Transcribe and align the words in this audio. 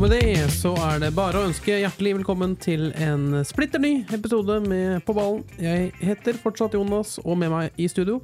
Med 0.00 0.14
det 0.14 0.46
så 0.54 0.70
er 0.80 1.00
det 1.02 1.10
bare 1.12 1.36
å 1.36 1.44
ønske 1.44 1.74
hjertelig 1.76 2.14
velkommen 2.14 2.54
til 2.56 2.86
en 3.04 3.42
splitter 3.44 3.82
ny 3.82 3.90
episode 4.16 4.54
med 4.64 5.02
På 5.04 5.12
ballen. 5.12 5.42
Jeg 5.60 5.90
heter 6.00 6.38
fortsatt 6.40 6.72
Jonas, 6.72 7.18
og 7.20 7.36
med 7.36 7.50
meg 7.52 7.76
i 7.76 7.88
studio 7.90 8.16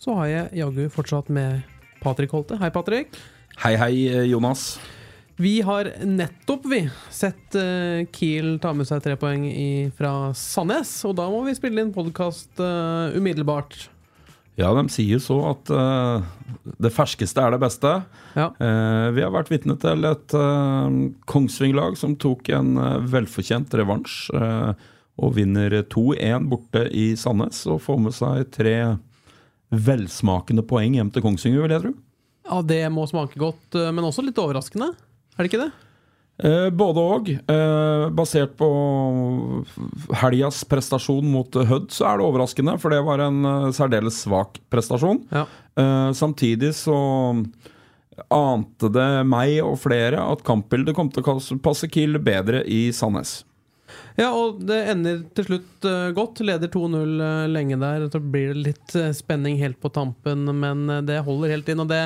så 0.00 0.16
har 0.18 0.26
jeg 0.26 0.58
jaggu 0.58 0.88
fortsatt 0.90 1.30
med 1.30 1.60
Patrick 2.02 2.34
Holte. 2.34 2.58
Hei, 2.58 2.72
Patrick. 2.74 3.14
Hei, 3.62 3.76
hei, 3.78 3.92
Jonas. 4.26 4.80
Vi 5.38 5.60
har 5.62 5.92
nettopp, 6.02 6.66
vi, 6.66 6.82
sett 7.14 7.54
eh, 7.54 8.02
Kiel 8.10 8.56
ta 8.58 8.74
med 8.74 8.90
seg 8.90 9.04
tre 9.06 9.14
poeng 9.20 9.46
fra 9.94 10.32
Sandnes, 10.34 10.96
og 11.06 11.14
da 11.20 11.30
må 11.30 11.44
vi 11.46 11.54
spille 11.54 11.86
inn 11.86 11.94
podkast 11.94 12.58
umiddelbart. 12.58 13.84
Ja, 14.60 14.70
de 14.76 14.84
sier 14.92 15.20
så 15.22 15.38
at 15.50 15.70
uh, 15.72 16.20
det 16.82 16.92
ferskeste 16.92 17.40
er 17.40 17.54
det 17.54 17.62
beste. 17.62 17.94
Ja. 18.36 18.50
Uh, 18.60 19.08
vi 19.16 19.24
har 19.24 19.32
vært 19.34 19.50
vitne 19.52 19.78
til 19.80 20.04
et 20.08 20.36
uh, 20.36 20.88
Kongsving-lag 21.30 21.96
som 21.98 22.16
tok 22.20 22.50
en 22.54 22.76
eh, 22.80 22.96
velfortjent 23.12 23.72
revansj 23.78 24.30
eh, 24.34 24.86
og 25.20 25.34
vinner 25.36 25.74
2-1 25.92 26.48
borte 26.50 26.86
i 26.96 27.12
Sandnes 27.18 27.62
og 27.70 27.82
får 27.84 28.00
med 28.04 28.16
seg 28.16 28.48
tre 28.54 28.76
velsmakende 29.70 30.64
poeng 30.66 30.96
hjem 30.98 31.12
til 31.14 31.24
Kongsvinger, 31.24 31.62
vil 31.64 31.76
jeg 31.76 31.84
tro. 31.84 31.92
ja, 32.50 32.62
det 32.66 32.82
må 32.90 33.06
smake 33.06 33.38
godt, 33.38 33.76
eh, 33.78 33.92
men 33.94 34.06
også 34.06 34.24
litt 34.26 34.40
overraskende. 34.42 34.90
Er 35.36 35.44
det 35.44 35.52
ikke 35.52 35.64
det? 35.66 35.70
Eh, 36.40 36.68
både 36.72 37.02
og. 37.04 37.28
Eh, 37.28 38.04
basert 38.16 38.54
på 38.56 38.68
helgas 40.22 40.62
prestasjon 40.68 41.26
mot 41.28 41.56
eh, 41.60 41.66
Hødd, 41.68 41.90
så 41.92 42.06
er 42.08 42.20
det 42.20 42.26
overraskende, 42.28 42.76
for 42.80 42.94
det 42.94 43.02
var 43.06 43.22
en 43.26 43.42
eh, 43.44 43.68
særdeles 43.76 44.22
svak 44.24 44.60
prestasjon. 44.72 45.24
Ja. 45.34 45.46
Samtidig 46.12 46.74
så 46.76 46.94
ante 48.34 48.88
det 48.92 49.06
meg 49.24 49.54
og 49.64 49.78
flere 49.80 50.18
at 50.20 50.42
kampbildet 50.44 50.92
kom 50.98 51.08
til 51.08 51.22
å 51.24 51.36
passe- 51.64 51.88
Kiel 51.88 52.18
bedre 52.20 52.60
i 52.68 52.90
Sandnes. 52.92 53.44
Ja, 54.18 54.28
og 54.36 54.58
det 54.68 54.76
ender 54.92 55.22
til 55.38 55.46
slutt 55.46 55.86
godt. 56.18 56.42
Leder 56.44 56.68
2-0 56.68 57.22
eh, 57.24 57.46
lenge 57.48 57.78
der. 57.80 58.04
Så 58.12 58.20
blir 58.20 58.52
det 58.52 58.66
litt 58.66 58.96
spenning 59.16 59.56
helt 59.62 59.80
på 59.80 59.88
tampen, 59.94 60.44
men 60.60 60.84
det 61.06 61.22
holder 61.24 61.54
helt 61.54 61.70
inn. 61.72 61.80
Og 61.86 61.88
det, 61.88 62.02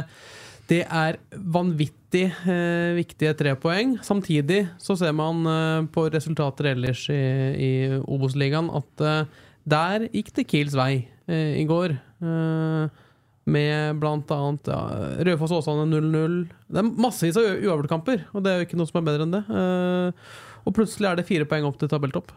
det 0.71 0.83
er 0.89 1.19
vanvittig 1.33 2.25
eh, 2.49 2.95
viktige 2.97 3.35
tre 3.37 3.53
poeng. 3.61 3.99
Samtidig 4.05 4.65
så 4.81 4.97
ser 4.97 5.13
man 5.17 5.45
eh, 5.51 5.87
på 5.93 6.07
resultater 6.13 6.71
ellers 6.73 7.07
i, 7.13 7.21
i 7.55 7.73
Obos-ligaen 8.01 8.71
at 8.73 9.05
eh, 9.05 9.43
der 9.69 10.07
gikk 10.13 10.33
det 10.37 10.47
Kiels 10.49 10.77
vei 10.79 11.07
eh, 11.29 11.61
i 11.61 11.67
går. 11.69 11.97
Eh, 12.25 13.03
med 13.45 13.99
blant 14.01 14.31
annet 14.33 14.71
ja, 14.73 14.81
Raufoss-Åsane 15.29 15.85
0-0. 15.91 16.39
Det 16.73 16.81
er 16.81 16.89
massevis 17.05 17.37
av 17.37 17.51
uavgjortkamper, 17.51 18.25
og 18.33 18.45
det 18.45 18.53
er 18.53 18.63
jo 18.63 18.69
ikke 18.69 18.79
noe 18.81 18.89
som 18.89 19.03
er 19.03 19.09
bedre 19.11 19.27
enn 19.27 19.37
det. 19.37 19.45
Eh, 19.53 20.33
og 20.65 20.77
plutselig 20.77 21.11
er 21.11 21.21
det 21.21 21.29
fire 21.29 21.49
poeng 21.49 21.69
opp 21.69 21.77
til 21.81 21.93
tabelltopp. 21.93 22.33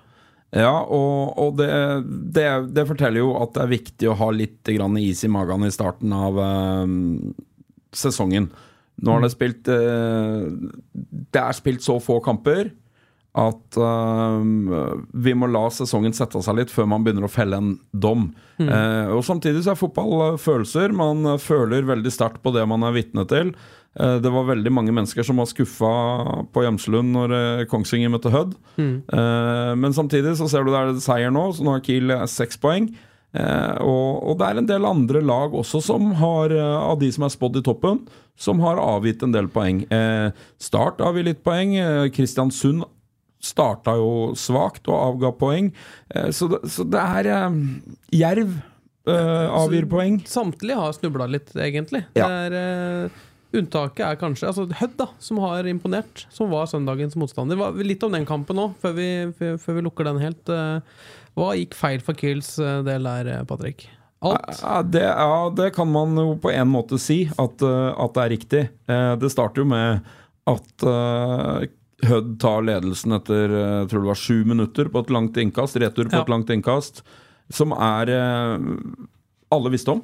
Ja, 0.55 0.73
og, 0.83 1.31
og 1.39 1.57
det, 1.59 1.71
det, 2.35 2.47
det 2.75 2.87
forteller 2.87 3.23
jo 3.23 3.33
at 3.39 3.55
det 3.55 3.63
er 3.63 3.71
viktig 3.71 4.11
å 4.11 4.15
ha 4.19 4.29
litt 4.31 4.67
is 5.03 5.23
i 5.27 5.31
magen 5.31 5.67
i 5.67 5.71
starten 5.71 6.13
av 6.15 6.39
sesongen. 7.95 8.49
Nå 8.97 9.13
har 9.13 9.21
det 9.21 9.29
spilt 9.29 9.67
eh, 9.69 10.47
Det 11.29 11.37
er 11.37 11.53
spilt 11.53 11.85
så 11.85 11.99
få 12.01 12.17
kamper 12.25 12.71
at 13.37 13.77
uh, 13.77 14.41
vi 15.13 15.33
må 15.37 15.49
la 15.51 15.67
sesongen 15.73 16.15
sette 16.15 16.39
seg 16.41 16.57
litt 16.57 16.71
før 16.73 16.87
man 16.89 17.03
begynner 17.05 17.27
å 17.27 17.31
felle 17.31 17.59
en 17.59 17.75
dom. 17.93 18.31
Eh, 18.57 19.11
og 19.13 19.21
Samtidig 19.27 19.61
så 19.61 19.75
er 19.75 19.77
fotball 19.77 20.39
følelser. 20.41 20.95
Man 20.95 21.35
føler 21.37 21.85
veldig 21.85 22.13
sterkt 22.13 22.41
på 22.41 22.53
det 22.55 22.63
man 22.69 22.81
er 22.87 22.95
vitne 22.95 23.27
til. 23.29 23.51
Uh, 23.93 24.17
det 24.23 24.31
var 24.33 24.49
veldig 24.49 24.73
mange 24.73 24.95
mennesker 24.95 25.25
som 25.27 25.37
var 25.37 25.49
skuffa 25.51 25.91
på 26.53 26.65
Gjemselund 26.65 27.13
når 27.13 27.35
Kongsvinger 27.69 28.09
møtte 28.13 28.33
Hødd. 28.33 28.57
Eh, 28.81 29.73
men 29.77 29.93
samtidig 29.93 30.33
så 30.39 30.49
ser 30.49 30.65
du 30.65 30.73
det 30.73 30.81
er 30.81 30.97
seier 31.03 31.33
nå, 31.33 31.51
så 31.53 31.65
nå 31.65 31.77
har 31.77 31.85
Kiel 31.85 32.15
seks 32.31 32.57
poeng. 32.61 32.89
Eh, 33.37 33.77
og, 33.85 34.23
og 34.31 34.37
det 34.39 34.49
er 34.49 34.61
en 34.61 34.69
del 34.69 34.87
andre 34.89 35.21
lag 35.21 35.55
også 35.57 35.81
som 35.85 36.11
har, 36.19 36.53
eh, 36.55 36.77
av 36.91 36.97
de 37.01 37.11
som 37.13 37.27
er 37.27 37.33
spådd 37.33 37.61
i 37.61 37.65
toppen, 37.65 38.03
som 38.37 38.61
har 38.65 38.81
avgitt 38.81 39.23
en 39.25 39.33
del 39.33 39.49
poeng. 39.53 39.83
Eh, 39.93 40.29
Start 40.61 41.01
vi 41.15 41.25
litt 41.29 41.43
poeng. 41.45 41.75
Kristiansund 42.13 42.85
starta 43.43 43.93
jo 43.97 44.33
svakt 44.37 44.89
og 44.89 44.97
avga 44.97 45.31
poeng. 45.37 45.71
Eh, 46.09 46.31
så, 46.35 46.49
det, 46.51 46.63
så 46.73 46.85
det 46.87 47.03
er 47.03 47.31
Jerv 48.15 48.57
eh, 49.07 49.47
avgir 49.61 49.87
poeng. 49.89 50.21
Samtlige 50.29 50.79
har 50.79 50.95
snubla 50.97 51.29
litt, 51.31 51.53
egentlig. 51.55 52.05
Ja. 52.17 52.27
Det 52.27 52.39
er, 52.47 52.57
eh, 52.61 53.23
unntaket 53.57 54.03
er 54.03 54.17
kanskje 54.19 54.49
altså 54.49 54.65
Hødd, 54.79 54.97
da, 54.99 55.07
som 55.23 55.39
har 55.45 55.69
imponert. 55.69 56.25
Som 56.33 56.51
var 56.53 56.67
søndagens 56.69 57.17
motstander. 57.19 57.61
Litt 57.85 58.03
om 58.05 58.17
den 58.17 58.27
kampen 58.27 58.59
nå, 58.59 58.71
før 58.81 58.97
vi, 58.97 59.07
før, 59.37 59.77
vi 59.79 59.85
lukker 59.85 60.09
den 60.09 60.21
helt. 60.23 60.51
Eh, 60.51 60.99
hva 61.37 61.51
gikk 61.57 61.75
feil 61.77 62.01
for 62.03 62.17
Kiels 62.17 62.55
eh, 62.59 62.79
del 62.87 63.05
der, 63.07 63.27
eh, 63.35 63.43
Patrick? 63.47 63.85
Alt? 64.25 64.59
Ja, 64.63 64.79
det, 64.81 65.03
ja, 65.05 65.49
det 65.53 65.67
kan 65.75 65.91
man 65.93 66.15
jo 66.17 66.31
på 66.41 66.49
en 66.49 66.71
måte 66.73 66.97
si, 67.01 67.19
at, 67.37 67.61
eh, 67.61 67.89
at 67.93 68.15
det 68.17 68.23
er 68.23 68.33
riktig. 68.33 68.61
Det 69.21 69.29
starter 69.29 69.61
jo 69.61 69.67
med 69.69 70.07
at 70.49 70.87
Hødd 72.07 72.35
tar 72.41 72.61
ledelsen 72.61 73.15
etter 73.17 73.49
jeg 73.53 73.87
tror 73.89 74.03
det 74.03 74.09
var 74.11 74.19
sju 74.21 74.43
minutter 74.45 74.89
på 74.93 75.01
et 75.01 75.09
langt 75.13 75.37
innkast. 75.41 75.77
Retur 75.81 76.05
på 76.09 76.13
Ja. 76.17 76.21
et 76.21 76.29
langt 76.29 76.49
innkast. 76.53 77.01
Som 77.49 77.73
er 77.73 78.11
alle 79.51 79.71
visste 79.73 79.95
om. 79.95 80.01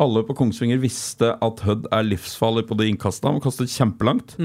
Alle 0.00 0.22
på 0.26 0.34
Kongsvinger 0.36 0.80
visste 0.80 1.34
at 1.44 1.60
Hødd 1.60 1.86
er 1.92 2.06
livsfarlig 2.08 2.64
på 2.68 2.76
de 2.80 2.88
innkastene. 2.92 3.32
Han 3.36 3.44
kastet 3.44 3.68
kjempelangt. 3.72 4.36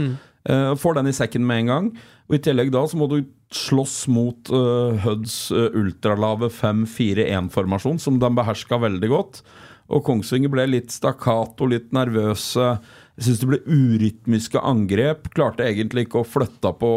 Eh, 0.49 0.75
får 0.75 0.97
den 0.97 1.09
i 1.11 1.13
sekken 1.13 1.45
med 1.45 1.63
en 1.63 1.71
gang. 1.73 1.89
Og 2.29 2.37
I 2.37 2.43
tillegg 2.45 2.71
da 2.73 2.81
så 2.89 2.97
må 2.97 3.09
du 3.09 3.21
slåss 3.53 4.03
mot 4.13 4.51
uh, 4.53 4.93
Hødds 5.01 5.49
uh, 5.49 5.71
ultralave 5.73 6.51
5-4-1-formasjon, 6.53 7.97
som 8.01 8.19
de 8.21 8.29
beherska 8.37 8.77
veldig 8.77 9.09
godt. 9.09 9.41
Og 9.89 10.03
Kongsvinger 10.05 10.51
ble 10.53 10.67
litt 10.69 10.93
stakkato, 10.93 11.65
litt 11.69 11.89
nervøse. 11.97 12.75
Jeg 13.17 13.25
syns 13.25 13.41
det 13.41 13.49
ble 13.49 13.59
urytmiske 13.65 14.61
angrep. 14.61 15.31
Klarte 15.33 15.65
egentlig 15.65 16.05
ikke 16.05 16.21
å 16.21 16.27
flytte 16.29 16.71
på 16.77 16.91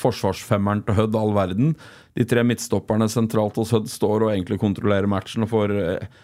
forsvarsfemmeren 0.00 0.82
til 0.86 0.98
Hødd 0.98 1.18
all 1.18 1.30
verden. 1.36 1.76
De 2.18 2.26
tre 2.26 2.42
midtstopperne 2.42 3.06
sentralt 3.12 3.56
hos 3.62 3.70
Hødd 3.74 3.86
står 3.90 4.26
og 4.26 4.32
egentlig 4.32 4.58
kontrollerer 4.58 5.10
matchen 5.10 5.46
og 5.46 5.52
får 5.54 5.76
eh, 5.78 6.18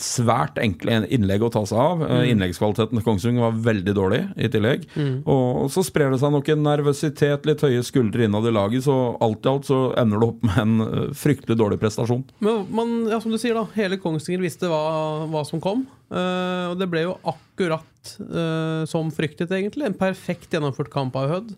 svært 0.00 0.58
enkle 0.58 1.04
innlegg 1.12 1.44
å 1.46 1.50
ta 1.54 1.62
seg 1.68 1.78
av. 1.78 2.02
Mm. 2.02 2.14
Innleggskvaliteten 2.32 2.98
til 2.98 3.04
Kongsvinger 3.06 3.44
var 3.46 3.58
veldig 3.68 3.94
dårlig 3.96 4.20
i 4.36 4.50
tillegg. 4.50 4.86
Og 5.30 5.68
så 5.72 5.84
sprer 5.86 6.10
det 6.12 6.20
seg 6.22 6.34
nok 6.34 6.50
en 6.50 6.64
nervøsitet, 6.66 7.46
litt 7.48 7.62
høye 7.64 7.82
skuldre 7.86 8.26
innad 8.26 8.48
i 8.48 8.54
laget, 8.54 8.86
så 8.86 9.14
alt 9.24 9.46
i 9.46 9.52
alt 9.52 9.68
så 9.70 9.80
ender 10.00 10.20
det 10.20 10.30
opp 10.32 10.46
med 10.46 10.60
en 10.64 10.86
eh, 10.86 11.10
fryktelig 11.18 11.58
dårlig 11.60 11.80
prestasjon. 11.82 12.24
Men 12.44 12.64
man, 12.74 12.94
ja, 13.12 13.20
som 13.22 13.34
du 13.34 13.38
sier, 13.40 13.56
da. 13.56 13.66
Hele 13.78 14.00
Kongsvinger 14.02 14.42
visste 14.44 14.70
hva, 14.70 14.82
hva 15.30 15.44
som 15.48 15.62
kom. 15.62 15.86
Uh, 16.14 16.72
og 16.72 16.78
det 16.78 16.88
ble 16.92 17.06
jo 17.06 17.14
akkurat 17.26 18.10
uh, 18.20 18.82
som 18.90 19.10
fryktet, 19.14 19.52
egentlig. 19.54 19.88
En 19.88 19.98
perfekt 19.98 20.52
gjennomført 20.54 20.92
kamp 20.92 21.16
av 21.18 21.30
Hødd. 21.32 21.54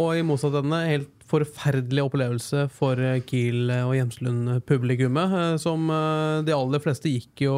Og 0.00 0.16
i 0.18 0.24
motsatt 0.26 0.56
ende 0.58 0.80
helt 0.88 1.10
forferdelig 1.30 2.02
opplevelse 2.08 2.64
for 2.74 2.98
eh, 3.00 3.20
Kiel 3.26 3.70
og 3.84 3.94
Gjemslund-publikummet. 3.96 5.36
eh, 5.40 5.56
Som 5.62 5.86
eh, 5.90 6.42
de 6.46 6.54
aller 6.56 6.82
fleste 6.82 7.12
gikk 7.12 7.44
jo 7.46 7.54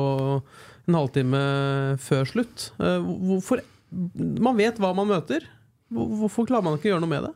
en 0.86 0.94
halvtime 1.00 1.40
før 2.02 2.28
slutt. 2.28 2.70
Eh, 2.78 3.00
Hvorfor 3.00 3.64
Man 4.42 4.56
vet 4.58 4.78
hva 4.82 4.92
man 4.98 5.08
møter. 5.08 5.44
Hvorfor 5.94 6.46
klarer 6.48 6.64
man 6.66 6.76
ikke 6.78 6.90
å 6.90 6.94
gjøre 6.96 7.04
noe 7.06 7.12
med 7.14 7.26
det? 7.28 7.34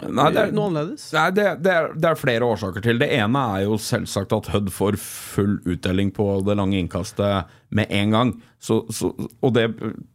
Nei, 0.00 0.30
det 0.32 0.40
er, 0.40 0.52
Noe 0.56 0.70
annerledes? 0.70 1.02
Nei, 1.12 1.26
det, 1.36 1.44
det, 1.60 1.72
er, 1.76 1.90
det 2.00 2.08
er 2.08 2.16
flere 2.16 2.46
årsaker 2.48 2.80
til. 2.86 2.96
Det 3.02 3.10
ene 3.18 3.42
er 3.58 3.66
jo 3.66 3.74
selvsagt 3.84 4.32
at 4.32 4.48
Hødd 4.48 4.70
får 4.72 4.96
full 5.02 5.58
uttelling 5.68 6.08
på 6.16 6.24
det 6.46 6.56
lange 6.56 6.78
innkastet 6.80 7.50
med 7.76 7.92
en 7.92 8.14
gang. 8.16 8.30
Så, 8.64 8.78
så, 8.96 9.10
og 9.44 9.52
det, 9.58 9.66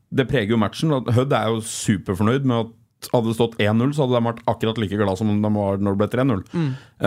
det 0.10 0.26
preger 0.32 0.56
jo 0.56 0.60
matchen. 0.64 0.90
Hødd 1.14 1.36
er 1.38 1.52
jo 1.54 1.62
superfornøyd 1.70 2.50
med 2.50 2.74
hadde 3.14 3.32
det 3.32 3.36
stått 3.38 3.58
1-0, 3.62 3.92
så 3.96 4.06
hadde 4.06 4.18
de 4.18 4.28
vært 4.30 4.46
akkurat 4.52 4.80
like 4.82 4.98
glad 5.00 5.20
som 5.20 5.30
de 5.30 5.52
var 5.58 5.78
når 5.82 5.96
det 5.96 6.02
ble 6.02 6.08
3-0. 6.14 6.42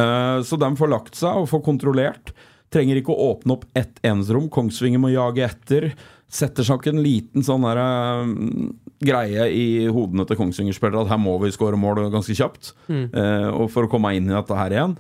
Eh, 0.02 0.36
så 0.46 0.58
de 0.60 0.70
får 0.78 0.92
lagt 0.92 1.18
seg 1.18 1.40
og 1.40 1.48
får 1.50 1.64
kontrollert. 1.66 2.32
Trenger 2.74 3.00
ikke 3.00 3.14
å 3.14 3.30
åpne 3.32 3.56
opp 3.56 3.64
ett 3.78 4.00
eneste 4.04 4.36
rom. 4.36 4.50
Kongsvinger 4.52 5.00
må 5.00 5.12
jage 5.14 5.46
etter. 5.46 5.88
Setter 6.28 6.66
seg 6.66 6.82
ikke 6.82 6.92
en 6.92 7.04
liten 7.04 7.44
sånn 7.46 7.64
der, 7.64 7.80
uh, 7.80 8.72
greie 9.00 9.46
i 9.54 9.66
hodene 9.88 10.26
til 10.28 10.36
Kongsvinger-spillere 10.36 11.06
at 11.06 11.12
her 11.14 11.20
må 11.22 11.38
vi 11.40 11.52
skåre 11.54 11.78
mål 11.80 12.10
ganske 12.12 12.36
kjapt. 12.36 12.74
eh, 12.90 13.48
og 13.48 13.70
for 13.72 13.86
å 13.86 13.90
komme 13.92 14.12
inn 14.16 14.28
i 14.28 14.34
dette 14.34 14.58
her 14.58 14.74
igjen. 14.74 14.98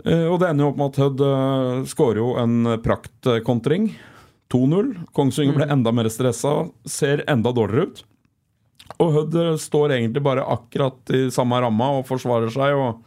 Og 0.00 0.38
det 0.40 0.48
ender 0.48 0.64
jo 0.64 0.70
opp 0.70 0.78
med 0.80 0.94
at 0.94 0.98
Hødd 1.02 1.20
uh, 1.20 1.82
skårer 1.84 2.22
jo 2.22 2.30
en 2.40 2.78
praktkontring. 2.80 3.90
2-0. 4.50 4.94
Kongsvinger 5.14 5.54
ble 5.58 5.66
enda 5.70 5.92
mer 5.94 6.08
stressa, 6.10 6.70
ser 6.88 7.22
enda 7.30 7.52
dårligere 7.54 7.86
ut. 7.90 8.00
Og 8.98 9.14
Hødd 9.14 9.38
eh, 9.38 9.54
står 9.60 9.96
egentlig 9.96 10.22
bare 10.24 10.46
akkurat 10.56 11.14
i 11.16 11.28
samme 11.34 11.60
ramma 11.62 11.92
og 11.98 12.08
forsvarer 12.08 12.52
seg 12.54 12.76
og 12.78 13.00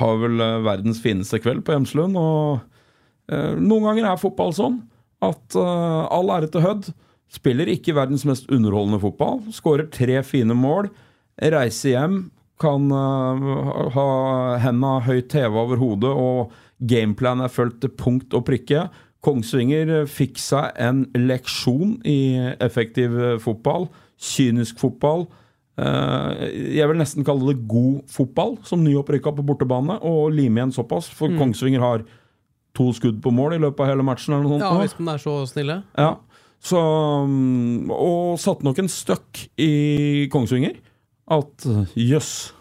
har 0.00 0.18
vel 0.22 0.40
eh, 0.44 0.62
verdens 0.66 1.02
fineste 1.02 1.40
kveld 1.42 1.64
på 1.66 1.74
Hjemslund. 1.74 2.18
Og 2.20 3.32
eh, 3.32 3.54
noen 3.58 3.88
ganger 3.90 4.10
er 4.12 4.22
fotball 4.22 4.54
sånn 4.56 4.80
at 5.24 5.56
eh, 5.58 6.02
all 6.10 6.32
ære 6.36 6.50
til 6.52 6.64
Hødd. 6.64 6.90
Spiller 7.30 7.70
ikke 7.70 7.94
verdens 7.94 8.24
mest 8.26 8.48
underholdende 8.50 9.00
fotball. 9.02 9.44
Skårer 9.54 9.90
tre 9.92 10.18
fine 10.26 10.56
mål. 10.56 10.90
Reiser 11.40 11.94
hjem. 11.94 12.18
Kan 12.60 12.90
eh, 12.92 13.46
ha 13.94 14.08
henda 14.60 14.96
høyt 15.06 15.32
heva 15.36 15.64
over 15.64 15.80
hodet, 15.80 16.10
og 16.10 16.50
gameplan 16.90 17.44
er 17.44 17.52
fulgt 17.52 17.80
til 17.84 17.94
punkt 17.96 18.36
og 18.36 18.44
prikke. 18.48 18.88
Kongsvinger 19.24 20.06
fikk 20.08 20.38
seg 20.40 20.76
en 20.80 21.04
leksjon 21.16 21.98
i 22.08 22.20
effektiv 22.60 23.16
eh, 23.20 23.38
fotball. 23.40 23.88
Kynisk 24.20 24.80
fotball. 24.82 25.26
Eh, 25.80 26.40
jeg 26.76 26.88
vil 26.90 27.00
nesten 27.00 27.24
kalle 27.24 27.52
det 27.52 27.66
god 27.70 28.02
fotball, 28.10 28.58
som 28.68 28.82
nyopprykka 28.84 29.32
på 29.36 29.44
bortebane, 29.46 29.96
og 30.04 30.32
lime 30.34 30.60
igjen 30.60 30.74
såpass. 30.76 31.08
For 31.16 31.32
Kongsvinger 31.40 31.80
har 31.84 32.04
to 32.76 32.90
skudd 32.96 33.20
på 33.24 33.32
mål 33.34 33.56
i 33.56 33.62
løpet 33.62 33.80
av 33.84 33.92
hele 33.94 34.04
matchen. 34.06 34.34
eller 34.34 34.44
noe 34.44 34.58
sånt. 34.58 34.66
Ja, 34.68 34.84
hvis 34.84 34.98
de 34.98 35.08
er 35.08 35.22
så 35.24 35.36
snille. 35.48 35.82
Ja. 35.96 36.12
Så, 36.60 36.78
mm, 37.26 37.90
og 37.90 38.38
satte 38.38 38.66
nok 38.66 38.78
en 38.82 38.92
støkk 38.92 39.46
i 39.56 40.28
Kongsvinger. 40.32 40.76
At 41.30 41.64
jøss, 41.96 42.52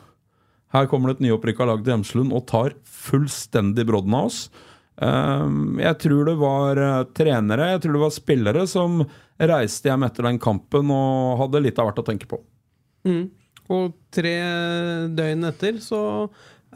her 0.72 0.88
kommer 0.88 1.10
det 1.10 1.20
et 1.20 1.28
nyopprykka 1.28 1.66
lag 1.66 1.84
til 1.84 1.96
Hjemslund 1.96 2.32
og 2.32 2.46
tar 2.48 2.76
fullstendig 2.86 3.88
brodden 3.90 4.14
av 4.14 4.30
oss. 4.30 4.44
Um, 5.00 5.78
jeg 5.80 5.96
tror 6.04 6.28
det 6.28 6.36
var 6.42 6.80
eh, 6.84 7.04
trenere, 7.16 7.70
jeg 7.72 7.84
tror 7.86 7.94
det 7.96 8.02
var 8.02 8.12
spillere 8.12 8.64
som 8.68 8.98
reiste 9.40 9.88
hjem 9.88 10.04
etter 10.04 10.28
den 10.28 10.40
kampen 10.44 10.92
og 10.92 11.40
hadde 11.40 11.62
litt 11.64 11.80
av 11.80 11.88
hvert 11.88 12.02
å 12.02 12.08
tenke 12.10 12.28
på. 12.28 12.42
Og 13.70 13.94
tre 14.12 14.36
døgn 15.16 15.48
etter 15.48 15.78
så 15.84 16.02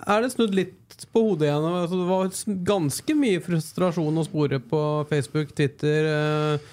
er 0.08 0.24
det 0.24 0.32
snudd 0.34 0.56
litt 0.56 1.06
på 1.14 1.24
hodet 1.28 1.50
igjen. 1.50 1.68
Altså, 1.68 2.00
det 2.00 2.08
var 2.10 2.64
ganske 2.70 3.16
mye 3.18 3.42
frustrasjon 3.44 4.22
å 4.22 4.26
spore 4.28 4.60
på 4.72 4.82
Facebook, 5.10 5.54
Twitter 5.58 6.10
eh, 6.14 6.72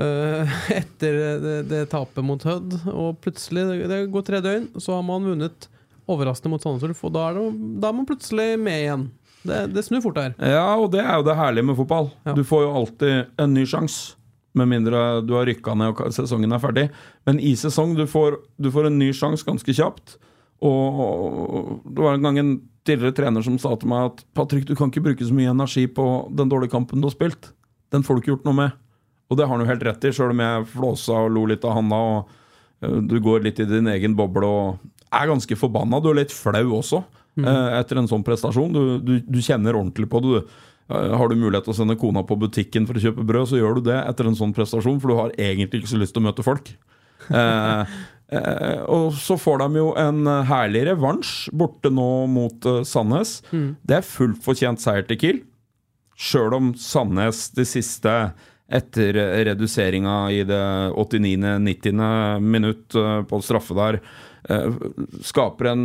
eh, 0.00 0.56
etter 0.80 1.20
det, 1.44 1.56
det 1.70 1.84
tapet 1.92 2.24
mot 2.26 2.42
Hødd. 2.46 2.80
Og 2.94 3.20
plutselig, 3.22 3.66
det 3.90 4.04
går 4.14 4.26
tre 4.26 4.42
døgn, 4.44 4.70
så 4.78 4.96
har 4.98 5.06
man 5.06 5.28
vunnet 5.28 5.68
overraskende 6.10 6.54
mot 6.54 6.64
Sandnes 6.64 6.86
Ulf. 6.88 7.04
Og 7.06 7.14
da 7.14 7.28
er, 7.28 7.38
det, 7.38 7.72
da 7.82 7.90
er 7.90 7.98
man 8.00 8.08
plutselig 8.08 8.52
med 8.60 8.84
igjen. 8.84 9.08
Det, 9.46 9.60
det 9.72 9.84
snur 9.86 10.02
fort 10.04 10.18
her. 10.20 10.34
Ja, 10.36 10.64
og 10.76 10.90
det 10.92 11.00
er 11.02 11.14
jo 11.18 11.26
det 11.26 11.36
herlige 11.38 11.66
med 11.70 11.78
fotball. 11.78 12.10
Ja. 12.28 12.34
Du 12.36 12.42
får 12.46 12.66
jo 12.66 12.72
alltid 12.82 13.40
en 13.40 13.54
ny 13.56 13.66
sjanse. 13.68 14.16
Med 14.58 14.66
mindre 14.66 15.20
du 15.22 15.36
har 15.36 15.46
rykka 15.46 15.76
ned 15.78 15.92
og 15.94 16.10
sesongen 16.10 16.50
er 16.50 16.58
ferdig. 16.62 16.88
Men 17.28 17.38
i 17.38 17.52
sesong 17.58 17.94
du 17.94 18.02
får 18.10 18.40
du 18.58 18.66
får 18.74 18.88
en 18.88 18.98
ny 18.98 19.12
sjanse 19.14 19.46
ganske 19.46 19.74
kjapt. 19.78 20.16
Og 20.66 21.80
det 21.86 22.02
var 22.02 22.18
en 22.18 22.26
gang 22.26 22.40
en 22.40 22.52
tidligere 22.84 23.14
trener 23.16 23.44
som 23.46 23.56
sa 23.62 23.76
til 23.78 23.92
meg 23.92 24.10
at 24.10 24.24
Patrick, 24.36 24.66
du 24.66 24.74
kan 24.76 24.90
ikke 24.90 25.04
bruke 25.04 25.24
så 25.24 25.36
mye 25.36 25.52
energi 25.52 25.86
på 25.86 26.06
den 26.36 26.50
dårlige 26.50 26.74
kampen 26.74 27.00
du 27.00 27.08
har 27.08 27.14
spilt. 27.14 27.52
Den 27.94 28.04
får 28.04 28.18
du 28.18 28.22
ikke 28.22 28.32
gjort 28.34 28.48
noe 28.48 28.58
med. 28.58 28.76
Og 29.30 29.38
det 29.38 29.46
har 29.46 29.54
han 29.54 29.62
jo 29.62 29.70
helt 29.70 29.86
rett 29.86 30.04
i, 30.04 30.12
sjøl 30.12 30.34
om 30.34 30.42
jeg 30.42 30.68
flåsa 30.74 31.22
og 31.24 31.32
lo 31.36 31.46
litt 31.46 31.64
av 31.64 31.76
han 31.78 31.92
da. 31.92 32.00
og 32.10 32.82
eh, 32.82 32.98
Du 33.06 33.16
går 33.22 33.46
litt 33.46 33.62
i 33.62 33.68
din 33.70 33.88
egen 33.92 34.18
boble 34.18 34.50
og 34.50 35.14
er 35.14 35.30
ganske 35.30 35.58
forbanna. 35.58 36.02
Du 36.02 36.10
er 36.10 36.24
litt 36.24 36.34
flau 36.34 36.66
også 36.80 37.04
eh, 37.48 37.78
etter 37.80 38.00
en 38.00 38.08
sånn 38.10 38.24
prestasjon. 38.26 38.74
Du, 38.74 38.82
du, 39.04 39.14
du 39.24 39.40
kjenner 39.44 39.78
ordentlig 39.78 40.08
på 40.10 40.22
det. 40.24 40.40
du. 40.40 40.60
Eh, 40.90 41.16
Har 41.16 41.30
du 41.30 41.36
mulighet 41.38 41.68
til 41.68 41.74
å 41.74 41.78
sende 41.80 41.98
kona 42.00 42.24
på 42.26 42.38
butikken 42.40 42.88
for 42.88 42.98
å 42.98 43.02
kjøpe 43.02 43.26
brød, 43.26 43.50
så 43.50 43.60
gjør 43.60 43.78
du 43.78 43.90
det 43.90 43.98
etter 44.02 44.30
en 44.30 44.38
sånn 44.38 44.54
prestasjon, 44.56 45.00
for 45.02 45.12
du 45.12 45.18
har 45.20 45.36
egentlig 45.38 45.82
ikke 45.82 45.92
så 45.94 46.00
lyst 46.00 46.16
til 46.16 46.24
å 46.24 46.28
møte 46.28 46.46
folk. 46.46 46.72
Eh, 47.30 47.94
eh, 48.38 48.80
og 48.90 49.14
så 49.18 49.38
får 49.40 49.62
de 49.64 49.82
jo 49.84 49.92
en 50.00 50.24
herlig 50.50 50.86
revansj 50.90 51.50
borte 51.56 51.92
nå 51.94 52.10
mot 52.30 52.68
uh, 52.68 52.82
Sandnes. 52.86 53.38
Det 53.50 54.00
er 54.00 54.06
fullt 54.06 54.42
fortjent 54.44 54.82
seier 54.82 55.06
til 55.06 55.20
Kiel. 55.20 55.42
Sjøl 56.20 56.52
om 56.56 56.72
Sandnes 56.76 57.46
de 57.56 57.64
siste 57.64 58.14
etter 58.70 59.16
reduseringa 59.48 60.16
i 60.32 60.42
det 60.46 60.64
89.-90. 60.94 62.40
minutt 62.40 62.94
eh, 62.94 63.22
på 63.26 63.40
straffe 63.42 63.74
der, 63.74 63.98
eh, 64.48 64.76
skaper 65.26 65.72
en, 65.72 65.84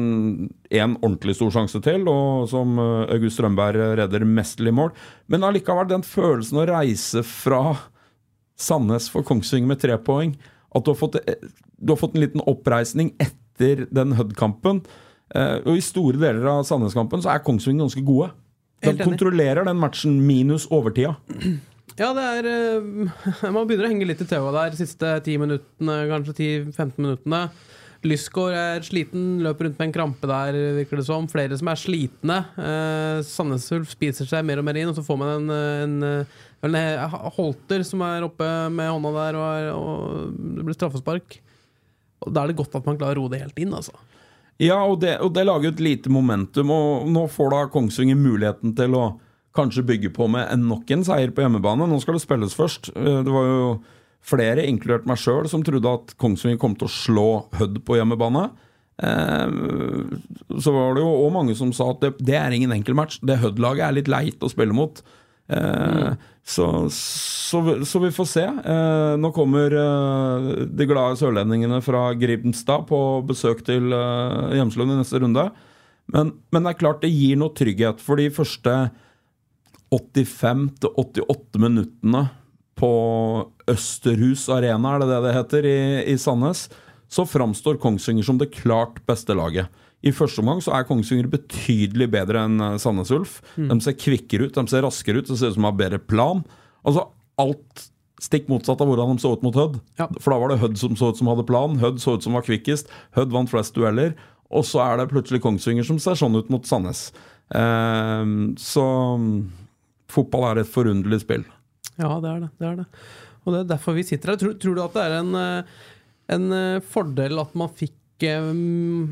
en 0.69 0.97
ordentlig 1.01 1.37
stor 1.39 1.53
sjanse 1.55 1.81
til, 1.85 2.05
og 2.11 2.45
som 2.51 2.77
eh, 2.81 3.15
August 3.17 3.39
Strømberg 3.39 3.97
redder 4.01 4.27
mesterlig 4.29 4.75
mål. 4.77 4.93
Men 5.31 5.47
allikevel, 5.47 5.89
den 5.89 6.05
følelsen 6.05 6.61
å 6.61 6.67
reise 6.69 7.25
fra 7.25 7.63
Sandnes 8.55 9.09
for 9.11 9.25
Kongsvinger 9.27 9.73
med 9.73 9.81
tre 9.81 9.97
poeng, 9.99 10.35
at 10.75 10.85
du 10.85 10.93
har 10.93 10.99
fått, 10.99 11.17
du 11.77 11.91
har 11.93 11.99
fått 11.99 12.15
en 12.15 12.23
liten 12.23 12.43
oppreisning 12.45 13.13
etter 13.23 13.85
den 13.89 14.15
Hødd-kampen. 14.19 14.83
Eh, 15.35 15.59
og 15.65 15.77
i 15.77 15.83
store 15.83 16.19
deler 16.21 16.45
av 16.51 16.65
Sandnes-kampen 16.67 17.23
så 17.23 17.33
er 17.33 17.45
Kongsvinger 17.45 17.87
ganske 17.87 18.03
gode. 18.05 18.29
De 18.85 18.93
kontrollerer 18.99 19.65
den 19.65 19.79
matchen 19.81 20.19
minus 20.27 20.67
overtida. 20.69 21.15
Ja, 21.95 22.09
det 22.17 22.25
er 22.39 22.49
eh, 22.49 23.47
Man 23.55 23.67
begynner 23.67 23.87
å 23.87 23.93
henge 23.93 24.07
litt 24.09 24.23
i 24.23 24.27
tauet 24.27 24.55
der, 24.57 24.73
de 24.73 24.81
siste 24.81 25.15
10 25.21 25.41
minuttene, 25.45 25.97
kanskje 26.11 26.37
10-15 26.73 26.99
minuttene. 26.99 27.41
Lysgård 28.05 28.53
er 28.53 28.83
sliten, 28.85 29.39
løper 29.41 29.65
rundt 29.65 29.79
med 29.79 29.87
en 29.87 29.93
krampe 29.95 30.29
der, 30.29 30.57
virker 30.75 30.99
det 30.99 31.07
som. 31.07 31.25
Flere 31.31 31.57
som 31.57 31.71
er 31.71 31.79
slitne. 31.79 32.41
Eh, 32.61 33.21
Sandnes 33.25 33.65
Ulf 33.73 33.95
spiser 33.95 34.29
seg 34.29 34.45
mer 34.45 34.61
og 34.61 34.67
mer 34.67 34.77
inn, 34.77 34.91
og 34.91 34.97
så 34.97 35.05
får 35.05 35.21
man 35.21 35.31
en, 35.39 35.55
en, 35.85 36.27
en, 36.67 36.77
Holter 37.37 37.85
som 37.87 38.03
er 38.05 38.27
oppe 38.27 38.49
med 38.73 38.91
hånda 38.91 39.13
der, 39.15 39.39
og, 39.39 39.71
og 39.79 40.35
det 40.57 40.67
blir 40.67 40.77
straffespark. 40.77 41.39
Og 42.25 42.33
Da 42.33 42.43
er 42.43 42.51
det 42.51 42.59
godt 42.59 42.77
at 42.77 42.85
man 42.85 42.99
klarer 42.99 43.17
å 43.17 43.25
roe 43.25 43.33
det 43.33 43.41
helt 43.41 43.63
inn, 43.63 43.73
altså. 43.73 43.95
Ja, 44.61 44.77
og 44.87 45.01
det, 45.01 45.17
og 45.23 45.33
det 45.35 45.43
lager 45.43 45.73
et 45.73 45.83
lite 45.83 46.11
momentum, 46.13 46.69
og 46.71 47.09
nå 47.11 47.25
får 47.31 47.51
da 47.51 47.63
Kongsvinger 47.73 48.19
muligheten 48.19 48.75
til 48.77 48.95
å 48.95 49.05
kanskje 49.55 49.85
bygge 49.87 50.11
på 50.15 50.27
med 50.31 50.47
en 50.53 50.67
nok 50.69 50.91
en 50.93 51.03
seier 51.07 51.31
på 51.35 51.43
hjemmebane. 51.45 51.87
Nå 51.89 51.99
skal 52.03 52.17
det 52.17 52.23
spilles 52.25 52.55
først. 52.57 52.91
Eh, 52.95 53.21
Det 53.25 53.31
var 53.33 53.47
jo 53.49 53.65
flere, 54.25 54.65
inkludert 54.65 55.05
meg 55.05 55.19
sjøl, 55.21 55.47
som 55.49 55.63
trodde 55.63 55.85
at 55.91 56.15
Kongsvinger 56.21 56.59
kom 56.61 56.75
til 56.75 56.87
å 56.87 56.93
slå 56.93 57.27
Hødd 57.59 57.83
på 57.85 57.97
hjemmebane. 57.99 58.49
Eh, 59.01 59.51
så 60.59 60.71
var 60.73 60.95
det 60.95 61.03
jo 61.03 61.11
òg 61.25 61.33
mange 61.35 61.55
som 61.57 61.73
sa 61.75 61.91
at 61.93 62.01
det, 62.01 62.13
det 62.25 62.37
er 62.39 62.55
ingen 62.55 62.73
enkel 62.75 62.97
match. 62.97 63.19
Det 63.21 63.39
Hødd-laget 63.41 63.87
er 63.89 63.99
litt 63.99 64.11
leit 64.11 64.43
å 64.43 64.49
spille 64.51 64.75
mot. 64.75 65.01
Eh, 65.49 66.15
så, 66.45 66.65
så, 66.93 67.61
så 67.85 68.01
vi 68.03 68.11
får 68.13 68.27
se. 68.29 68.43
Nå 69.17 69.31
kommer 69.33 69.73
de 70.69 70.85
glade 70.85 71.17
sørlendingene 71.17 71.79
fra 71.81 72.11
Grimstad 72.13 72.85
på 72.89 72.99
besøk 73.25 73.63
til 73.65 73.89
Hjemslund 73.89 74.93
i 74.93 74.99
neste 74.99 75.21
runde. 75.23 75.47
Men, 76.13 76.35
men 76.53 76.65
det 76.67 76.75
er 76.75 76.81
klart 76.83 77.01
det 77.01 77.09
gir 77.09 77.39
noe 77.41 77.53
trygghet 77.57 77.97
for 78.03 78.21
de 78.21 78.27
første 78.33 78.75
85-88 79.93 81.61
minuttene 81.61 82.25
på 82.75 82.91
Østerhus 83.71 84.47
Arena, 84.51 84.95
er 84.95 85.03
det 85.03 85.09
det 85.11 85.21
det 85.23 85.35
heter, 85.37 85.67
i, 85.69 85.79
i 86.11 86.17
Sandnes, 86.19 86.67
så 87.11 87.23
framstår 87.29 87.79
Kongsvinger 87.79 88.25
som 88.27 88.39
det 88.41 88.51
klart 88.57 88.99
beste 89.07 89.35
laget. 89.37 89.71
I 90.05 90.13
første 90.13 90.43
omgang 90.43 90.61
så 90.61 90.73
er 90.75 90.85
Kongsvinger 90.85 91.29
betydelig 91.31 92.09
bedre 92.13 92.43
enn 92.45 92.61
eh, 92.61 92.77
Sandnes 92.81 93.13
Ulf. 93.15 93.39
De 93.55 93.77
ser 93.81 93.97
kvikkere 93.97 94.49
ut, 94.49 94.57
de 94.57 94.71
ser 94.71 94.83
raskere 94.85 95.21
ut, 95.21 95.29
det 95.29 95.37
ser 95.39 95.53
ut 95.53 95.57
som 95.57 95.65
de 95.65 95.69
har 95.69 95.79
bedre 95.79 96.01
plan. 96.01 96.43
Altså 96.85 97.07
alt 97.41 97.87
stikk 98.21 98.47
motsatt 98.51 98.81
av 98.81 98.89
hvordan 98.89 99.15
de 99.15 99.23
så 99.23 99.33
ut 99.35 99.43
mot 99.45 99.57
Hødd. 99.57 99.79
Ja. 99.99 100.07
For 100.19 100.33
da 100.33 100.39
var 100.41 100.51
det 100.51 100.61
Hødd 100.61 100.77
som 100.81 100.97
så 100.99 101.11
ut 101.11 101.19
som 101.19 101.29
hadde 101.31 101.47
plan, 101.47 101.79
Hødd 101.81 102.01
så 102.03 102.17
ut 102.17 102.25
som 102.25 102.37
var 102.37 102.45
kvikkest, 102.47 102.91
Hødd 103.17 103.33
vant 103.33 103.51
flest 103.51 103.75
dueller. 103.77 104.13
Og 104.53 104.65
så 104.67 104.83
er 104.85 104.99
det 104.99 105.09
plutselig 105.11 105.41
Kongsvinger 105.43 105.87
som 105.87 105.99
ser 106.01 106.19
sånn 106.19 106.37
ut 106.37 106.51
mot 106.53 106.67
Sandnes. 106.69 107.07
Eh, 107.55 108.33
så 108.61 108.85
fotball 110.11 110.49
er 110.51 110.63
et 110.63 110.71
forunderlig 110.71 111.21
spill. 111.23 111.45
Ja, 111.95 112.09
det 112.21 112.31
er 112.31 112.41
det. 112.45 112.49
det 112.59 112.67
er 112.69 112.81
det. 112.81 112.87
Og 113.45 113.53
det 113.53 113.59
er 113.61 113.69
derfor 113.75 113.95
vi 113.97 114.05
sitter 114.05 114.33
her. 114.33 114.39
Tror, 114.41 114.55
tror 114.59 114.75
du 114.75 114.81
at 114.83 114.97
det 114.97 115.05
er 115.05 115.15
en, 115.19 115.35
eh, 115.39 115.85
en 116.35 116.49
eh, 116.57 116.81
fordel 116.93 117.39
at 117.41 117.53
man 117.57 117.71
fikk 117.77 118.25
eh, 118.25 118.49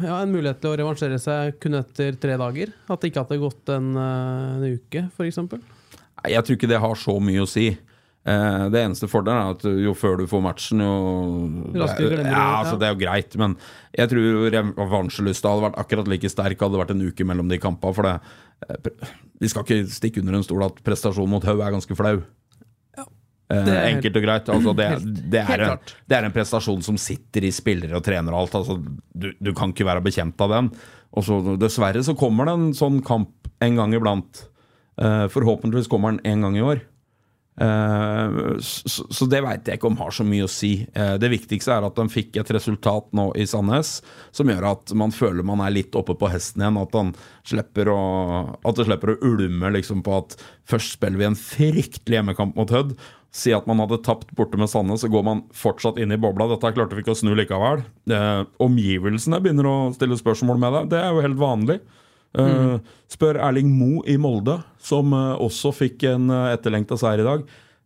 ja, 0.04 0.18
en 0.18 0.34
mulighet 0.34 0.62
til 0.64 0.74
å 0.74 0.78
revansjere 0.82 1.20
seg 1.22 1.60
kun 1.64 1.78
etter 1.80 2.18
tre 2.20 2.38
dager? 2.42 2.74
At 2.90 3.02
det 3.02 3.12
ikke 3.12 3.26
hadde 3.26 3.42
gått 3.44 3.74
en, 3.76 3.94
en 4.00 4.68
uke, 4.68 5.08
f.eks.? 5.14 5.42
Jeg 6.24 6.46
tror 6.46 6.58
ikke 6.58 6.72
det 6.72 6.82
har 6.82 7.00
så 7.00 7.18
mye 7.22 7.44
å 7.44 7.50
si. 7.50 7.72
Eh, 8.24 8.66
det 8.72 8.80
eneste 8.80 9.10
fordelen 9.12 9.42
er 9.42 9.58
at 9.58 9.66
jo 9.84 9.94
før 10.00 10.22
du 10.22 10.28
får 10.32 10.44
matchen, 10.46 10.84
jo 10.84 10.94
Raskere 11.76 12.14
glemmer 12.14 12.30
du, 12.30 12.30
ja, 12.30 12.38
ja. 12.38 12.60
altså, 12.62 12.78
Det 12.80 12.88
er 12.88 12.94
jo 12.94 13.02
greit, 13.02 13.36
men 13.42 13.58
jeg 13.92 14.12
tror 14.14 14.46
revansjelysta 14.56 15.52
hadde 15.52 15.66
vært 15.66 15.82
akkurat 15.84 16.12
like 16.12 16.32
sterk 16.32 16.64
hadde 16.64 16.78
det 16.78 16.84
vært 16.86 16.94
en 16.96 17.04
uke 17.04 17.28
mellom 17.28 17.52
de 17.52 17.60
kampene. 17.60 17.98
For 17.98 18.08
det, 18.08 18.16
eh, 18.70 19.12
vi 19.44 19.52
skal 19.52 19.68
ikke 19.68 19.92
stikke 19.92 20.24
under 20.24 20.40
en 20.40 20.48
stol 20.48 20.64
at 20.70 20.80
prestasjonen 20.88 21.36
mot 21.36 21.50
Haug 21.50 21.60
er 21.60 21.76
ganske 21.76 22.00
flau. 22.00 22.16
Eh, 23.52 23.66
det 23.68 23.76
er 23.76 23.90
enkelt 23.92 24.20
og 24.20 24.26
greit. 24.26 24.54
Altså, 24.56 24.76
det, 24.78 24.88
det, 25.34 25.44
er 25.44 25.66
en, 25.68 25.92
det 26.08 26.18
er 26.18 26.28
en 26.28 26.36
prestasjon 26.36 26.86
som 26.86 27.00
sitter 27.02 27.48
i 27.48 27.52
spillere 27.54 28.00
og 28.00 28.06
trenere 28.06 28.38
og 28.38 28.46
alt. 28.46 28.58
Altså, 28.62 28.80
du, 28.80 29.30
du 29.36 29.52
kan 29.58 29.76
ikke 29.76 29.88
være 29.90 30.06
bekjent 30.06 30.40
av 30.48 30.56
den. 30.56 30.72
Og 31.14 31.28
så 31.28 31.42
Dessverre 31.62 32.02
så 32.06 32.16
kommer 32.18 32.48
det 32.48 32.56
en 32.58 32.72
sånn 32.78 33.02
kamp 33.06 33.52
en 33.64 33.78
gang 33.80 33.94
iblant. 34.00 34.46
Eh, 35.02 35.28
forhåpentligvis 35.34 35.92
kommer 35.92 36.16
den 36.16 36.24
en 36.34 36.48
gang 36.48 36.58
i 36.58 36.66
år. 36.66 36.84
Eh, 37.54 38.58
så, 38.60 39.28
det 39.30 39.44
veit 39.46 39.68
jeg 39.70 39.78
ikke 39.78 39.90
om 39.92 40.00
har 40.02 40.14
så 40.16 40.26
mye 40.26 40.48
å 40.48 40.52
si. 40.52 40.74
Eh, 40.94 41.16
det 41.22 41.30
viktigste 41.34 41.76
er 41.76 41.86
at 41.86 41.98
de 42.00 42.08
fikk 42.12 42.40
et 42.42 42.54
resultat 42.56 43.12
nå 43.14 43.30
i 43.38 43.46
Sandnes 43.50 44.00
som 44.34 44.50
gjør 44.50 44.72
at 44.72 44.94
man 44.98 45.14
føler 45.14 45.46
man 45.46 45.62
er 45.62 45.76
litt 45.76 45.98
oppe 45.98 46.18
på 46.18 46.32
hesten 46.34 46.64
igjen. 46.64 46.82
At, 46.82 46.98
han 46.98 47.14
slipper 47.48 47.92
å, 47.94 48.00
at 48.64 48.80
det 48.80 48.88
slipper 48.90 49.14
å 49.14 49.20
ulme 49.34 49.74
liksom 49.78 50.04
på 50.06 50.18
at 50.22 50.38
først 50.70 50.98
spiller 50.98 51.22
vi 51.22 51.30
en 51.30 51.40
fryktelig 51.40 52.22
hjemmekamp 52.22 52.58
mot 52.58 52.74
Hødd. 52.74 52.96
Si 53.34 53.50
at 53.54 53.66
man 53.66 53.82
hadde 53.82 53.98
tapt 54.06 54.30
borte 54.38 54.60
med 54.62 54.70
Sandnes, 54.70 55.02
så 55.02 55.10
går 55.10 55.24
man 55.26 55.42
fortsatt 55.58 55.98
inn 56.02 56.14
i 56.14 56.20
bobla. 56.22 56.46
Dette 56.52 56.70
klarte 56.76 56.94
vi 56.94 57.02
ikke 57.02 57.16
å 57.16 57.18
snu 57.18 57.34
likevel. 57.38 57.82
Eh, 58.14 58.44
omgivelsene 58.62 59.42
begynner 59.42 59.70
å 59.70 59.78
stille 59.96 60.18
spørsmål 60.20 60.62
med 60.62 60.78
deg. 60.78 60.92
Det 60.94 61.02
er 61.02 61.14
jo 61.14 61.26
helt 61.26 61.42
vanlig. 61.42 61.80
Eh, 62.34 62.78
spør 63.14 63.38
Erling 63.46 63.70
Mo 63.78 64.02
i 64.10 64.16
Molde, 64.18 64.58
som 64.82 65.14
eh, 65.14 65.34
også 65.44 65.74
fikk 65.84 66.08
en 66.10 66.32
uh, 66.34 66.50
etterlengta 66.54 66.98
seier 66.98 67.22
i 67.22 67.28
dag. 67.28 67.44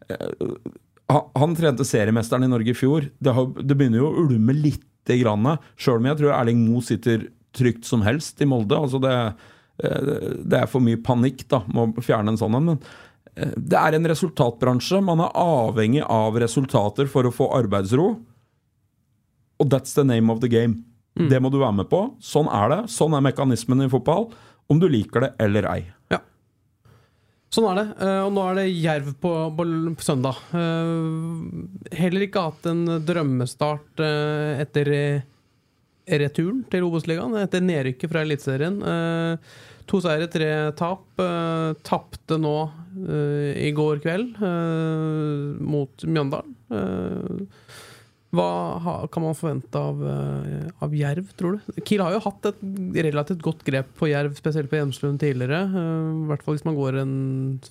Eh, 0.08 0.46
han, 1.08 1.56
trente 1.56 1.86
seriemesteren 1.88 2.44
i 2.44 2.52
Norge 2.52 2.72
i 2.72 2.78
fjor. 2.78 3.10
Det, 3.20 3.34
har, 3.34 3.50
det 3.64 3.76
begynner 3.78 4.02
jo 4.02 4.10
å 4.10 4.26
ulme 4.26 4.56
lite 4.56 5.20
grann. 5.22 5.48
Sjøl 5.80 6.02
om 6.02 6.10
jeg 6.10 6.20
tror 6.22 6.34
Erling 6.36 6.66
Mo 6.66 6.82
sitter 6.84 7.30
trygt 7.56 7.88
som 7.88 8.04
helst 8.06 8.42
i 8.44 8.48
Molde. 8.50 8.76
Altså 8.76 9.00
det, 9.04 9.14
eh, 9.84 10.10
det 10.44 10.62
er 10.62 10.72
for 10.72 10.84
mye 10.84 11.00
panikk 11.00 11.46
da, 11.52 11.64
med 11.72 11.98
å 11.98 12.04
fjerne 12.04 12.34
en 12.34 12.40
sånn 12.40 12.58
en. 12.60 12.74
Men 12.74 12.82
eh, 13.36 13.56
det 13.56 13.80
er 13.80 13.98
en 13.98 14.12
resultatbransje. 14.12 15.02
Man 15.06 15.24
er 15.24 15.40
avhengig 15.44 16.04
av 16.04 16.40
resultater 16.44 17.10
for 17.12 17.28
å 17.28 17.34
få 17.34 17.50
arbeidsro. 17.58 18.10
Og 19.58 19.72
that's 19.72 19.96
the 19.98 20.06
name 20.06 20.32
of 20.34 20.44
the 20.44 20.52
game. 20.52 20.84
Det 21.30 21.40
må 21.42 21.50
du 21.54 21.58
være 21.62 21.74
med 21.82 21.88
på. 21.90 22.02
Sånn 22.22 22.48
er 22.54 22.70
det. 22.74 22.80
Sånn 22.94 23.16
er 23.18 23.24
mekanismen 23.26 23.82
i 23.86 23.90
fotball. 23.90 24.30
Om 24.70 24.80
du 24.82 24.88
liker 24.92 25.24
det 25.24 25.30
eller 25.42 25.66
ei. 25.72 25.80
Ja. 26.12 26.20
Sånn 27.54 27.70
er 27.72 27.78
det. 27.80 27.86
eh, 28.04 28.20
Og 28.26 28.34
nå 28.36 28.44
er 28.52 28.56
det 28.60 28.66
Jerv 28.76 29.14
på, 29.24 29.32
på 29.56 29.66
på 29.98 30.04
søndag. 30.04 30.36
Eh, 30.52 31.96
Heller 31.98 32.26
ikke 32.28 32.44
hatt 32.50 32.68
en 32.70 32.84
drømmestart 33.08 34.04
eh, 34.04 34.62
etter 34.66 34.92
returen 36.08 36.62
til 36.72 36.86
Obos-ligaen, 36.88 37.34
etter 37.42 37.60
nedrykket 37.64 38.12
fra 38.12 38.22
Eliteserien. 38.24 38.78
To 39.88 40.00
seire, 40.04 40.28
tre 40.32 40.48
tap. 40.80 41.04
Tapte 41.84 42.38
nå 42.40 42.54
i 43.60 43.72
går 43.76 44.00
kveld 44.04 44.40
mot 45.68 46.06
Mjøndalen. 46.08 46.56
Hva 48.36 49.08
kan 49.08 49.24
man 49.24 49.38
forvente 49.40 49.80
av, 49.80 50.02
eh, 50.04 50.68
av 50.84 50.92
Jerv, 50.94 51.30
tror 51.40 51.56
du? 51.56 51.82
Kiel 51.88 52.02
har 52.04 52.12
jo 52.12 52.24
hatt 52.26 52.50
et 52.50 52.64
relativt 53.08 53.40
godt 53.42 53.64
grep 53.64 53.94
på 53.96 54.10
Jerv, 54.12 54.36
spesielt 54.36 54.70
på 54.70 54.76
Hjemslund 54.82 55.22
tidligere. 55.22 55.62
eh, 55.64 56.26
I 56.26 56.28
hvert 56.28 56.44
fall 56.44 56.58
hvis 56.58 56.66
man 56.68 56.76
går 56.76 57.00
en 57.02 57.62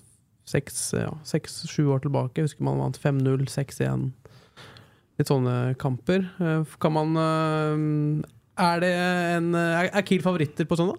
seks-sju 0.47 1.83
ja, 1.83 1.91
år 1.93 2.01
tilbake. 2.01 2.41
Husker 2.47 2.65
man 2.65 2.79
vant 2.81 2.97
5-0, 2.97 3.45
6-1. 3.53 4.13
Litt 5.19 5.29
sånne 5.29 5.77
kamper. 5.77 6.25
Eh, 6.41 6.65
Kan 6.81 6.93
man 6.93 8.25
Er 8.57 8.81
det 8.81 8.95
en 9.37 9.55
Er 9.55 10.03
Kiel 10.03 10.23
favoritter 10.23 10.65
på 10.65 10.77
søndag? 10.77 10.97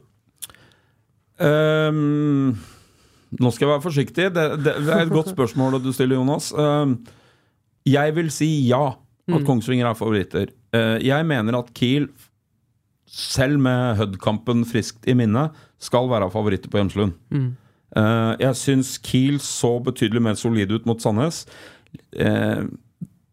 Um, 1.40 2.58
nå 3.38 3.52
skal 3.54 3.68
jeg 3.68 3.74
være 3.74 3.86
forsiktig. 3.86 4.34
Det, 4.34 4.46
det, 4.64 4.74
det 4.86 4.94
er 4.94 5.04
et 5.06 5.14
godt 5.14 5.30
spørsmål 5.30 5.82
du 5.84 5.92
stiller, 5.94 6.18
Jonas. 6.18 6.52
Um, 6.54 7.04
jeg 7.86 8.16
vil 8.16 8.30
si 8.34 8.68
ja, 8.68 8.96
at 9.36 9.46
Kongsvinger 9.48 9.90
er 9.90 9.98
favoritter. 9.98 10.52
Eh, 10.76 10.98
jeg 11.04 11.28
mener 11.28 11.60
at 11.60 11.74
Kiel, 11.76 12.08
selv 13.08 13.60
med 13.60 13.98
Hud-kampen 14.00 14.66
friskt 14.68 15.08
i 15.08 15.16
minne, 15.18 15.50
skal 15.80 16.10
være 16.12 16.32
favoritter 16.32 16.72
på 16.72 16.82
Hjemslund. 16.82 17.16
Mm. 17.32 17.56
jeg 18.42 18.56
syns 18.60 18.98
Kiel 19.00 19.38
så 19.40 19.78
betydelig 19.82 20.22
mer 20.22 20.36
solid 20.36 20.72
ut 20.72 20.86
mot 20.86 21.00
Sandnes. 21.02 21.46
Eh, 22.12 22.66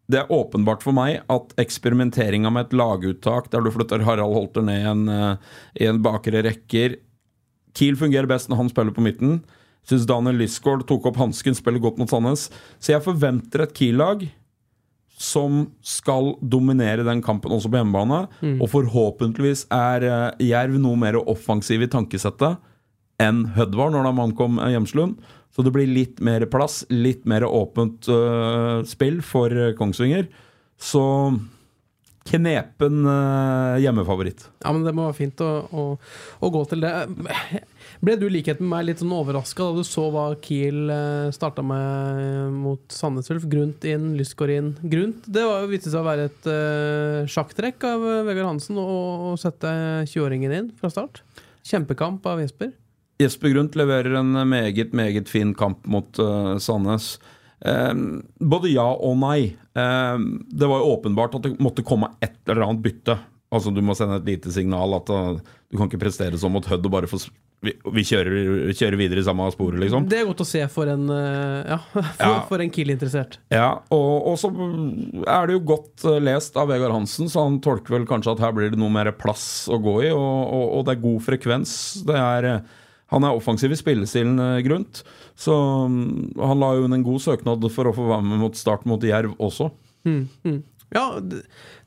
det 0.05 0.21
er 0.21 0.31
åpenbart 0.31 0.83
for 0.85 0.95
meg 0.95 1.23
at 1.33 1.53
eksperimenteringa 1.61 2.51
med 2.53 2.67
et 2.67 2.77
laguttak 2.77 3.49
der 3.53 3.65
du 3.65 3.71
flytter 3.73 4.05
Harald 4.05 4.35
Holter 4.35 4.65
ned 4.65 4.83
i 4.83 4.89
en, 4.91 5.09
eh, 5.09 5.35
i 5.81 5.89
en 5.89 6.01
bakre 6.01 6.43
rekker 6.45 6.99
Kiel 7.75 7.97
fungerer 7.99 8.29
best 8.29 8.47
når 8.47 8.61
han 8.61 8.69
spiller 8.71 8.95
på 8.95 9.03
midten. 9.03 9.41
Syns 9.85 10.07
Daniel 10.07 10.39
Lisgaard 10.39 10.85
tok 10.87 11.09
opp 11.09 11.19
hansken, 11.19 11.57
spiller 11.57 11.81
godt 11.83 11.99
mot 11.99 12.09
Sandnes. 12.09 12.47
Så 12.79 12.95
jeg 12.95 13.03
forventer 13.03 13.65
et 13.65 13.73
Kiel-lag 13.75 14.23
som 15.15 15.63
skal 15.85 16.33
dominere 16.43 17.05
den 17.07 17.21
kampen 17.23 17.53
også 17.55 17.71
på 17.71 17.79
hjemmebane. 17.79 18.25
Og 18.59 18.67
forhåpentligvis 18.73 19.65
er 19.73 20.05
eh, 20.09 20.47
Jerv 20.51 20.75
noe 20.81 20.99
mer 20.99 21.17
offensiv 21.23 21.85
i 21.85 21.91
tankesettet 21.91 22.59
enn 23.23 23.45
Hødd 23.55 23.75
var 23.79 23.93
når 23.93 24.09
han 24.09 24.59
eh, 24.59 24.71
Hjemslund. 24.75 25.19
Så 25.55 25.63
det 25.63 25.71
blir 25.71 25.87
litt 25.87 26.19
mer 26.19 26.43
plass, 26.51 26.81
litt 26.91 27.23
mer 27.23 27.45
åpent 27.47 28.09
uh, 28.11 28.83
spill 28.83 29.21
for 29.23 29.53
eh, 29.55 29.71
Kongsvinger. 29.77 30.25
Så 30.75 31.03
knepen 32.27 33.05
uh, 33.07 33.79
hjemmefavoritt. 33.79 34.49
Ja, 34.65 34.73
men 34.75 34.83
Det 34.83 34.91
må 34.97 35.05
være 35.07 35.15
fint 35.15 35.39
å, 35.45 35.51
å, 35.71 35.85
å 36.43 36.51
gå 36.51 36.65
til 36.73 36.83
det. 36.83 36.91
Ble 38.05 38.15
du 38.21 38.27
i 38.27 38.33
likhet 38.35 38.59
med 38.61 38.69
meg 38.69 38.83
litt 38.85 38.99
sånn 39.01 39.13
overraska 39.15 39.65
da 39.65 39.81
du 39.81 39.87
så 39.87 40.03
hva 40.13 40.27
Kiel 40.43 40.91
starta 41.33 41.63
med 41.65 42.53
mot 42.53 42.83
Sandnes 42.93 43.31
Ulf? 43.33 43.47
Grunt 43.49 43.87
inn, 43.89 44.11
Lysgård 44.19 44.53
inn. 44.53 44.71
Grunt 44.85 45.25
det 45.25 45.45
var 45.47 45.63
jo 45.63 45.71
viste 45.71 45.89
seg 45.89 46.03
å 46.03 46.05
være 46.05 46.27
et 46.29 46.49
uh, 46.51 47.25
sjakktrekk 47.31 47.87
av 47.89 48.05
eh, 48.05 48.23
Vegard 48.27 48.51
Hansen 48.51 48.77
å, 48.77 48.85
å 49.31 49.35
sette 49.41 49.71
20-åringen 50.11 50.53
inn 50.53 50.67
fra 50.77 50.91
start. 50.93 51.23
Kjempekamp 51.65 52.27
av 52.29 52.43
Jesper. 52.43 52.75
Jesper 53.21 53.55
Grunt 53.55 53.77
leverer 53.79 54.19
en 54.19 54.37
meget, 54.49 54.93
meget 54.93 55.31
fin 55.31 55.55
kamp 55.57 55.85
mot 55.87 56.19
uh, 56.19 56.57
Sandnes. 56.61 57.15
Eh, 57.65 57.93
både 58.39 58.73
ja 58.73 58.85
og 58.85 59.15
nei. 59.21 59.55
Eh, 59.55 60.17
det 60.51 60.67
var 60.69 60.81
jo 60.81 60.91
åpenbart 60.97 61.39
at 61.39 61.47
det 61.47 61.55
måtte 61.63 61.85
komme 61.87 62.11
et 62.21 62.37
eller 62.45 62.67
annet 62.67 62.83
bytte. 62.83 63.17
Altså 63.55 63.71
Du 63.71 63.81
må 63.85 63.95
sende 63.95 64.19
et 64.19 64.27
lite 64.27 64.51
signal 64.51 64.97
at 64.97 65.09
uh, 65.13 65.37
du 65.69 65.77
kan 65.77 65.87
ikke 65.87 66.01
prestere 66.01 66.37
sånn 66.39 66.51
mot 66.55 66.65
Hødd 66.67 66.87
og 66.87 66.91
bare 66.91 67.07
få 67.07 67.21
Vi, 67.65 67.73
vi 67.97 68.03
kjører, 68.05 68.69
kjører 68.77 68.97
videre 68.99 69.21
i 69.21 69.25
samme 69.25 69.47
sporet, 69.53 69.79
liksom. 69.81 70.05
Det 70.11 70.19
er 70.21 70.27
godt 70.29 70.43
å 70.43 70.47
se 70.47 70.61
for 70.71 70.89
en, 70.91 71.03
eh, 71.09 71.71
ja, 71.73 71.77
for, 71.95 72.09
Ja. 72.21 72.31
for 72.49 72.63
en 72.63 72.71
Kiel-interessert. 72.73 73.39
Ja, 73.53 73.67
og, 73.95 74.13
og 74.31 74.37
så 74.41 74.51
er 74.53 75.49
det 75.49 75.57
jo 75.57 75.63
godt 75.73 76.05
eh, 76.07 76.19
lest 76.23 76.57
av 76.61 76.69
Vegard 76.71 76.93
Hansen, 76.95 77.29
så 77.31 77.47
han 77.47 77.57
tolker 77.65 77.97
vel 77.97 78.07
kanskje 78.09 78.35
at 78.35 78.43
her 78.45 78.53
blir 78.57 78.71
det 78.73 78.79
noe 78.81 78.93
mer 78.93 79.09
plass 79.17 79.65
å 79.71 79.79
gå 79.81 79.95
i, 80.07 80.11
og, 80.13 80.21
og, 80.45 80.65
og 80.79 80.85
det 80.87 80.95
er 80.97 81.03
god 81.07 81.25
frekvens. 81.27 81.75
Det 82.07 82.19
er, 82.21 82.49
eh, 82.53 82.83
han 83.15 83.25
er 83.27 83.37
offensiv 83.37 83.73
i 83.73 83.79
spillestilen 83.79 84.39
Grunt, 84.65 85.03
så 85.37 85.53
mm, 85.89 86.37
han 86.41 86.61
la 86.63 86.71
jo 86.77 86.85
inn 86.87 86.95
en 86.99 87.03
god 87.05 87.21
søknad 87.25 87.65
for 87.73 87.89
å 87.89 87.95
få 87.95 88.07
være 88.13 88.25
med 88.29 88.41
mot 88.45 88.57
start 88.57 88.85
mot 88.89 89.03
Jerv 89.05 89.35
også. 89.41 89.71
Ja, 90.95 91.19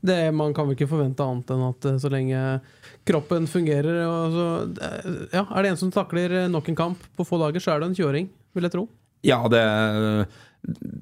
det, 0.00 0.19
man 0.37 0.53
kan 0.55 0.69
vel 0.69 0.77
ikke 0.77 0.91
forvente 0.91 1.25
annet 1.25 1.49
enn 1.55 1.65
at 1.71 1.87
eh, 1.88 2.00
så 2.03 2.11
lenge 2.12 2.43
kroppen 3.09 3.49
fungerer 3.49 4.03
så, 4.35 4.49
eh, 4.85 5.07
ja, 5.33 5.47
Er 5.47 5.65
det 5.65 5.73
en 5.73 5.81
som 5.81 5.93
takler 5.95 6.35
eh, 6.45 6.50
nok 6.53 6.69
en 6.69 6.79
kamp 6.79 7.07
på 7.17 7.27
få 7.27 7.41
dager, 7.41 7.65
så 7.65 7.75
er 7.75 7.81
det 7.81 7.88
en 7.88 7.97
20-åring, 7.97 8.29
vil 8.55 8.69
jeg 8.69 8.75
tro. 8.77 8.85
Ja, 9.27 9.41
det, 9.50 9.62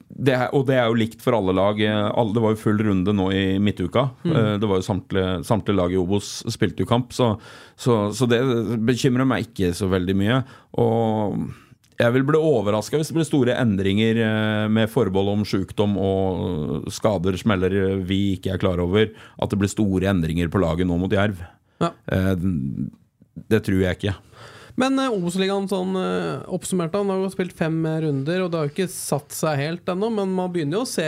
det 0.08 0.38
og 0.56 0.64
det 0.70 0.78
er 0.78 0.86
jo 0.86 0.96
likt 0.96 1.20
for 1.20 1.36
alle 1.36 1.52
lag. 1.56 1.76
Det 1.76 2.42
var 2.44 2.54
jo 2.54 2.62
full 2.62 2.78
runde 2.80 3.12
nå 3.12 3.26
i 3.34 3.42
midtuka. 3.60 4.06
Mm. 4.24 4.38
Det 4.62 4.70
var 4.70 4.80
jo 4.80 4.86
samtlige, 4.86 5.34
samtlige 5.44 5.76
lag 5.76 5.92
i 5.92 5.98
Obos 6.00 6.30
spilte 6.54 6.80
jo 6.80 6.88
kamp, 6.88 7.12
så, 7.12 7.34
så, 7.76 8.06
så 8.16 8.28
det 8.30 8.40
bekymrer 8.88 9.28
meg 9.28 9.50
ikke 9.50 9.74
så 9.76 9.90
veldig 9.92 10.16
mye. 10.16 10.40
Og 10.80 11.44
jeg 11.98 12.12
vil 12.14 12.24
bli 12.28 12.38
overraska 12.40 12.98
hvis 13.00 13.08
det 13.12 13.16
blir 13.16 13.28
store 13.28 13.54
endringer 13.60 14.18
eh, 14.20 14.66
med 14.72 14.90
forbehold 14.92 15.32
om 15.32 15.44
sykdom 15.48 15.96
og 16.00 16.90
skader, 16.92 17.38
smeller 17.40 17.72
vi 18.06 18.20
ikke 18.36 18.54
er 18.54 18.60
klar 18.62 18.82
over. 18.84 19.08
At 19.40 19.52
det 19.52 19.58
blir 19.62 19.72
store 19.72 20.10
endringer 20.12 20.50
på 20.52 20.60
laget 20.62 20.88
nå 20.88 20.98
mot 21.00 21.12
Jerv. 21.12 21.40
Ja. 21.82 21.92
Eh, 22.12 22.34
Det 23.46 23.58
tror 23.66 23.82
jeg 23.82 23.98
ikke. 23.98 24.14
Men 24.80 24.96
Obos-ligaen 25.00 25.66
sånn 25.68 25.96
eh, 25.96 26.44
oppsummert, 26.52 26.94
han 26.96 27.08
har 27.12 27.26
spilt 27.32 27.52
fem 27.56 27.76
eh, 27.88 27.98
runder, 28.04 28.42
og 28.44 28.50
det 28.52 28.58
har 28.60 28.66
jo 28.68 28.74
ikke 28.74 28.92
satt 28.92 29.32
seg 29.32 29.60
helt 29.60 29.88
ennå, 29.92 30.10
men 30.12 30.32
man 30.36 30.52
begynner 30.52 30.80
jo 30.82 30.84
å 30.84 30.88
se 30.88 31.06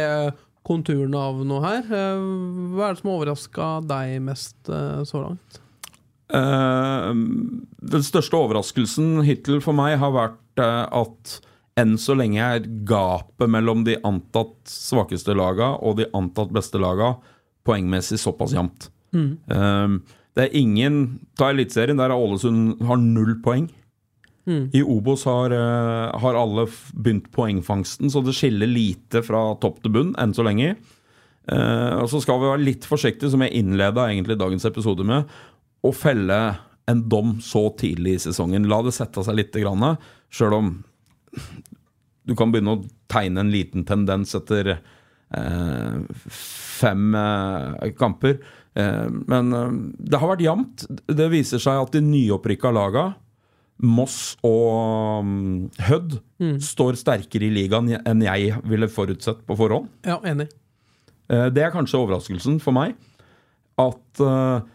konturene 0.69 1.17
av 1.21 1.41
noe 1.49 1.61
her. 1.65 1.85
Eh, 1.85 2.23
hva 2.77 2.89
er 2.91 2.97
det 2.97 3.01
som 3.03 3.11
har 3.11 3.19
overraska 3.19 3.69
deg 3.89 4.19
mest 4.25 4.69
eh, 4.73 5.03
så 5.09 5.21
langt? 5.25 5.61
Eh, 6.29 7.11
den 7.95 8.05
største 8.05 8.37
overraskelsen 8.37 9.23
hittil 9.27 9.63
for 9.65 9.77
meg 9.77 9.97
har 10.03 10.13
vært 10.15 10.63
eh, 10.63 10.85
at 11.01 11.39
enn 11.79 11.95
så 12.01 12.17
lenge 12.19 12.43
er 12.43 12.69
gapet 12.89 13.51
mellom 13.51 13.85
de 13.87 13.97
antatt 14.07 14.57
svakeste 14.69 15.37
laga 15.39 15.77
og 15.79 16.01
de 16.01 16.09
antatt 16.17 16.51
beste 16.55 16.81
laga 16.83 17.15
poengmessig 17.69 18.19
såpass 18.19 18.55
jevnt. 18.57 18.89
Um, 19.15 20.01
det 20.37 20.49
er 20.49 20.57
ingen 20.59 20.97
Ta 21.39 21.53
Eliteserien, 21.53 21.99
der 21.99 22.11
er 22.13 22.19
Ålesund 22.19 22.83
har 22.87 22.99
null 23.01 23.37
poeng. 23.45 23.69
I 24.49 24.83
Obos 24.83 25.25
har, 25.29 25.53
eh, 25.53 26.19
har 26.21 26.35
alle 26.35 26.67
begynt 26.95 27.31
poengfangsten, 27.33 28.09
så 28.11 28.25
det 28.25 28.33
skiller 28.33 28.67
lite 28.67 29.23
fra 29.23 29.55
topp 29.61 29.83
til 29.83 29.93
bunn 29.93 30.15
enn 30.17 30.33
så 30.33 30.43
lenge. 30.47 30.77
Eh, 31.49 31.93
og 32.01 32.09
så 32.09 32.21
skal 32.23 32.41
vi 32.41 32.49
være 32.49 32.65
litt 32.65 32.85
forsiktige, 32.89 33.31
som 33.31 33.41
jeg 33.41 33.53
innleda 33.53 34.09
dagens 34.37 34.65
episode 34.65 35.05
med, 35.05 35.29
å 35.85 35.93
felle 35.95 36.39
en 36.89 37.03
dom 37.09 37.37
så 37.45 37.67
tidlig 37.79 38.17
i 38.17 38.23
sesongen. 38.29 38.67
La 38.71 38.81
det 38.83 38.95
sette 38.97 39.23
seg 39.25 39.37
litt, 39.37 39.57
sjøl 40.33 40.55
om 40.57 40.71
du 42.29 42.35
kan 42.37 42.53
begynne 42.53 42.75
å 42.77 42.83
tegne 43.09 43.41
en 43.45 43.53
liten 43.53 43.85
tendens 43.89 44.35
etter 44.37 44.75
eh, 44.75 45.99
fem 46.29 47.15
eh, 47.17 47.89
kamper. 47.97 48.39
Eh, 48.77 49.07
men 49.29 49.53
eh, 49.57 49.71
det 50.11 50.21
har 50.21 50.33
vært 50.35 50.45
jevnt. 50.45 50.85
Det 51.09 51.31
viser 51.33 51.63
seg 51.63 51.81
at 51.87 51.95
de 51.97 52.03
nyopprykka 52.05 52.73
laga, 52.75 53.11
Moss 53.79 54.33
og 54.43 55.21
um, 55.23 55.69
Hødd, 55.87 56.17
står 56.67 56.97
sterkere 56.99 57.47
i 57.47 57.53
ligaen 57.55 57.93
enn 58.03 58.25
jeg 58.27 58.57
ville 58.67 58.89
forutsett 58.91 59.45
på 59.47 59.55
forhånd. 59.61 59.87
Ja, 60.09 60.17
enig. 60.27 60.49
Eh, 61.31 61.47
Det 61.55 61.63
er 61.63 61.71
kanskje 61.71 62.01
overraskelsen 62.01 62.59
for 62.65 62.75
meg. 62.75 62.97
At 63.79 64.19
eh, 64.25 64.67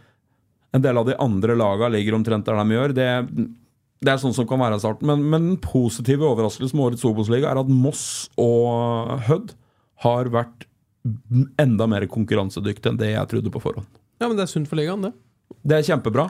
en 0.73 0.83
del 0.83 0.97
av 0.97 1.05
de 1.09 1.17
andre 1.21 1.55
laga 1.59 1.89
ligger 1.93 2.17
omtrent 2.17 2.47
der 2.47 2.57
de 2.57 2.77
gjør. 2.77 2.93
Det, 2.97 3.07
det 4.03 4.13
er 4.13 4.21
sånn 4.21 4.35
som 4.35 4.47
kan 4.49 4.61
være 4.61 4.81
starten. 4.81 5.07
Men, 5.09 5.25
men 5.29 5.49
den 5.51 5.59
positive 5.63 6.25
overraskelsen 6.31 6.79
med 6.79 6.91
årets 6.91 7.07
Obos-liga 7.07 7.51
er 7.51 7.61
at 7.61 7.69
Moss 7.71 8.05
og 8.41 9.17
Hødd 9.29 9.53
har 10.03 10.31
vært 10.33 10.67
enda 11.59 11.87
mer 11.89 12.05
konkurransedyktige 12.11 12.93
enn 12.93 13.01
det 13.01 13.11
jeg 13.13 13.29
trodde 13.33 13.51
på 13.53 13.61
forhånd. 13.63 13.89
Ja, 14.21 14.29
men 14.29 14.37
det 14.39 14.45
er 14.45 14.53
sunt 14.53 14.69
for 14.71 14.79
ligaen, 14.79 15.03
det. 15.03 15.13
Det 15.63 15.77
er 15.77 15.85
kjempebra. 15.85 16.25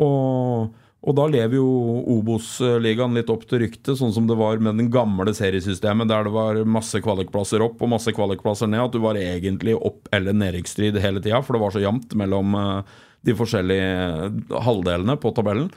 Og, 0.00 0.74
og 1.04 1.16
da 1.16 1.26
lever 1.30 1.58
jo 1.58 1.68
Obos-ligaen 2.16 3.16
litt 3.16 3.30
opp 3.32 3.44
til 3.48 3.62
ryktet, 3.62 3.94
sånn 4.00 4.14
som 4.16 4.26
det 4.28 4.36
var 4.40 4.60
med 4.64 4.80
den 4.80 4.90
gamle 4.92 5.34
seriesystemet, 5.36 6.08
der 6.10 6.26
det 6.26 6.34
var 6.34 6.60
masse 6.66 7.00
kvalikplasser 7.04 7.64
opp 7.64 7.84
og 7.84 7.92
masse 7.94 8.12
kvalikplasser 8.16 8.70
ned. 8.72 8.86
At 8.88 8.96
du 8.96 9.02
var 9.04 9.20
egentlig 9.20 9.76
opp- 9.76 10.08
eller 10.16 10.36
nedrykksstrid 10.36 10.98
hele 11.04 11.22
tida, 11.24 11.44
for 11.44 11.56
det 11.56 11.64
var 11.64 11.76
så 11.76 11.84
jevnt 11.84 12.16
mellom 12.18 12.56
eh, 12.60 12.96
de 13.24 13.34
forskjellige 13.36 14.62
halvdelene 14.64 15.18
på 15.20 15.32
tabellen. 15.36 15.70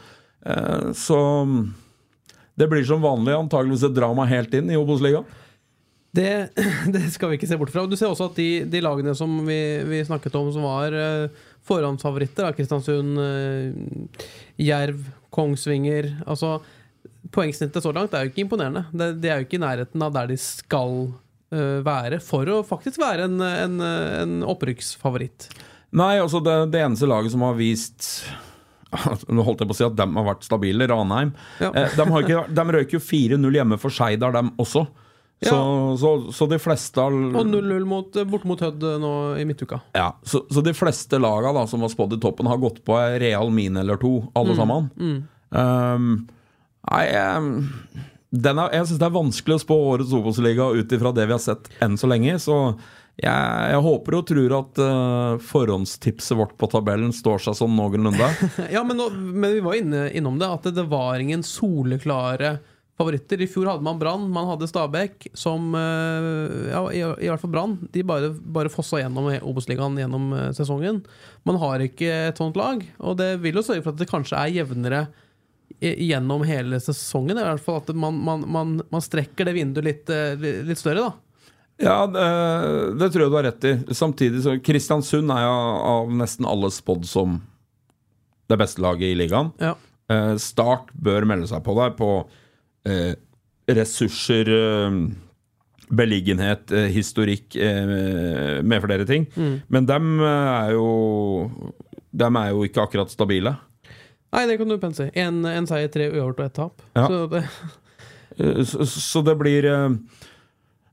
Eh, 0.45 0.91
Så 0.97 1.19
det 2.57 2.67
blir 2.71 2.85
som 2.87 3.03
vanlig 3.03 3.35
antageligvis 3.37 3.85
et 3.87 3.97
drama 3.97 4.25
helt 4.25 4.53
inn 4.57 4.71
i 4.73 4.79
Obos-ligaen. 4.79 5.27
Det, 6.17 6.49
det 6.93 7.03
skal 7.13 7.29
vi 7.29 7.37
ikke 7.37 7.49
se 7.49 7.57
bort 7.59 7.73
fra. 7.73 7.85
Du 7.85 7.97
ser 7.99 8.09
også 8.09 8.31
at 8.31 8.39
de, 8.39 8.49
de 8.65 8.81
lagene 8.81 9.13
som 9.17 9.35
vi, 9.45 9.59
vi 9.85 10.01
snakket 10.07 10.35
om, 10.39 10.49
som 10.55 10.65
var 10.65 10.95
eh, 10.95 11.27
forhåndsfavoritter, 11.67 12.49
Kristiansund, 12.57 13.19
eh, 13.21 14.25
Jerv, 14.63 15.05
Kongsvinger 15.33 16.13
altså, 16.25 16.57
Poengsnittet 17.35 17.83
så 17.83 17.91
langt 17.91 18.13
er 18.15 18.23
jo 18.23 18.31
ikke 18.31 18.45
imponerende. 18.45 18.85
Det, 18.95 19.09
de 19.21 19.29
er 19.29 19.41
jo 19.41 19.47
ikke 19.47 19.57
i 19.59 19.65
nærheten 19.65 20.03
av 20.05 20.13
der 20.15 20.29
de 20.31 20.37
skal 20.39 20.93
eh, 21.51 21.79
være 21.85 22.21
for 22.23 22.47
å 22.49 22.61
faktisk 22.65 23.01
være 23.03 23.27
en, 23.27 23.41
en, 23.43 23.81
en 23.83 24.37
opprykksfavoritt. 24.47 25.49
Nei, 25.95 26.17
altså 26.19 26.41
det, 26.43 26.55
det 26.73 26.81
eneste 26.83 27.07
laget 27.07 27.31
som 27.31 27.45
har 27.47 27.53
vist 27.55 28.25
Nå 29.27 29.43
holdt 29.43 29.61
jeg 29.61 29.67
på 29.69 29.75
å 29.75 29.77
si 29.77 29.85
at 29.85 29.95
dem 29.99 30.15
har 30.15 30.25
vært 30.29 30.45
stabile, 30.47 30.87
Ranheim. 30.87 31.33
Ja. 31.59 31.69
Eh, 31.75 31.91
de, 31.95 32.05
har 32.07 32.23
ikke, 32.23 32.43
de 32.59 32.65
røyk 32.77 32.93
jo 32.95 32.99
4-0 33.03 33.57
hjemme 33.59 33.77
for 33.81 33.91
Skeidar, 33.93 34.31
dem 34.35 34.53
også. 34.59 34.85
Så, 35.37 35.53
Ja. 35.53 35.57
så, 36.01 36.11
så 36.33 36.47
de 36.49 36.57
fleste 36.57 36.97
Og 37.03 37.43
0-0 37.45 37.83
mot, 37.85 38.15
bort 38.31 38.45
mot 38.49 38.57
Hødd 38.63 38.81
nå 39.03 39.11
i 39.37 39.43
midtuka. 39.45 39.77
ja, 39.93 40.07
så, 40.25 40.41
så 40.49 40.63
de 40.65 40.73
fleste 40.73 41.19
laga 41.21 41.51
da, 41.53 41.67
som 41.69 41.83
var 41.85 41.91
spådd 41.93 42.15
i 42.15 42.21
toppen, 42.23 42.49
har 42.49 42.57
gått 42.57 42.79
på 42.87 42.97
real 43.21 43.51
mine 43.53 43.83
eller 43.83 43.99
to, 44.01 44.15
alle 44.33 44.55
sammen. 44.57 44.87
Um, 45.51 46.07
nei, 46.89 47.03
um, 47.37 47.51
den 48.33 48.63
er, 48.63 48.73
jeg 48.79 48.87
syns 48.89 49.03
det 49.03 49.07
er 49.11 49.13
vanskelig 49.19 49.59
å 49.59 49.61
spå 49.67 49.77
årets 49.91 50.15
Obos-liga 50.17 50.71
ut 50.73 50.95
ifra 50.97 51.13
det 51.15 51.27
vi 51.29 51.35
har 51.37 51.43
sett 51.43 51.69
enn 51.85 51.99
så 52.01 52.09
lenge. 52.09 52.39
Så 52.41 52.57
jeg, 53.17 53.69
jeg 53.73 53.81
håper 53.81 54.13
og 54.13 54.25
tror 54.29 54.53
at 54.59 54.79
uh, 54.83 55.39
forhåndstipset 55.41 56.37
vårt 56.37 56.53
på 56.61 56.69
tabellen 56.69 57.09
står 57.15 57.41
seg 57.47 57.57
sånn 57.57 57.73
noenlunde. 57.73 58.29
Ja, 58.75 58.83
men, 58.85 58.99
nå, 58.99 59.09
men 59.09 59.55
vi 59.55 59.63
var 59.65 59.77
inne, 59.79 60.03
innom 60.13 60.37
det, 60.37 60.49
at 60.53 60.69
det, 60.75 60.85
var 60.85 61.17
ingen 61.23 61.41
soleklare 61.45 62.59
favoritter. 62.97 63.41
I 63.41 63.49
fjor 63.49 63.71
hadde 63.71 63.85
man 63.85 63.97
Brann, 63.97 64.29
man 64.33 64.51
hadde 64.51 64.69
Stabæk, 64.69 65.31
som 65.37 65.73
uh, 65.73 66.69
Ja, 66.69 66.83
i, 66.93 67.01
i 67.01 67.31
hvert 67.31 67.41
fall 67.41 67.55
Brann. 67.57 67.77
De 67.93 68.05
bare, 68.05 68.29
bare 68.37 68.73
fossa 68.73 69.01
gjennom 69.01 69.31
Obos-ligaen 69.41 69.97
gjennom 69.97 70.29
uh, 70.37 70.47
sesongen. 70.53 71.01
Man 71.49 71.57
har 71.63 71.81
ikke 71.89 72.13
et 72.29 72.37
sånt 72.37 72.59
lag, 72.59 72.85
og 73.01 73.17
det 73.17 73.33
vil 73.41 73.57
jo 73.57 73.65
sørge 73.65 73.81
for 73.81 73.97
at 73.97 74.03
det 74.03 74.11
kanskje 74.13 74.43
er 74.43 74.59
jevnere 74.61 75.07
gjennom 75.81 76.45
hele 76.45 76.77
sesongen. 76.81 77.37
I 77.37 77.49
hvert 77.49 77.65
fall 77.65 77.81
at 77.81 77.89
man, 77.97 78.21
man, 78.29 78.45
man, 78.45 78.81
man 78.93 79.03
strekker 79.03 79.49
det 79.49 79.57
vinduet 79.57 79.89
litt, 79.89 80.19
litt 80.69 80.79
større, 80.79 81.09
da. 81.09 81.26
Ja, 81.77 82.07
det, 82.09 82.25
det 82.97 83.11
tror 83.13 83.23
jeg 83.27 83.29
du 83.31 83.35
har 83.37 83.45
rett 83.45 83.65
i. 83.69 83.73
Samtidig 83.93 84.39
så 84.45 84.55
Kristiansund 84.65 85.29
er 85.33 85.43
jo 85.45 85.53
av 85.91 86.09
nesten 86.23 86.47
alle 86.49 86.71
spådd 86.73 87.05
som 87.05 87.35
det 88.49 88.57
beste 88.57 88.81
laget 88.81 89.11
i 89.11 89.17
ligaen. 89.19 89.51
Ja. 89.61 89.75
Eh, 90.09 90.33
Start 90.41 90.89
bør 90.95 91.27
melde 91.29 91.49
seg 91.51 91.61
på 91.65 91.75
der 91.77 91.93
på 91.99 92.09
eh, 92.87 93.13
ressurser, 93.69 94.49
eh, 94.55 94.97
beliggenhet, 95.93 96.71
eh, 96.73 96.87
historikk 96.95 97.55
eh, 97.61 98.61
med 98.63 98.81
flere 98.87 99.05
ting. 99.07 99.27
Men 99.67 99.85
dem 99.89 100.17
eh, 100.19 100.51
er 100.63 100.73
jo 100.77 100.87
Dem 102.17 102.37
er 102.39 102.49
jo 102.55 102.63
ikke 102.65 102.81
akkurat 102.87 103.11
stabile. 103.13 103.51
Nei, 104.33 104.47
det 104.49 104.55
kan 104.57 104.71
du 104.71 104.79
pense. 104.81 105.05
Én 105.13 105.27
En, 105.43 105.45
en 105.45 105.67
seier, 105.69 105.91
tre 105.93 106.07
uavgjort 106.09 106.39
og 106.39 106.45
ett 106.47 106.55
tap. 106.57 106.81
Ja. 106.97 107.05
Så 107.05 107.19
det, 107.35 107.43
Så, 108.65 108.85
så 108.85 109.21
det 109.25 109.33
blir 109.39 109.65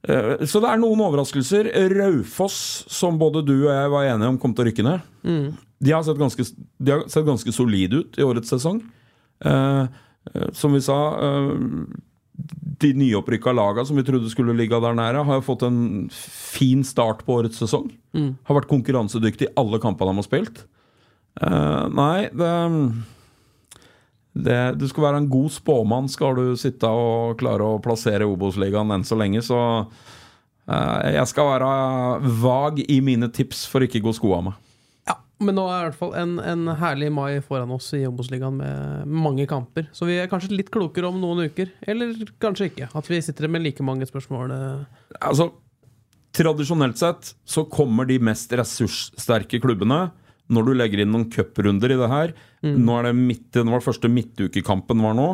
Så 0.04 0.60
det 0.60 0.68
er 0.68 0.80
noen 0.80 1.00
overraskelser. 1.00 1.70
Raufoss, 1.94 2.58
som 2.92 3.16
både 3.20 3.40
du 3.46 3.54
og 3.54 3.70
jeg 3.72 3.92
var 3.94 4.08
enige 4.10 4.32
om 4.34 4.40
kom 4.40 4.52
til 4.52 4.66
å 4.66 4.68
rykke 4.68 4.84
ned, 4.84 5.06
de, 5.80 5.92
har 5.92 6.04
sett 6.04 6.20
ganske, 6.20 6.44
de 6.76 6.92
har 6.92 7.06
sett 7.08 7.26
ganske 7.26 7.54
solide 7.56 8.02
ut 8.02 8.18
i 8.20 8.26
årets 8.26 8.52
sesong. 8.52 8.82
Eh, 9.44 9.86
eh, 10.32 10.50
som 10.56 10.72
vi 10.72 10.80
sa 10.84 10.98
eh, 11.18 11.48
De 12.80 12.92
nyopprykka 12.96 13.52
laga 13.52 13.84
som 13.84 13.98
vi 13.98 14.04
trodde 14.06 14.30
skulle 14.32 14.54
ligge 14.56 14.78
der 14.82 14.96
nære, 14.96 15.24
har 15.26 15.42
fått 15.46 15.64
en 15.66 16.08
fin 16.12 16.84
start 16.86 17.24
på 17.26 17.40
årets 17.40 17.60
sesong. 17.62 17.90
Har 18.44 18.60
vært 18.60 18.70
konkurransedyktig 18.70 19.48
i 19.48 19.54
alle 19.60 19.80
kampene 19.82 20.12
de 20.12 20.22
har 20.22 20.28
spilt. 20.28 20.64
Eh, 21.42 21.84
nei, 21.94 22.28
det 22.30 22.52
det, 24.34 24.58
du 24.80 24.88
skal 24.90 25.06
være 25.06 25.22
en 25.22 25.30
god 25.30 25.52
spåmann 25.54 26.10
skal 26.10 26.34
du 26.34 26.58
sitte 26.58 26.88
og 26.90 27.38
klare 27.38 27.66
å 27.66 27.80
plassere 27.82 28.26
Obos-ligaen 28.26 28.90
enn 28.90 29.06
så 29.06 29.18
lenge, 29.18 29.44
så 29.46 29.58
uh, 29.86 31.00
jeg 31.06 31.26
skal 31.30 31.52
være 31.52 31.70
vag 32.42 32.82
i 32.82 32.98
mine 33.04 33.30
tips 33.30 33.64
for 33.70 33.86
ikke 33.86 34.02
å 34.02 34.08
gå 34.08 34.14
sko 34.18 34.32
av 34.34 34.46
meg. 34.48 34.56
Ja, 35.06 35.20
men 35.44 35.54
nå 35.54 35.68
er 35.70 35.84
i 35.84 35.86
hvert 35.86 36.00
fall 36.00 36.16
en, 36.18 36.34
en 36.42 36.66
herlig 36.80 37.12
mai 37.14 37.38
foran 37.46 37.76
oss 37.76 37.92
i 37.94 38.02
Obos-ligaen 38.08 38.58
med 38.58 39.12
mange 39.26 39.46
kamper. 39.46 39.86
Så 39.94 40.08
vi 40.10 40.18
er 40.18 40.30
kanskje 40.32 40.56
litt 40.56 40.72
klokere 40.74 41.12
om 41.12 41.20
noen 41.22 41.46
uker. 41.46 41.70
Eller 41.86 42.16
kanskje 42.42 42.72
ikke. 42.72 42.88
At 42.96 43.10
vi 43.12 43.20
sitter 43.22 43.52
med 43.52 43.62
like 43.62 43.86
mange 43.86 44.08
spørsmål. 44.08 44.54
eh. 44.56 45.04
Altså, 45.20 45.52
tradisjonelt 46.34 46.98
sett 46.98 47.34
så 47.46 47.66
kommer 47.70 48.08
de 48.08 48.18
mest 48.18 48.50
ressurssterke 48.56 49.60
klubbene 49.62 50.08
når 50.52 50.66
du 50.66 50.72
legger 50.76 51.02
inn 51.02 51.12
noen 51.14 51.30
cuprunder 51.32 51.94
i 51.94 51.98
det 52.00 52.10
her. 52.10 52.34
Nå 52.64 52.98
er 52.98 53.08
det 53.08 53.14
midt, 53.16 53.56
nå 53.56 53.72
var 53.72 53.84
første 53.84 54.10
midtukekampen 54.12 55.00
var 55.04 55.16
nå. 55.16 55.28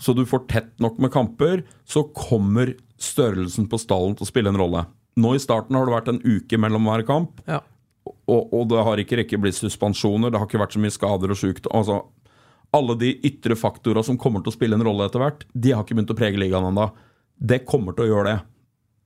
Så 0.00 0.14
du 0.16 0.22
får 0.28 0.46
tett 0.48 0.70
nok 0.80 1.00
med 1.02 1.12
kamper, 1.12 1.64
så 1.84 2.06
kommer 2.16 2.72
størrelsen 3.00 3.68
på 3.68 3.80
stallen 3.80 4.16
til 4.16 4.24
å 4.24 4.30
spille 4.30 4.52
en 4.52 4.60
rolle. 4.60 4.86
Nå 5.20 5.34
i 5.36 5.42
starten 5.42 5.76
har 5.76 5.84
det 5.84 5.92
vært 5.92 6.08
en 6.12 6.22
uke 6.24 6.56
mellom 6.60 6.88
hver 6.88 7.04
kamp. 7.08 7.42
Ja. 7.50 7.60
og, 8.06 8.54
og 8.54 8.70
det 8.70 8.84
har 8.86 9.02
ikke 9.02 9.20
rekke 9.20 9.40
blitt 9.42 9.58
suspensjoner, 9.58 10.32
det 10.32 10.40
har 10.40 10.48
ikke 10.48 10.62
vært 10.62 10.76
så 10.76 10.80
mye 10.80 10.94
skader 10.94 11.34
og 11.34 11.40
sjukt. 11.40 11.68
Altså, 11.76 12.00
alle 12.76 12.96
de 12.96 13.12
ytre 13.26 13.56
faktorene 13.58 14.06
som 14.06 14.18
kommer 14.20 14.44
til 14.44 14.52
å 14.52 14.56
spille 14.56 14.78
en 14.78 14.86
rolle 14.86 15.08
etter 15.08 15.22
hvert, 15.22 15.44
de 15.52 15.74
har 15.74 15.84
ikke 15.84 15.98
begynt 15.98 16.14
å 16.14 16.18
prege 16.18 16.40
ligaen 16.40 16.70
ennå. 16.70 16.88
Det 17.36 17.64
kommer 17.68 17.96
til 17.96 18.06
å 18.06 18.10
gjøre 18.14 18.30
det. 18.30 18.38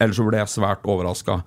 Ellers 0.04 0.20
så 0.20 0.26
ble 0.26 0.40
jeg 0.42 0.52
svært 0.52 0.86
overraska. 0.90 1.40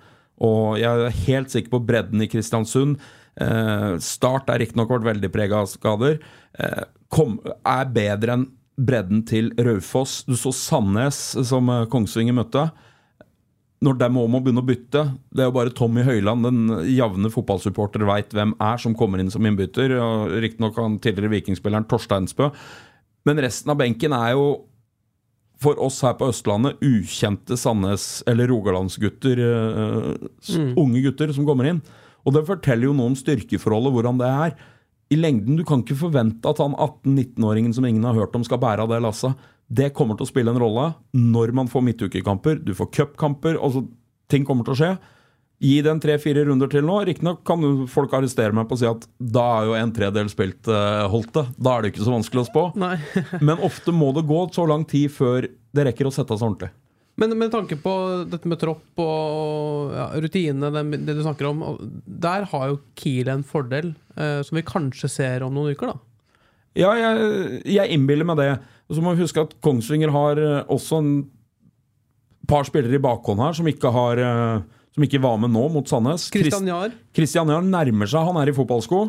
Og 0.43 0.78
jeg 0.80 1.08
er 1.08 1.21
helt 1.28 1.54
sikker 1.54 1.73
på 1.73 1.84
bredden 1.86 2.23
i 2.23 2.30
Kristiansund. 2.32 2.97
Eh, 3.38 3.91
start 4.02 4.50
er 4.50 4.63
riktignok 4.63 4.91
vært 4.95 5.10
veldig 5.12 5.32
prega 5.34 5.62
av 5.62 5.69
skader. 5.71 6.19
Eh, 6.58 6.84
kom, 7.13 7.38
er 7.62 7.93
bedre 7.93 8.38
enn 8.38 8.47
bredden 8.78 9.23
til 9.30 9.52
Raufoss. 9.58 10.23
Du 10.28 10.36
så 10.38 10.54
Sandnes, 10.56 11.19
som 11.47 11.69
eh, 11.73 11.88
Kongsvinger 11.91 12.38
møtte 12.38 12.69
når 13.86 13.97
de 14.00 14.08
òg 14.10 14.30
må 14.34 14.39
begynne 14.41 14.63
å 14.63 14.65
bytte 14.65 15.04
Det 15.30 15.43
er 15.43 15.52
jo 15.52 15.54
bare 15.54 15.73
Tommy 15.78 16.02
Høiland, 16.02 16.47
den 16.47 16.88
jevne 16.89 17.30
fotballsupporter, 17.30 18.08
veit 18.10 18.32
hvem 18.34 18.56
er 18.58 18.80
som 18.82 18.95
kommer 18.97 19.21
inn 19.21 19.30
som 19.30 19.45
innbytter. 19.45 19.93
Riktignok 20.41 20.80
han 20.82 20.95
tidligere 21.04 21.36
vikingspilleren 21.36 21.86
Torsteinsbø. 21.86 22.50
Men 23.30 23.43
resten 23.43 23.69
av 23.69 23.78
benken 23.78 24.15
er 24.17 24.32
jo 24.34 24.47
for 25.62 25.78
oss 25.82 26.00
her 26.06 26.15
på 26.17 26.30
Østlandet 26.32 26.82
ukjente 26.86 27.58
Sandnes- 27.58 28.23
eller 28.30 28.50
Rogalandsgutter, 28.50 29.38
Uh, 29.38 30.13
mm. 30.50 30.73
unge 30.78 31.02
gutter 31.06 31.34
som 31.34 31.45
kommer 31.45 31.69
inn. 31.69 31.82
Og 32.28 32.36
det 32.36 32.48
forteller 32.50 32.90
jo 32.90 32.96
noe 32.98 33.13
om 33.13 33.18
styrkeforholdet, 33.18 33.94
hvordan 33.96 34.20
det 34.20 34.28
er. 34.28 34.58
I 35.08 35.16
lengden, 35.16 35.56
Du 35.56 35.63
kan 35.63 35.82
ikke 35.84 35.96
forvente 35.96 36.50
at 36.50 36.60
han 36.60 36.76
18-19-åringen 36.76 37.74
som 37.74 37.86
ingen 37.88 38.04
har 38.04 38.18
hørt 38.18 38.36
om, 38.36 38.44
skal 38.44 38.60
bære 38.60 38.84
av 38.84 38.92
det 38.92 39.00
lasset. 39.02 39.36
Det 39.68 39.94
kommer 39.96 40.16
til 40.16 40.28
å 40.28 40.32
spille 40.32 40.52
en 40.52 40.60
rolle 40.60 40.94
når 41.16 41.54
man 41.56 41.68
får 41.72 41.84
midtukekamper, 41.84 42.60
du 42.63 42.74
får 42.76 42.92
cupkamper. 42.92 43.60
Altså, 43.60 43.86
ting 44.32 44.46
kommer 44.48 44.68
til 44.68 44.76
å 44.76 44.80
skje. 44.80 44.92
Gi 45.58 45.80
den 45.82 46.00
tre-fire 46.00 46.44
runder 46.46 46.70
til 46.70 46.86
nå. 46.86 47.00
Riktignok 47.08 47.42
kan 47.48 47.63
folk 47.90 48.12
arrestere 48.13 48.54
meg 48.54 48.68
på 48.70 48.78
å 48.78 48.82
si 48.82 48.88
at 48.90 49.08
da 49.18 49.46
er 49.58 49.70
jo 49.70 49.78
en 49.80 49.94
tredel 49.96 50.30
spilt, 50.30 50.68
uh, 50.70 51.08
Holte. 51.10 51.48
Da 51.58 51.74
er 51.74 51.82
det 51.84 51.94
ikke 51.94 52.06
så 52.06 52.13
vanskelig 52.13 52.44
å 52.44 52.50
spå. 52.52 52.66
Men 53.48 53.63
ofte 53.66 53.96
må 53.96 54.12
det 54.13 54.28
gå 54.30 54.44
så 54.54 54.68
lang 54.70 54.86
tid 54.88 55.10
før 55.16 55.48
det 55.48 55.88
rekker 55.90 56.10
å 56.10 56.13
sette 56.13 56.38
seg 56.38 56.46
ordentlig. 56.52 56.72
Men 57.17 57.34
med 57.39 57.49
tanke 57.53 57.75
på 57.82 57.93
dette 58.30 58.49
med 58.49 58.60
tropp 58.62 59.01
og 59.01 59.93
ja, 59.95 60.06
rutinene, 60.21 60.69
det, 60.69 60.99
det 61.08 61.15
du 61.17 61.23
snakker 61.25 61.49
om, 61.49 61.63
der 62.06 62.45
har 62.51 62.67
jo 62.69 62.77
Kiel 62.99 63.32
en 63.34 63.45
fordel 63.47 63.95
eh, 64.13 64.43
som 64.45 64.60
vi 64.60 64.65
kanskje 64.67 65.10
ser 65.10 65.45
om 65.45 65.56
noen 65.56 65.73
uker, 65.73 65.95
da. 65.95 65.97
Ja, 66.77 66.91
jeg, 66.93 67.63
jeg 67.73 67.95
innbiller 67.95 68.27
meg 68.30 68.38
det. 68.38 68.51
Og 68.86 68.99
Så 68.99 69.01
må 69.01 69.15
vi 69.15 69.25
huske 69.25 69.41
at 69.47 69.56
Kongsvinger 69.65 70.13
har 70.13 70.38
eh, 70.43 70.60
også 70.69 71.01
en 71.01 71.12
par 72.47 72.67
spillere 72.69 72.99
i 72.99 73.01
bakhånd 73.03 73.41
her 73.41 73.58
som 73.58 73.67
ikke, 73.67 73.89
har, 73.97 74.21
eh, 74.21 74.86
som 74.93 75.08
ikke 75.10 75.23
var 75.25 75.41
med 75.41 75.56
nå 75.56 75.65
mot 75.73 75.89
Sandnes. 75.89 76.30
Christian 76.32 76.69
Jahr. 76.69 76.93
Christian 77.17 77.49
Jahr 77.49 77.65
nærmer 77.65 78.13
seg, 78.13 78.30
han 78.30 78.38
er 78.43 78.53
i 78.53 78.56
fotballsko. 78.56 79.08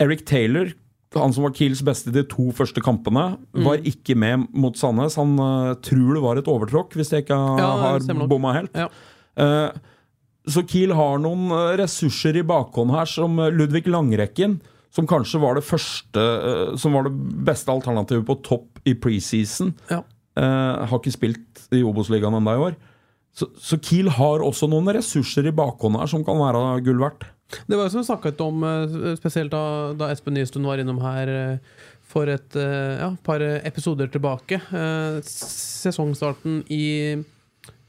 Eric 0.00 0.26
Taylor, 0.28 0.70
han 1.18 1.32
som 1.34 1.42
var 1.42 1.54
Kiels 1.58 1.80
beste 1.82 2.12
de 2.14 2.22
to 2.30 2.52
første 2.54 2.82
kampene, 2.84 3.32
var 3.66 3.82
ikke 3.88 4.14
med 4.14 4.44
mot 4.54 4.76
Sandnes. 4.78 5.16
Han 5.18 5.32
uh, 5.42 5.72
tror 5.82 6.12
det 6.14 6.22
var 6.22 6.38
et 6.38 6.50
overtråkk, 6.50 6.94
hvis 6.94 7.10
jeg 7.10 7.24
ikke 7.24 7.38
Ja, 7.58 7.70
har 7.82 8.28
bomma 8.30 8.54
helt. 8.54 8.78
Ja. 8.78 8.86
Uh, 9.34 9.72
så 10.50 10.62
Kiel 10.66 10.94
har 10.96 11.18
noen 11.20 11.50
eh, 11.52 11.74
ressurser 11.78 12.38
i 12.40 12.42
bakhånd 12.46 12.94
her, 12.94 13.06
som 13.06 13.36
Ludvig 13.52 13.84
Langrekken, 13.92 14.56
som 14.90 15.06
kanskje 15.06 15.38
var 15.38 15.54
det 15.54 15.62
første 15.62 16.22
Som 16.80 16.96
var 16.96 17.04
det 17.06 17.12
beste 17.46 17.70
alternativet 17.70 18.24
på 18.26 18.38
topp 18.42 18.80
i 18.88 18.96
preseason. 18.98 19.74
Ja. 19.92 20.00
Eh, 20.40 20.86
har 20.88 20.96
ikke 20.96 21.12
spilt 21.12 21.66
i 21.74 21.82
Obos-ligaen 21.86 22.36
ennå 22.38 22.54
i 22.54 22.64
år. 22.70 22.78
Så, 23.34 23.50
så 23.58 23.78
Kiel 23.82 24.10
har 24.16 24.42
også 24.42 24.68
noen 24.70 24.90
ressurser 24.94 25.46
i 25.46 25.54
bakhånd 25.54 25.98
her 26.00 26.10
som 26.10 26.24
kan 26.26 26.38
være 26.40 26.80
gull 26.86 27.02
verdt. 27.02 27.28
Det 27.66 27.76
var 27.76 27.86
jo 27.86 27.92
som 27.92 28.02
vi 28.02 28.08
snakket 28.08 28.40
om, 28.44 28.62
eh, 28.64 29.16
spesielt 29.18 29.52
da, 29.52 29.92
da 29.98 30.10
Espen 30.12 30.36
Nystuen 30.36 30.68
var 30.68 30.82
innom 30.82 31.00
her 31.02 31.32
eh, 31.34 31.82
for 32.10 32.30
et 32.30 32.56
eh, 32.58 33.00
ja, 33.00 33.10
par 33.26 33.42
episoder 33.42 34.10
tilbake. 34.10 34.60
Sesongstarten 35.26 36.64
i 36.70 37.20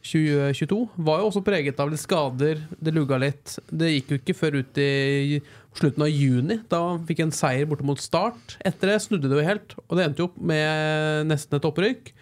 2022 0.02 0.78
var 1.06 1.21
jo 1.21 1.30
også 1.30 1.43
preget 1.45 1.80
av 1.82 1.91
litt 1.91 2.02
skader. 2.02 2.63
Det 2.82 2.93
lugga 2.93 3.19
litt. 3.21 3.58
Det 3.69 3.91
gikk 3.91 4.13
jo 4.13 4.19
ikke 4.21 4.38
før 4.38 4.60
ut 4.62 4.82
i 4.82 5.41
slutten 5.78 6.06
av 6.06 6.10
juni. 6.10 6.58
Da 6.69 6.82
fikk 7.08 7.21
en 7.26 7.36
seier 7.36 7.69
borte 7.69 7.86
mot 7.86 8.02
Start. 8.02 8.58
Etter 8.65 8.93
det 8.93 9.02
snudde 9.06 9.30
det 9.30 9.38
jo 9.38 9.45
helt, 9.45 9.78
og 9.88 9.97
det 9.97 10.08
endte 10.08 10.26
jo 10.26 10.30
opp 10.32 10.41
med 10.41 11.30
nesten 11.30 11.58
et 11.60 11.69
opprykk. 11.69 12.13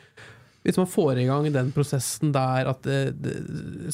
Hvis 0.70 0.78
man 0.78 0.90
får 0.90 1.18
i 1.18 1.26
gang 1.26 1.48
den 1.50 1.72
prosessen 1.74 2.30
der 2.36 2.68
at 2.70 2.84
det, 2.86 3.00
det, 3.18 3.32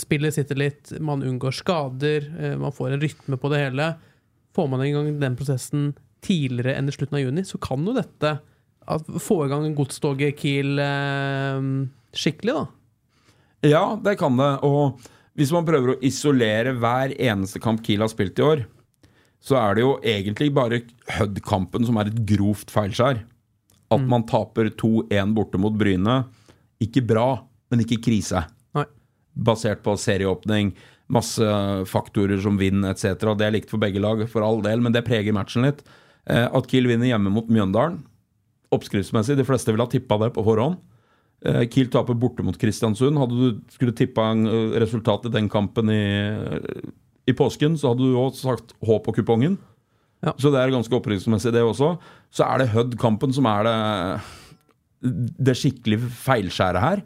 spillet 0.01 0.35
sitter 0.35 0.59
litt, 0.59 0.91
man 0.99 1.23
unngår 1.23 1.55
skader, 1.55 2.25
eh, 2.35 2.57
man 2.59 2.75
får 2.75 2.91
en 2.91 3.03
rytme 3.05 3.39
på 3.39 3.51
det 3.53 3.61
hele 3.63 3.93
Får 4.55 4.67
man 4.71 4.83
i 4.83 4.91
gang 4.91 5.07
den 5.19 5.33
prosessen 5.39 5.89
tidligere 6.23 6.77
enn 6.79 6.87
i 6.87 6.93
slutten 6.95 7.17
av 7.17 7.23
juni, 7.23 7.41
så 7.47 7.59
kan 7.63 7.83
jo 7.83 7.95
dette 7.95 8.29
at, 8.39 9.07
få 9.19 9.41
i 9.45 9.49
gang 9.51 9.65
godstoget 9.75 10.37
Kiel 10.39 10.79
eh, 10.79 11.65
skikkelig, 12.15 12.55
da. 12.55 12.65
Ja, 13.67 13.83
det 13.99 14.15
kan 14.19 14.35
det. 14.39 14.51
Og 14.67 14.99
hvis 15.35 15.51
man 15.55 15.67
prøver 15.67 15.93
å 15.93 15.99
isolere 16.05 16.75
hver 16.79 17.15
eneste 17.15 17.59
kamp 17.63 17.83
Kiel 17.83 18.03
har 18.03 18.11
spilt 18.11 18.39
i 18.39 18.47
år, 18.47 18.63
så 19.43 19.59
er 19.59 19.75
det 19.75 19.83
jo 19.83 19.95
egentlig 20.03 20.51
bare 20.55 20.83
Hødd-kampen 21.17 21.87
som 21.87 21.99
er 21.99 22.11
et 22.11 22.23
grovt 22.27 22.71
feilskjær. 22.73 23.23
At 23.95 24.07
man 24.09 24.23
taper 24.27 24.71
2-1 24.71 25.35
borte 25.35 25.59
mot 25.61 25.75
Bryne. 25.77 26.23
Ikke 26.83 27.03
bra, 27.05 27.29
men 27.71 27.83
ikke 27.85 28.01
krise. 28.03 28.43
Nei. 28.75 28.87
Basert 29.47 29.83
på 29.85 29.95
serieåpning, 29.99 30.73
masse 31.11 31.45
faktorer 31.89 32.41
som 32.41 32.57
vind 32.59 32.87
etc. 32.89 33.13
Det 33.37 33.47
er 33.47 33.55
likt 33.55 33.71
for 33.71 33.81
begge 33.81 34.01
lag, 34.01 34.25
for 34.31 34.45
all 34.45 34.61
del, 34.65 34.83
men 34.83 34.95
det 34.95 35.05
preger 35.07 35.35
matchen 35.35 35.67
litt. 35.67 35.85
Eh, 36.25 36.47
at 36.47 36.67
Kiel 36.71 36.89
vinner 36.89 37.11
hjemme 37.11 37.33
mot 37.33 37.49
Mjøndalen, 37.51 38.01
oppskriftsmessig, 38.73 39.37
de 39.37 39.45
fleste 39.47 39.71
ville 39.71 39.85
ha 39.85 39.91
tippa 39.91 40.17
det 40.23 40.33
på 40.35 40.43
forhånd. 40.45 40.79
Eh, 41.45 41.63
Kiel 41.69 41.91
taper 41.93 42.17
borte 42.17 42.43
mot 42.45 42.57
Kristiansund. 42.57 43.19
Hadde 43.21 43.37
du 43.37 43.61
skulle 43.73 43.93
tippa 43.95 44.31
eh, 44.33 44.79
resultatet 44.81 45.29
i 45.29 45.37
den 45.37 45.49
kampen 45.51 45.91
i, 45.93 46.03
i 47.29 47.35
påsken, 47.37 47.77
så 47.77 47.93
hadde 47.93 48.07
du 48.07 48.17
også 48.17 48.49
sagt 48.49 48.75
H 48.85 48.99
på 49.05 49.15
kupongen. 49.19 49.59
Ja. 50.25 50.33
Så 50.41 50.49
det 50.49 50.61
er 50.61 50.73
ganske 50.73 50.95
opprykksmessig, 50.97 51.53
det 51.53 51.61
også. 51.61 51.95
Så 52.33 52.47
er 52.47 52.63
det 52.63 52.71
Hødd-kampen 52.73 53.35
som 53.35 53.45
er 53.49 53.67
det, 53.67 53.75
det 55.05 55.55
skikkelig 55.59 55.99
feilskjæret 56.25 56.81
her. 56.83 57.03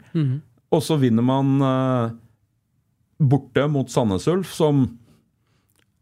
Og 0.70 0.82
så 0.86 0.96
vinner 1.00 1.24
man 1.26 1.56
uh, 1.62 2.12
borte 3.20 3.66
mot 3.70 3.90
Sandnes 3.90 4.28
Ulf, 4.30 4.52
som 4.54 4.86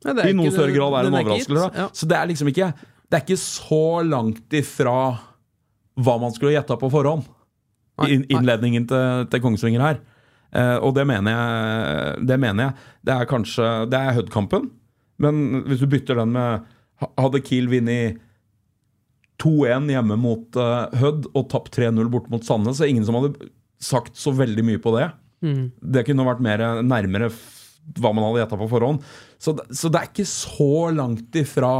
Ja, 0.04 0.14
i 0.28 0.34
noe 0.36 0.52
større 0.54 0.70
grad 0.70 0.94
er 0.94 1.08
en 1.08 1.16
overraskelse. 1.18 1.70
Ja. 1.74 1.88
Så 1.90 2.06
det 2.06 2.14
er 2.14 2.28
liksom 2.30 2.52
ikke 2.52 2.68
Det 3.08 3.16
er 3.16 3.24
ikke 3.24 3.40
så 3.40 4.02
langt 4.06 4.54
ifra 4.54 4.94
hva 5.98 6.14
man 6.22 6.30
skulle 6.30 6.52
gjetta 6.54 6.76
på 6.78 6.90
forhånd. 6.92 7.24
Nei. 7.98 8.20
innledningen 8.30 8.84
til, 8.86 9.24
til 9.26 9.40
Kongsvinger 9.42 9.82
her. 9.82 9.96
Uh, 10.54 10.78
og 10.86 10.94
det 10.94 11.02
mener 11.08 11.34
jeg 11.34 12.28
Det 12.28 12.38
mener 12.40 12.68
jeg. 12.68 12.86
Det 13.04 13.14
er 13.16 13.28
kanskje 13.28 13.66
Det 13.90 13.98
er 13.98 14.14
Hud-kampen, 14.16 14.70
men 15.18 15.64
hvis 15.66 15.82
du 15.82 15.88
bytter 15.90 16.22
den 16.22 16.32
med 16.36 16.68
Hadde 17.18 17.40
Kiel 17.42 17.68
vunnet 17.70 18.22
2-1 19.42 19.92
hjemme 19.92 20.18
mot 20.18 20.58
uh, 20.58 20.88
Hødd 20.98 21.28
og 21.32 21.46
tapt 21.52 21.76
3-0 21.78 22.10
bort 22.10 22.26
mot 22.32 22.44
Sandnes, 22.44 22.80
så 22.80 22.88
ingen 22.88 23.06
som 23.06 23.18
hadde 23.18 23.50
sagt 23.78 24.18
så 24.18 24.32
veldig 24.34 24.64
mye 24.66 24.82
på 24.82 24.92
det. 24.96 25.06
Mm. 25.44 25.70
Det 25.78 26.04
kunne 26.08 26.26
vært 26.26 26.42
mer 26.42 26.64
nærmere 26.82 27.30
hva 27.96 28.12
man 28.12 28.26
hadde 28.26 28.42
gjetta 28.42 28.58
på 28.60 28.68
forhånd. 28.70 29.04
Så, 29.40 29.54
så 29.70 29.90
det 29.92 30.00
er 30.00 30.10
ikke 30.10 30.28
så 30.28 30.88
langt 30.92 31.38
ifra 31.38 31.72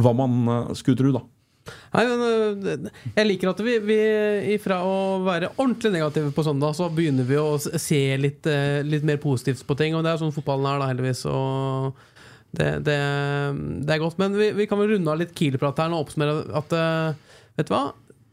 hva 0.00 0.12
man 0.16 0.36
eh, 0.50 0.74
skulle 0.78 0.98
tro, 0.98 1.12
da. 1.14 1.24
Nei, 1.94 2.02
men 2.04 2.88
Jeg 3.14 3.26
liker 3.26 3.50
at 3.54 3.60
vi, 3.64 3.76
vi 3.80 3.98
ifra 4.52 4.82
å 4.84 4.96
være 5.24 5.54
ordentlig 5.54 5.94
negative 5.94 6.32
på 6.36 6.44
søndag, 6.44 6.74
så 6.76 6.90
begynner 6.92 7.28
vi 7.28 7.38
å 7.40 7.56
se 7.60 8.02
litt, 8.20 8.46
eh, 8.50 8.82
litt 8.84 9.06
mer 9.06 9.20
positivt 9.22 9.64
på 9.66 9.76
ting. 9.78 9.96
Og 9.96 10.04
det 10.04 10.12
er 10.12 10.20
sånn 10.20 10.34
fotballen 10.34 10.68
er, 10.70 10.82
da, 10.82 10.90
heldigvis. 10.92 11.24
Og 11.30 12.02
det, 12.58 12.70
det, 12.86 12.96
det 13.86 13.94
er 13.94 14.00
godt. 14.02 14.16
Men 14.22 14.36
vi, 14.38 14.52
vi 14.56 14.68
kan 14.70 14.80
vel 14.80 14.94
runde 14.94 15.12
av 15.12 15.20
litt 15.20 15.34
Kiel-prat 15.36 15.82
her 15.82 15.92
og 15.94 16.06
oppsummere 16.06 16.40
at 16.60 16.74
eh, 16.78 17.36
Vet 17.54 17.68
du 17.68 17.70
hva? 17.70 17.84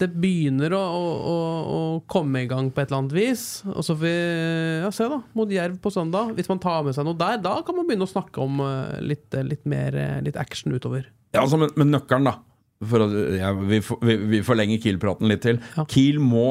Det 0.02 0.08
begynner 0.18 0.74
å, 0.74 0.82
å, 0.82 1.34
å, 1.62 1.82
komme 2.10 2.42
i 2.42 2.48
gang 2.50 2.72
på 2.74 2.82
et 2.82 2.90
eller 2.90 3.04
annet 3.04 3.14
vis. 3.14 3.44
Og 3.70 3.86
så 3.86 3.94
får 3.94 4.02
vi 4.02 4.14
ja, 4.82 4.90
se, 4.98 5.06
da. 5.12 5.20
Mot 5.38 5.52
Jerv 5.54 5.76
på 5.84 5.92
søndag. 5.94 6.32
Hvis 6.34 6.50
man 6.50 6.62
tar 6.64 6.82
med 6.88 6.98
seg 6.98 7.06
noe 7.06 7.20
der, 7.20 7.38
da 7.44 7.60
kan 7.68 7.78
man 7.78 7.86
begynne 7.86 8.08
å 8.08 8.10
snakke 8.10 8.42
om 8.42 8.64
eh, 8.66 8.96
litt, 9.14 9.28
litt 9.46 9.68
mer 9.70 9.94
eh, 9.94 10.18
litt 10.26 10.40
action 10.42 10.74
utover. 10.74 11.06
Ja, 11.36 11.44
altså, 11.44 11.62
men, 11.62 11.70
men 11.78 11.94
nøkkelen, 11.94 12.32
da 12.32 12.40
for 12.82 13.04
ja, 13.38 13.52
vi, 13.54 13.82
vi, 14.02 14.16
vi 14.32 14.42
forlenger 14.46 14.82
Kiel-praten 14.82 15.30
litt 15.30 15.44
til. 15.46 15.60
Ja. 15.78 15.86
Kiel 15.90 16.20
må 16.24 16.46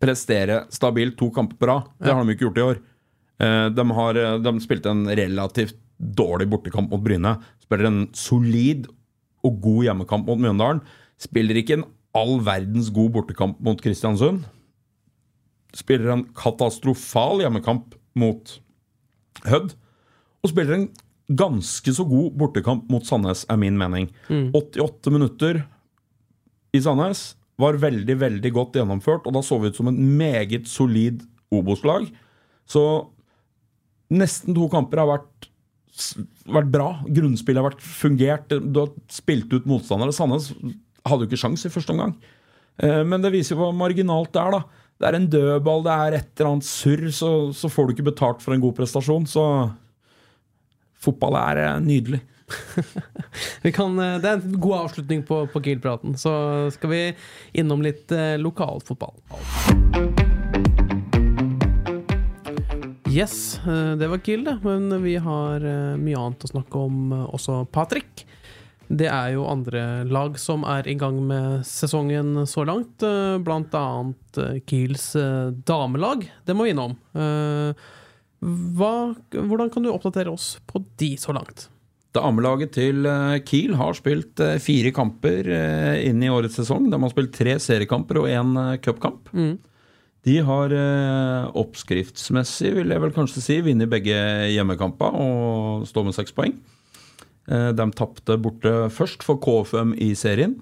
prestere 0.00 0.64
stabilt 0.72 1.18
to 1.20 1.30
kamper 1.34 1.60
på 1.60 1.68
rad. 1.70 1.92
Det 2.00 2.12
har 2.12 2.24
de 2.24 2.34
ikke 2.34 2.48
gjort 2.48 2.60
i 2.60 2.66
år. 2.66 2.82
Eh, 3.40 3.66
De, 3.76 3.86
har, 3.96 4.20
eh, 4.20 4.38
de 4.44 4.52
spilte 4.64 4.92
en 4.92 5.06
relativt 5.08 5.78
dårlig 6.00 6.48
bortekamp 6.50 6.90
mot 6.92 7.02
Bryne. 7.04 7.36
Spiller 7.62 7.90
en 7.90 8.00
solid 8.16 8.88
og 9.46 9.60
god 9.64 9.86
hjemmekamp 9.88 10.28
mot 10.28 10.40
Mjøndalen. 10.40 10.82
Spiller 11.20 11.60
ikke 11.60 11.78
en 11.78 11.86
all 12.16 12.40
verdens 12.44 12.90
god 12.94 13.12
bortekamp 13.18 13.60
mot 13.62 13.80
Kristiansund. 13.80 14.42
Spiller 15.76 16.14
en 16.16 16.24
katastrofal 16.34 17.44
hjemmekamp 17.44 17.94
mot 18.18 18.56
Hødd. 19.46 19.76
Og 20.42 20.50
spiller 20.52 20.76
en 20.76 20.88
ganske 21.30 21.92
så 21.94 22.04
god 22.08 22.34
bortekamp 22.40 22.88
mot 22.90 23.04
Sandnes, 23.06 23.44
er 23.48 23.60
min 23.60 23.78
mening. 23.78 24.08
88 24.56 25.12
minutter 25.14 25.62
i 26.74 26.80
Sandnes 26.82 27.34
var 27.60 27.78
veldig, 27.80 28.16
veldig 28.20 28.52
godt 28.56 28.78
gjennomført, 28.78 29.26
og 29.28 29.36
da 29.36 29.42
så 29.44 29.58
vi 29.60 29.70
ut 29.70 29.78
som 29.78 29.90
en 29.90 30.00
meget 30.18 30.68
solid 30.70 31.22
Obos-lag. 31.52 32.08
Så 32.68 32.82
nesten 34.10 34.56
to 34.56 34.68
kamper 34.72 35.02
har 35.02 35.10
vært, 35.10 35.49
vært 36.50 36.70
bra. 36.72 36.88
Grunnspillet 37.06 37.60
har 37.62 37.70
vært 37.70 37.84
fungert. 37.84 38.48
Du 38.50 38.80
har 38.82 38.92
spilt 39.12 39.52
ut 39.52 39.66
motstandere. 39.68 40.14
Sandnes 40.16 40.50
hadde 41.06 41.24
jo 41.24 41.30
ikke 41.30 41.40
sjans 41.40 41.64
i 41.66 41.72
første 41.72 41.94
omgang. 41.94 42.14
Eh, 42.82 43.02
Men 43.04 43.22
det 43.24 43.32
viser 43.34 43.56
jo 43.56 43.62
hvor 43.64 43.76
marginalt 43.76 44.32
det 44.34 44.42
er, 44.42 44.58
da. 44.58 44.62
Det 45.00 45.08
er 45.08 45.16
en 45.16 45.30
dødball, 45.32 45.84
det 45.86 45.92
er 45.96 46.14
et 46.18 46.40
eller 46.40 46.50
annet 46.50 46.66
surr, 46.68 47.06
så, 47.16 47.28
så 47.56 47.70
får 47.72 47.86
du 47.88 47.94
ikke 47.94 48.10
betalt 48.10 48.42
for 48.44 48.52
en 48.52 48.60
god 48.60 48.74
prestasjon. 48.76 49.24
Så 49.30 49.44
fotball 51.00 51.38
er 51.40 51.62
eh, 51.64 51.78
nydelig. 51.84 52.20
Kan, 53.76 53.96
eh, 54.02 54.18
det 54.20 54.28
er 54.28 54.36
en 54.40 54.60
god 54.60 54.76
avslutning 54.84 55.24
på, 55.24 55.44
på 55.52 55.64
Kiel-praten. 55.64 56.18
Så 56.20 56.32
skal 56.76 56.92
vi 56.92 57.02
innom 57.62 57.84
litt 57.86 58.12
eh, 58.12 58.36
lokalfotball. 58.42 59.16
Yes, 63.10 63.58
eh, 63.66 63.96
det 63.98 64.06
var 64.08 64.18
Kiel, 64.18 64.44
det. 64.44 64.58
Men 64.62 65.02
vi 65.02 65.16
har 65.16 65.64
eh, 65.66 65.96
mye 65.98 66.18
annet 66.18 66.44
å 66.46 66.50
snakke 66.50 66.78
om 66.78 67.12
eh, 67.12 67.24
også, 67.34 67.64
Patrick. 67.74 68.22
Det 68.86 69.08
er 69.10 69.32
jo 69.34 69.48
andre 69.50 70.04
lag 70.06 70.36
som 70.38 70.62
er 70.66 70.86
i 70.86 70.94
gang 70.98 71.18
med 71.26 71.64
sesongen 71.66 72.44
så 72.46 72.62
langt. 72.66 73.02
Blant 73.46 73.74
annet 73.78 74.40
Kiels 74.66 75.12
damelag. 75.62 76.24
Det 76.42 76.56
må 76.58 76.66
vi 76.66 76.72
innom. 76.74 76.96
Hva, 77.14 78.90
hvordan 79.30 79.70
kan 79.70 79.86
du 79.86 79.92
oppdatere 79.92 80.34
oss 80.34 80.56
på 80.66 80.82
de 80.98 81.12
så 81.22 81.36
langt? 81.36 81.68
Damelaget 82.18 82.74
til 82.80 83.06
Kiel 83.46 83.78
har 83.78 83.94
spilt 83.94 84.42
fire 84.58 84.90
kamper 84.90 85.54
inn 86.02 86.26
i 86.26 86.34
årets 86.34 86.58
sesong. 86.58 86.90
De 86.90 86.98
har 86.98 87.14
spilt 87.14 87.30
tre 87.38 87.60
seriekamper 87.62 88.24
og 88.24 88.30
én 88.34 88.58
cupkamp. 88.82 89.30
De 90.26 90.34
har 90.44 90.72
eh, 90.76 91.46
oppskriftsmessig, 91.56 92.74
vil 92.76 92.92
jeg 92.92 93.00
vel 93.00 93.14
kanskje 93.16 93.40
si, 93.44 93.56
vunnet 93.64 93.88
begge 93.88 94.18
hjemmekamper 94.52 95.14
og 95.16 95.86
står 95.88 96.04
med 96.10 96.16
seks 96.18 96.34
poeng. 96.36 96.52
Eh, 97.48 97.70
De 97.72 97.86
tapte 97.96 98.36
borte 98.42 98.74
først 98.92 99.24
for 99.24 99.40
KFM 99.40 99.94
i 99.96 100.10
serien, 100.18 100.58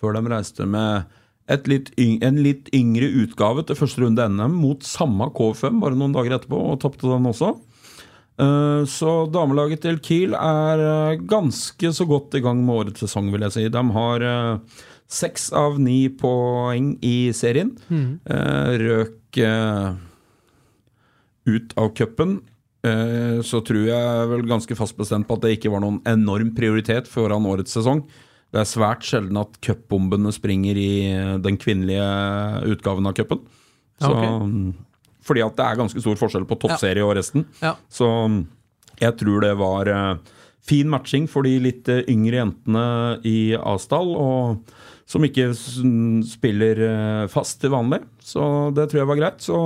før 0.00 0.16
de 0.16 0.24
reiste 0.32 0.64
med 0.66 1.04
et 1.48 1.68
litt 1.70 1.92
en 2.00 2.40
litt 2.42 2.66
yngre 2.74 3.06
utgave 3.22 3.62
til 3.68 3.76
første 3.78 4.02
runde 4.02 4.24
NM 4.32 4.56
mot 4.58 4.82
samme 4.82 5.28
KFM 5.36 5.76
bare 5.84 5.94
noen 5.94 6.16
dager 6.16 6.34
etterpå, 6.40 6.58
og 6.72 6.80
tapte 6.82 7.06
den 7.06 7.28
også. 7.30 7.52
Eh, 8.40 8.82
Så 8.88 9.12
damelaget 9.32 9.84
til 9.84 10.00
Kiel 10.00 10.34
er 10.34 11.16
ganske 11.28 11.92
så 11.94 12.04
godt 12.08 12.34
i 12.34 12.40
gang 12.44 12.64
med 12.64 12.80
årets 12.80 13.04
sesong, 13.04 13.30
vil 13.32 13.44
jeg 13.46 13.52
si. 13.52 13.68
De 13.68 13.84
har 14.00 14.26
seks 15.08 15.50
av 15.54 15.78
ni 15.80 16.08
poeng 16.10 16.96
i 17.06 17.30
serien. 17.36 17.72
Eh, 17.90 18.72
Røk 18.82 19.38
eh, 19.38 19.94
ut 21.46 21.74
av 21.78 21.92
cupen. 21.94 22.40
eh, 22.82 23.40
Så 23.42 23.60
tror 23.64 23.86
jeg 23.86 24.28
vel 24.30 24.46
ganske 24.48 24.76
fast 24.76 24.96
bestemt 24.98 25.26
på 25.28 25.36
at 25.36 25.42
det 25.46 25.56
ikke 25.58 25.70
var 25.72 25.80
noen 25.84 26.00
enorm 26.06 26.54
prioritet 26.56 27.06
foran 27.10 27.46
årets 27.46 27.72
sesong. 27.76 28.04
Det 28.52 28.60
er 28.62 28.68
svært 28.70 29.02
sjelden 29.06 29.36
at 29.40 29.58
cupbombene 29.60 30.32
springer 30.32 30.76
i 30.78 31.38
den 31.42 31.56
kvinnelige 31.58 32.06
utgaven 32.72 33.06
av 33.06 33.14
cupen. 33.14 33.40
Ja, 34.00 34.08
Så, 34.08 34.14
mm, 34.46 34.74
Fordi 35.26 35.42
at 35.42 35.56
det 35.56 35.64
er 35.66 35.76
ganske 35.80 36.00
stor 36.00 36.14
forskjell 36.16 36.46
på 36.46 36.58
toppserie 36.58 37.02
og 37.04 37.16
resten. 37.16 37.46
Ja. 37.60 37.74
Så 37.90 38.06
mm, 38.06 38.46
jeg 39.00 39.16
tror 39.18 39.40
det 39.42 39.56
var 39.58 40.20
fin 40.62 40.88
matching 40.88 41.26
for 41.28 41.42
de 41.42 41.58
litt 41.60 41.88
yngre 42.08 42.38
jentene 42.42 43.20
i 43.24 43.54
Asdal, 43.58 44.14
og 44.16 44.62
som 45.06 45.24
ikke 45.26 45.52
spiller 46.26 46.82
eh, 46.82 47.26
fast 47.30 47.60
til 47.62 47.72
vanlig. 47.74 48.02
Så 48.22 48.42
det 48.74 48.88
tror 48.90 49.02
jeg 49.04 49.10
var 49.12 49.20
greit. 49.20 49.44
Så 49.44 49.60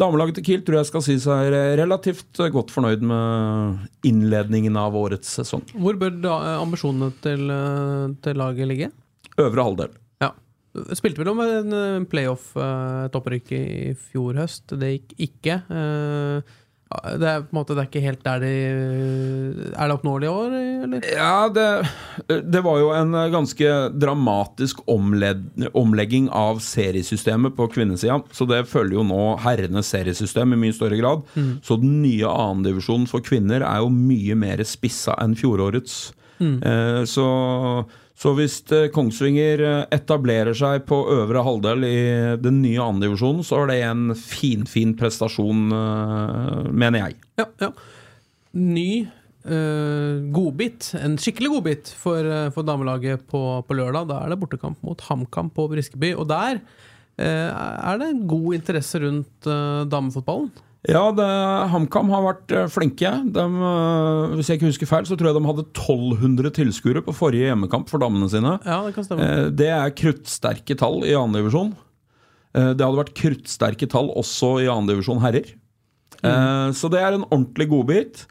damelaget 0.00 0.38
til 0.38 0.46
Kiel 0.46 0.62
tror 0.64 0.80
jeg 0.80 0.88
skal 0.88 1.04
si 1.04 1.16
seg 1.20 1.52
eh, 1.52 1.74
relativt 1.80 2.40
eh, 2.40 2.52
godt 2.52 2.72
fornøyd 2.72 3.04
med 3.04 4.06
innledningen 4.08 4.78
av 4.80 4.96
årets 4.96 5.36
sesong. 5.40 5.66
Hvor 5.76 5.98
bør 6.00 6.16
da, 6.24 6.36
ambisjonene 6.60 7.12
til, 7.24 7.44
eh, 7.52 8.06
til 8.24 8.40
laget 8.40 8.70
ligge? 8.70 8.90
Øvre 9.40 9.66
halvdel. 9.68 9.92
Ja. 10.24 10.32
Spilte 10.96 11.20
vel 11.20 11.32
om 11.34 11.44
en 11.44 11.76
eh, 11.76 12.08
playoff, 12.10 12.54
eh, 12.56 13.60
i 13.60 13.92
fjor 14.08 14.40
høst. 14.40 14.72
Det 14.80 14.94
gikk 14.94 15.14
ikke. 15.28 15.60
Eh, 15.68 16.56
Det 16.90 17.26
er 17.30 17.44
på 17.44 17.52
en 17.52 17.58
måte 17.60 17.74
det 17.76 17.84
er 17.84 17.86
ikke 17.86 18.02
helt 18.02 18.22
der 18.26 18.40
de 18.42 18.52
Er 19.70 19.86
det 19.86 19.94
oppnåelig 19.94 20.26
i 20.26 20.32
år, 20.32 20.54
eller? 20.86 21.04
Ja, 21.06 21.46
det, 21.54 21.66
det 22.50 22.62
var 22.66 22.80
jo 22.82 22.90
en 22.96 23.14
ganske 23.30 23.74
dramatisk 23.94 24.82
omled, 24.90 25.44
omlegging 25.78 26.26
av 26.34 26.58
seriesystemet 26.64 27.54
på 27.54 27.68
kvinnesida. 27.70 28.18
Så 28.34 28.46
det 28.50 28.64
følger 28.70 28.98
jo 28.98 29.06
nå 29.06 29.22
herrenes 29.44 29.92
seriesystem 29.94 30.56
i 30.56 30.62
mye 30.66 30.74
større 30.74 30.98
grad. 30.98 31.22
Så 31.62 31.78
den 31.78 32.00
nye 32.02 32.26
annendivisjonen 32.26 33.06
for 33.10 33.22
kvinner 33.22 33.62
er 33.62 33.84
jo 33.84 33.92
mye 33.94 34.38
mer 34.38 34.64
spissa 34.66 35.14
enn 35.22 35.38
fjorårets. 35.38 36.00
Eh, 36.40 37.04
så, 37.04 37.26
så 38.20 38.34
hvis 38.36 38.58
eh, 38.76 38.90
Kongsvinger 38.92 39.62
eh, 39.64 39.84
etablerer 39.96 40.56
seg 40.56 40.84
på 40.88 40.98
øvre 41.14 41.44
halvdel 41.46 41.86
i 41.88 42.00
den 42.42 42.60
nye 42.60 42.82
andredivisjonen, 42.84 43.40
så 43.46 43.62
er 43.62 43.70
det 43.70 43.78
en 43.86 44.10
finfin 44.12 44.66
fin 44.68 44.92
prestasjon, 44.98 45.70
eh, 45.72 46.68
mener 46.68 47.06
jeg. 47.06 47.16
Ja, 47.40 47.48
ja. 47.64 47.70
Ny 48.60 48.90
eh, 49.00 50.20
godbit, 50.36 50.90
en 51.00 51.16
skikkelig 51.22 51.52
godbit 51.54 51.94
for, 51.96 52.28
for 52.52 52.68
damelaget 52.68 53.24
på, 53.30 53.42
på 53.64 53.78
lørdag. 53.78 54.10
Da 54.12 54.20
er 54.20 54.34
det 54.34 54.40
bortekamp 54.42 54.84
mot 54.84 55.08
HamKam 55.08 55.48
på 55.56 55.70
Briskeby. 55.72 56.12
Og 56.20 56.28
der 56.28 56.60
eh, 57.16 57.48
er 57.48 58.02
det 58.02 58.18
god 58.28 58.58
interesse 58.58 59.00
rundt 59.00 59.48
eh, 59.48 59.86
damefotballen. 59.88 60.52
Ja, 60.88 61.02
det, 61.12 61.26
HamKam 61.74 62.08
har 62.08 62.22
vært 62.24 62.52
eh, 62.56 62.68
flinke. 62.72 63.10
De, 63.34 63.42
eh, 63.44 64.34
hvis 64.38 64.48
jeg 64.48 64.56
ikke 64.58 64.70
husker 64.70 64.88
feil, 64.88 65.08
så 65.08 65.16
tror 65.18 65.28
jeg 65.28 65.36
de 65.36 65.50
hadde 65.50 65.64
1200 65.66 66.54
tilskuere 66.56 67.02
på 67.04 67.12
forrige 67.16 67.50
hjemmekamp 67.50 67.90
for 67.92 68.00
damene 68.00 68.30
sine. 68.32 68.54
Ja, 68.64 68.78
det 68.86 68.94
kan 68.96 69.04
stemme. 69.04 69.26
Eh, 69.26 69.50
Det 69.60 69.68
er 69.76 69.92
kruttsterke 69.92 70.76
tall 70.80 71.02
i 71.04 71.12
divisjon 71.36 71.74
Det 72.52 72.82
hadde 72.82 72.98
vært 72.98 73.14
kruttsterke 73.14 73.86
tall 73.90 74.08
også 74.16 74.56
i 74.64 74.68
divisjon 74.88 75.20
herrer. 75.22 75.52
Mm. 76.20 76.72
Så 76.74 76.90
det 76.90 76.98
er 77.00 77.14
en 77.14 77.28
ordentlig 77.30 77.68
godbit. 77.70 78.24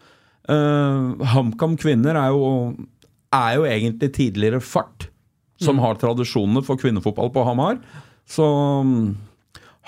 HamKam 0.46 1.78
kvinner 1.80 2.18
er 2.20 2.34
jo, 2.36 2.76
er 3.32 3.56
jo 3.56 3.64
egentlig 3.66 4.12
tidligere 4.14 4.60
Fart, 4.60 5.08
som 5.62 5.80
har 5.80 5.96
tradisjonene 6.02 6.62
for 6.68 6.76
kvinnefotball 6.76 7.32
på 7.32 7.46
Hamar. 7.48 7.80
Så 8.28 8.44
mm, 8.84 9.16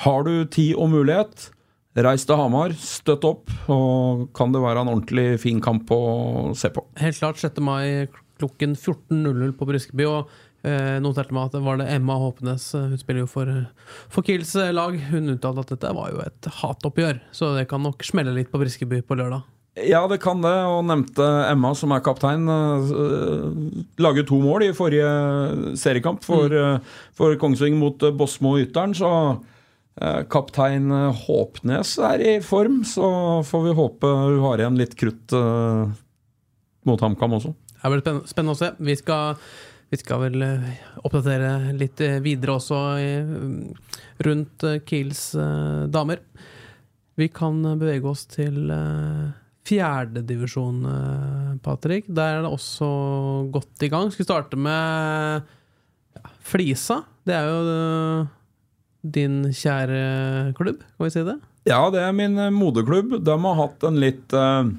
har 0.05 0.23
du 0.23 0.45
tid 0.45 0.79
og 0.79 0.89
mulighet, 0.95 1.49
reis 1.95 2.23
til 2.23 2.39
Hamar, 2.39 2.71
støtt 2.79 3.25
opp, 3.27 3.51
og 3.71 4.29
kan 4.37 4.53
det 4.53 4.61
være 4.63 4.85
en 4.85 4.93
ordentlig 4.93 5.41
fin 5.43 5.59
kamp 5.63 5.91
å 5.91 6.53
se 6.55 6.71
på. 6.71 6.85
Helt 7.01 7.19
klart 7.19 7.41
6. 7.41 7.59
mai 7.65 8.07
klokken 8.41 8.75
14.00 8.75 9.53
på 9.57 9.67
Briskeby. 9.69 10.07
Og 10.09 10.31
eh, 10.65 10.97
noterte 11.03 11.35
meg 11.35 11.49
at 11.49 11.57
det 11.57 11.63
var 11.65 11.81
det 11.81 11.89
Emma 11.93 12.17
Håpenes, 12.21 12.71
eh, 12.77 12.89
hun 12.91 13.01
spiller 13.01 13.25
jo 13.25 13.31
for, 13.31 13.53
for 14.11 14.27
Kiels 14.27 14.53
eh, 14.59 14.73
lag, 14.75 14.97
hun 15.11 15.35
uttalte 15.35 15.65
at 15.65 15.73
dette 15.75 15.95
var 15.97 16.13
jo 16.13 16.21
et 16.25 16.51
hatoppgjør. 16.61 17.23
Så 17.35 17.55
det 17.57 17.67
kan 17.71 17.83
nok 17.85 18.05
smelle 18.07 18.35
litt 18.37 18.51
på 18.53 18.61
Briskeby 18.61 19.03
på 19.05 19.19
lørdag. 19.19 19.45
Ja, 19.87 20.01
det 20.11 20.17
kan 20.19 20.41
det, 20.43 20.51
og 20.67 20.81
nevnte 20.83 21.25
Emma, 21.47 21.69
som 21.79 21.93
er 21.95 22.01
kaptein, 22.03 22.43
laget 24.03 24.27
to 24.27 24.41
mål 24.43 24.65
i 24.65 24.73
forrige 24.75 25.77
seriekamp 25.79 26.25
for, 26.27 26.51
mm. 26.51 26.89
for 27.15 27.37
Kongsvinger 27.39 27.79
mot 27.79 28.03
Bosmo 28.19 28.57
og 28.57 28.65
Ytteren, 28.65 28.91
så 28.97 29.11
eh, 29.15 29.37
kaptein 30.31 30.91
eh, 30.95 31.23
Håpnes 31.25 31.97
er 32.07 32.21
i 32.23 32.37
form, 32.45 32.81
så 32.87 33.41
får 33.43 33.65
vi 33.65 33.73
håpe 33.77 34.07
hun 34.07 34.39
har 34.45 34.61
igjen 34.63 34.77
litt 34.79 34.95
krutt 34.99 35.33
eh, 35.35 35.91
mot 36.87 37.01
HamKam 37.03 37.35
også. 37.37 37.51
Det 37.81 37.89
blir 37.91 38.01
spenn- 38.05 38.23
spennende 38.29 38.55
å 38.55 38.59
se. 38.61 38.69
Vi 38.79 38.95
skal, 38.95 39.35
vi 39.91 39.97
skal 39.99 40.23
vel 40.27 40.41
eh, 40.45 40.71
oppdatere 41.03 41.73
litt 41.77 42.01
eh, 42.05 42.19
videre 42.23 42.55
også 42.59 42.79
eh, 43.01 43.35
rundt 44.25 44.63
eh, 44.69 44.79
Kiels 44.87 45.27
eh, 45.35 45.85
damer. 45.91 46.23
Vi 47.19 47.27
kan 47.33 47.59
eh, 47.65 47.75
bevege 47.81 48.07
oss 48.13 48.23
til 48.31 48.71
eh, 48.71 49.29
fjerdedivisjon, 49.67 50.83
eh, 50.89 51.49
Patrick. 51.65 52.07
Der 52.09 52.39
er 52.39 52.45
det 52.47 52.53
også 52.55 52.87
godt 53.53 53.83
i 53.85 53.91
gang. 53.93 54.09
Skal 54.13 54.23
vi 54.23 54.29
starte 54.29 54.57
med 54.57 55.49
Flisa? 56.47 57.03
Det 57.27 57.35
er 57.37 57.49
jo 57.49 57.59
eh, 57.75 58.37
din 59.01 59.43
kjære 59.49 60.53
klubb, 60.57 60.83
kan 60.97 61.07
vi 61.07 61.13
si 61.13 61.25
det? 61.25 61.39
Ja, 61.69 61.81
det 61.93 62.01
er 62.01 62.15
min 62.15 62.37
eh, 62.41 62.53
moderklubb. 62.53 63.19
De 63.23 63.35
har 63.45 63.59
hatt 63.59 63.83
en 63.87 63.99
litt 64.01 64.33
eh, 64.33 64.71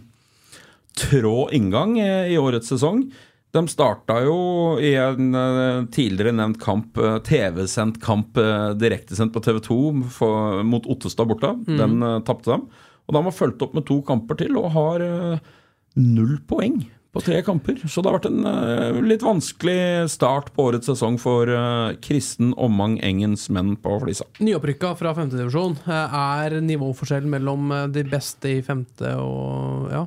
trå 0.99 1.37
inngang 1.55 1.99
i, 2.01 2.39
årets 2.39 2.73
sesong. 2.73 3.05
De 3.53 3.63
starta 3.69 4.17
jo 4.25 4.37
i 4.81 4.95
en 4.99 5.35
eh, 5.37 5.83
tidligere 5.95 6.35
nevnt 6.39 6.61
kamp, 6.63 6.99
eh, 6.99 7.19
TV-sendt 7.27 8.01
kamp, 8.03 8.39
direktesendt 8.81 9.35
på 9.35 9.45
TV2 9.45 9.77
for, 10.15 10.63
mot 10.67 10.89
Ottestad 10.91 11.31
borte. 11.31 11.55
Den 11.69 12.01
uh, 12.03 12.19
tapte 12.27 12.55
dem. 12.55 12.67
Og 13.07 13.17
de 13.17 13.23
har 13.27 13.35
fulgt 13.37 13.63
opp 13.65 13.75
med 13.77 13.87
to 13.89 14.01
kamper 14.07 14.39
til 14.41 14.59
og 14.61 14.73
har 14.77 15.05
eh, 15.05 15.53
null 16.01 16.39
poeng 16.49 16.81
på 17.13 17.21
tre 17.21 17.43
kamper. 17.45 17.77
Så 17.85 18.01
det 18.01 18.09
har 18.09 18.17
vært 18.17 18.29
en 18.31 18.47
uh, 18.49 19.01
litt 19.05 19.21
vanskelig 19.25 20.09
start 20.09 20.49
på 20.57 20.71
årets 20.71 20.89
sesong 20.89 21.19
for 21.21 21.51
uh, 21.51 21.93
Kristen 22.05 22.55
Omang 22.57 22.95
Engens 23.05 23.49
menn 23.53 23.75
på 23.81 23.99
Flisa. 24.01 24.25
Nyopprykka 24.41 24.95
fra 24.97 25.13
femtedivisjon. 25.19 25.77
Er 25.93 26.57
nivåforskjellen 26.65 27.29
mellom 27.33 27.69
eh, 27.77 27.85
de 27.93 28.07
beste 28.09 28.55
i 28.57 28.63
femte 28.65 29.13
og 29.21 29.93
ja, 29.93 30.03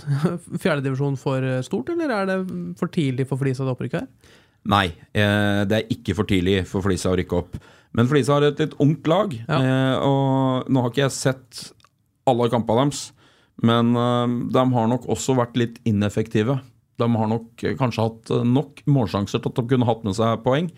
fjerdedivisjon 0.62 1.18
for 1.20 1.42
stort, 1.66 1.90
eller 1.94 2.14
er 2.20 2.30
det 2.30 2.38
for 2.78 2.92
tidlig 2.94 3.26
for 3.30 3.40
Flisa 3.42 3.66
det 3.66 3.74
opprykket 3.74 4.04
her? 4.04 4.40
Nei, 4.70 4.86
eh, 5.12 5.62
det 5.68 5.80
er 5.82 5.90
ikke 5.92 6.14
for 6.16 6.28
tidlig 6.30 6.62
for 6.70 6.84
Flisa 6.86 7.10
å 7.12 7.18
rykke 7.18 7.36
opp. 7.42 7.58
Men 7.94 8.08
Flisa 8.10 8.38
har 8.38 8.46
et 8.48 8.62
litt 8.62 8.78
ungt 8.82 9.06
lag, 9.10 9.34
Ja. 9.44 9.58
eh, 9.58 9.96
og 10.06 10.70
nå 10.72 10.80
har 10.86 10.90
ikke 10.94 11.04
jeg 11.04 11.14
sett 11.18 11.66
alle 12.30 12.48
kampene 12.50 12.86
deres. 12.86 13.02
Men 13.62 13.94
eh, 13.94 14.34
de 14.54 14.64
har 14.74 14.90
nok 14.90 15.06
også 15.10 15.36
vært 15.38 15.58
litt 15.60 15.78
ineffektive. 15.86 16.58
De 16.98 17.08
har 17.10 17.30
nok 17.30 17.64
eh, 17.64 17.76
kanskje 17.78 18.08
hatt 18.08 18.34
eh, 18.34 18.46
nok 18.48 18.82
målsjanser 18.90 19.42
til 19.42 19.52
at 19.52 19.60
de 19.60 19.68
kunne 19.70 19.88
hatt 19.88 20.04
med 20.06 20.18
seg 20.18 20.42
poeng. 20.46 20.72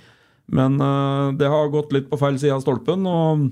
Men 0.47 0.77
det 1.35 1.49
har 1.51 1.73
gått 1.73 1.91
litt 1.91 2.05
på 2.07 2.21
feil 2.21 2.37
side 2.39 2.55
av 2.55 2.61
stolpen. 2.63 3.03
og 3.11 3.49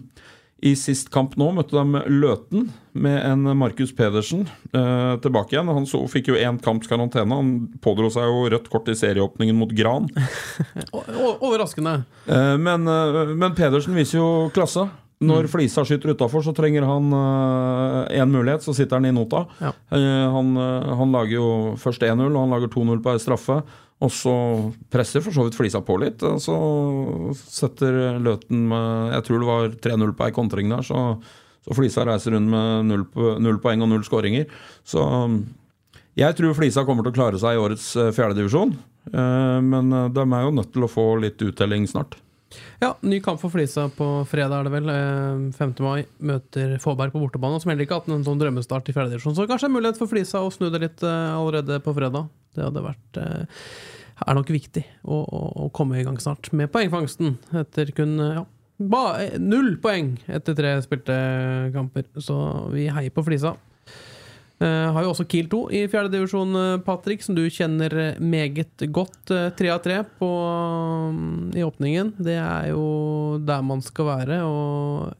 i 0.64 0.72
sist 0.80 1.10
kamp 1.12 1.34
nå 1.36 1.50
møtte 1.52 1.76
de 1.76 2.00
Løten 2.08 2.68
med 2.96 3.18
en 3.26 3.50
Markus 3.58 3.90
Pedersen 3.96 4.46
eh, 4.46 5.14
tilbake 5.20 5.52
igjen. 5.52 5.68
Han 5.68 5.84
så, 5.88 6.00
fikk 6.08 6.30
jo 6.30 6.38
én 6.40 6.60
kamps 6.62 6.88
karantene. 6.88 7.36
Han 7.36 7.50
pådro 7.84 8.08
seg 8.12 8.30
jo 8.30 8.46
rødt 8.54 8.70
kort 8.72 8.88
i 8.88 8.96
serieåpningen 8.96 9.58
mot 9.58 9.74
Gran. 9.76 10.08
Overraskende. 10.94 11.98
Eh, 12.24 12.54
men, 12.56 12.88
eh, 12.88 13.34
men 13.34 13.56
Pedersen 13.58 13.98
viser 13.98 14.22
jo 14.22 14.28
klasse. 14.56 14.86
Når 15.24 15.46
Flisa 15.48 15.84
skyter 15.86 16.10
utafor, 16.12 16.42
så 16.44 16.52
trenger 16.56 16.84
han 16.88 17.12
én 18.10 18.32
mulighet, 18.32 18.64
så 18.64 18.74
sitter 18.76 18.98
han 18.98 19.06
i 19.08 19.14
nota. 19.14 19.44
Ja. 19.62 19.70
Uh, 19.94 20.26
han, 20.34 20.50
uh, 20.58 20.90
han 20.98 21.14
lager 21.14 21.36
jo 21.36 21.46
først 21.80 22.02
1-0, 22.02 22.26
og 22.26 22.40
han 22.42 22.52
lager 22.52 22.72
2-0 22.72 23.00
på 23.04 23.14
ei 23.14 23.22
straffe. 23.22 23.60
Og 24.02 24.10
så 24.12 24.34
presser 24.92 25.22
for 25.24 25.32
så 25.32 25.46
vidt 25.46 25.56
Flisa 25.56 25.80
på 25.86 25.96
litt. 26.02 26.22
og 26.26 26.42
Så 26.42 26.56
setter 27.46 28.18
Løten 28.20 28.66
med 28.68 29.14
Jeg 29.14 29.26
tror 29.28 29.40
det 29.40 29.48
var 29.48 29.76
3-0 29.86 30.16
på 30.18 30.26
ei 30.26 30.34
kontring 30.34 30.72
der, 30.74 30.82
så, 30.84 31.04
så 31.64 31.76
Flisa 31.78 32.04
reiser 32.04 32.34
rundt 32.34 32.50
med 32.50 32.90
null, 32.90 33.06
null 33.40 33.60
poeng 33.62 33.86
og 33.86 33.94
null 33.94 34.04
skåringer. 34.04 34.50
Så 34.84 35.06
jeg 36.18 36.36
tror 36.38 36.54
Flisa 36.54 36.84
kommer 36.86 37.06
til 37.06 37.14
å 37.14 37.16
klare 37.16 37.40
seg 37.42 37.56
i 37.56 37.62
årets 37.62 37.88
eh, 37.98 38.12
fjerdedivisjon. 38.14 38.74
Eh, 39.10 39.60
Men 39.66 39.90
eh, 39.92 40.10
de 40.14 40.26
er 40.26 40.44
jo 40.46 40.54
nødt 40.54 40.70
til 40.74 40.86
å 40.86 40.90
få 40.90 41.06
litt 41.22 41.42
uttelling 41.42 41.88
snart. 41.90 42.18
Ja, 42.82 42.92
ny 43.06 43.20
kamp 43.24 43.40
for 43.42 43.52
Flisa 43.54 43.88
på 43.94 44.08
fredag, 44.30 44.60
er 44.60 44.68
det 44.68 44.74
vel. 44.74 44.92
Eh, 44.92 45.42
5. 45.56 45.74
mai 45.84 46.04
møter 46.18 46.76
Fåberg 46.82 47.14
på 47.14 47.22
bortebane, 47.22 47.60
som 47.62 47.72
heller 47.72 47.86
ikke 47.86 47.98
har 47.98 48.04
hatt 48.04 48.12
en 48.12 48.26
sånn 48.26 48.40
drømmestart 48.40 48.88
i 48.90 48.96
fjerdedivisjon. 48.96 49.36
Så 49.36 49.48
kanskje 49.50 49.70
en 49.70 49.76
mulighet 49.76 50.00
for 50.00 50.10
Flisa 50.10 50.42
å 50.44 50.52
snu 50.54 50.70
det 50.70 50.82
litt 50.82 51.04
eh, 51.06 51.34
allerede 51.34 51.80
på 51.84 51.94
fredag. 51.96 52.30
Det 52.54 52.66
hadde 52.66 52.84
vært 52.84 53.20
eh, 53.22 53.66
er 54.22 54.36
nok 54.38 54.50
viktig 54.54 54.84
å, 55.02 55.20
å, 55.22 55.44
å 55.64 55.70
komme 55.74 55.98
i 55.98 56.04
gang 56.06 56.18
snart 56.22 56.52
med 56.54 56.70
poengfangsten 56.74 57.36
etter 57.58 57.90
kun 57.96 58.16
eh, 58.22 58.38
ja, 58.38 58.44
eh, 59.18 59.38
null 59.42 59.74
poeng 59.82 60.14
etter 60.26 60.56
tre 60.58 60.76
spilte 60.84 61.16
kamper. 61.74 62.08
Så 62.22 62.36
vi 62.74 62.88
heier 62.92 63.14
på 63.14 63.24
Flisa. 63.26 63.56
Eh, 64.62 64.92
har 64.94 65.02
jo 65.02 65.10
også 65.10 65.26
Kiel 65.26 65.48
2 65.50 65.60
i 65.74 65.80
fjerdedivisjon, 65.90 66.54
Patrick, 66.86 67.24
som 67.26 67.34
du 67.34 67.42
kjenner 67.50 67.94
eh, 67.98 68.20
meget 68.22 68.84
godt. 68.94 69.32
Eh, 69.34 69.48
Tre 69.58 69.72
av 69.74 69.82
tre 69.82 69.98
mm, 70.04 71.50
i 71.58 71.64
åpningen. 71.66 72.14
Det 72.22 72.36
er 72.38 72.70
jo 72.70 72.84
der 73.42 73.64
man 73.66 73.82
skal 73.82 74.12
være, 74.12 74.40
og 74.46 75.12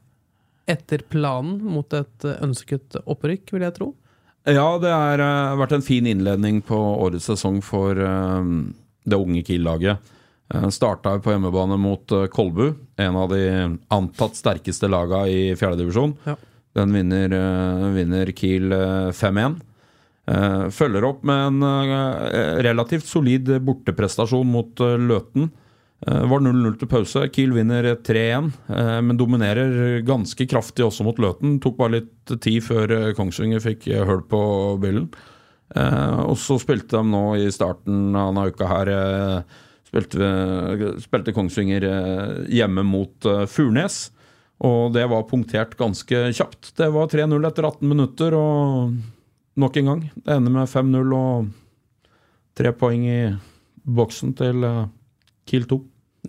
etter 0.71 1.03
planen 1.11 1.59
mot 1.61 1.93
et 1.93 2.25
eh, 2.25 2.39
ønsket 2.45 2.97
opprykk, 3.03 3.51
vil 3.53 3.67
jeg 3.67 3.75
tro. 3.75 3.91
Ja, 4.45 4.77
det 4.81 4.93
har 4.93 5.21
eh, 5.21 5.59
vært 5.59 5.75
en 5.77 5.85
fin 5.85 6.07
innledning 6.09 6.63
på 6.65 6.77
årets 6.77 7.27
sesong 7.29 7.59
for 7.65 7.97
eh, 7.97 8.51
det 9.05 9.19
unge 9.19 9.43
Kiel-laget. 9.45 10.11
Starta 10.69 11.15
på 11.25 11.31
hjemmebane 11.33 11.75
mot 11.81 12.11
eh, 12.13 12.27
Kolbu, 12.31 12.67
en 13.01 13.15
av 13.17 13.31
de 13.33 13.45
antatt 13.93 14.37
sterkeste 14.37 14.87
laga 14.87 15.23
i 15.27 15.55
fjerdedivisjon. 15.57 16.13
Ja. 16.29 16.35
Den 16.75 16.93
vinner, 16.93 17.31
eh, 17.31 17.89
vinner 17.95 18.31
Kiel 18.35 18.71
eh, 18.75 19.11
5-1. 19.15 19.59
Eh, 20.27 20.63
følger 20.73 21.05
opp 21.05 21.21
med 21.27 21.47
en 21.47 21.63
eh, 21.63 22.63
relativt 22.65 23.05
solid 23.07 23.51
borteprestasjon 23.63 24.49
mot 24.49 24.81
eh, 24.83 24.97
Løten. 24.99 25.51
Eh, 26.05 26.25
var 26.29 26.41
0-0 26.43 26.75
til 26.81 26.89
pause. 26.91 27.27
Kiel 27.33 27.53
vinner 27.55 27.87
3-1, 28.03 28.49
eh, 28.73 28.97
men 29.05 29.19
dominerer 29.19 30.01
ganske 30.05 30.47
kraftig 30.51 30.85
også 30.85 31.05
mot 31.07 31.21
Løten. 31.21 31.59
Tok 31.63 31.77
bare 31.79 31.99
litt 31.99 32.35
tid 32.43 32.65
før 32.65 32.91
eh, 32.97 33.13
Kongsvinger 33.17 33.63
fikk 33.63 33.87
eh, 33.93 34.03
hull 34.05 34.25
på 34.29 34.41
byllen. 34.83 35.07
Eh, 35.75 36.19
og 36.25 36.35
så 36.41 36.59
spilte 36.61 36.99
de 36.99 37.13
nå 37.13 37.23
i 37.41 37.47
starten 37.53 38.11
av 38.13 38.33
denne 38.33 38.49
uka 38.51 38.67
her 38.69 38.91
eh, 38.93 39.61
spilte, 39.87 40.33
spilte 41.05 41.33
Kongsvinger 41.35 41.87
eh, 41.89 42.35
hjemme 42.59 42.83
mot 42.85 43.29
eh, 43.31 43.45
Furnes. 43.49 44.09
Og 44.65 44.93
det 44.95 45.03
var 45.11 45.27
punktert 45.29 45.75
ganske 45.77 46.21
kjapt. 46.33 46.71
Det 46.79 46.87
var 46.93 47.09
3-0 47.11 47.47
etter 47.49 47.67
18 47.67 47.89
minutter, 47.91 48.33
og 48.37 48.95
nok 49.61 49.77
en 49.81 49.91
gang. 49.91 50.03
Det 50.15 50.37
ender 50.39 50.55
med 50.55 50.71
5-0 50.71 51.13
og 51.17 51.51
tre 52.57 52.71
poeng 52.73 53.03
i 53.05 53.19
boksen 53.85 54.33
til 54.39 54.63
eh, 54.65 54.85
Kiel 55.45 55.67
2. 55.69 55.77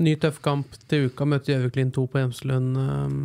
Ny 0.04 0.12
tøff 0.20 0.42
kamp 0.44 0.74
til 0.90 1.06
uka, 1.08 1.24
møter 1.24 1.54
Gjøviklin 1.54 1.92
2 1.94 2.04
på 2.12 2.20
Hjemslund. 2.20 2.76
Um, 2.76 3.20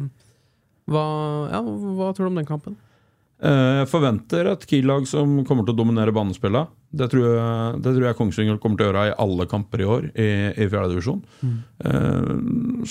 Hva, 0.92 1.04
ja, 1.52 1.60
hva 1.62 2.12
tror 2.16 2.28
du 2.28 2.32
om 2.32 2.40
den 2.40 2.48
kampen? 2.48 2.78
Eh, 3.44 3.82
Jeg 3.82 3.90
forventer 3.92 4.54
et 4.54 4.64
Kiel-lag 4.70 5.10
som 5.10 5.42
kommer 5.48 5.68
til 5.68 5.76
å 5.76 5.82
dominere 5.82 6.16
banespillet. 6.16 6.72
Det 6.92 7.08
tror 7.08 7.24
jeg, 7.24 7.76
det 7.86 7.92
tror 7.96 8.04
jeg 8.10 8.18
Kongsvinger 8.20 8.58
kommer 8.60 8.76
til 8.82 8.88
å 8.88 8.90
gjøre 8.90 9.04
i 9.08 9.14
alle 9.24 9.46
kamper 9.48 9.80
i 9.84 9.86
år 9.88 10.08
i, 10.12 10.26
i 10.60 10.66
fjerdedivisjon. 10.68 11.22
Eh, 11.88 12.34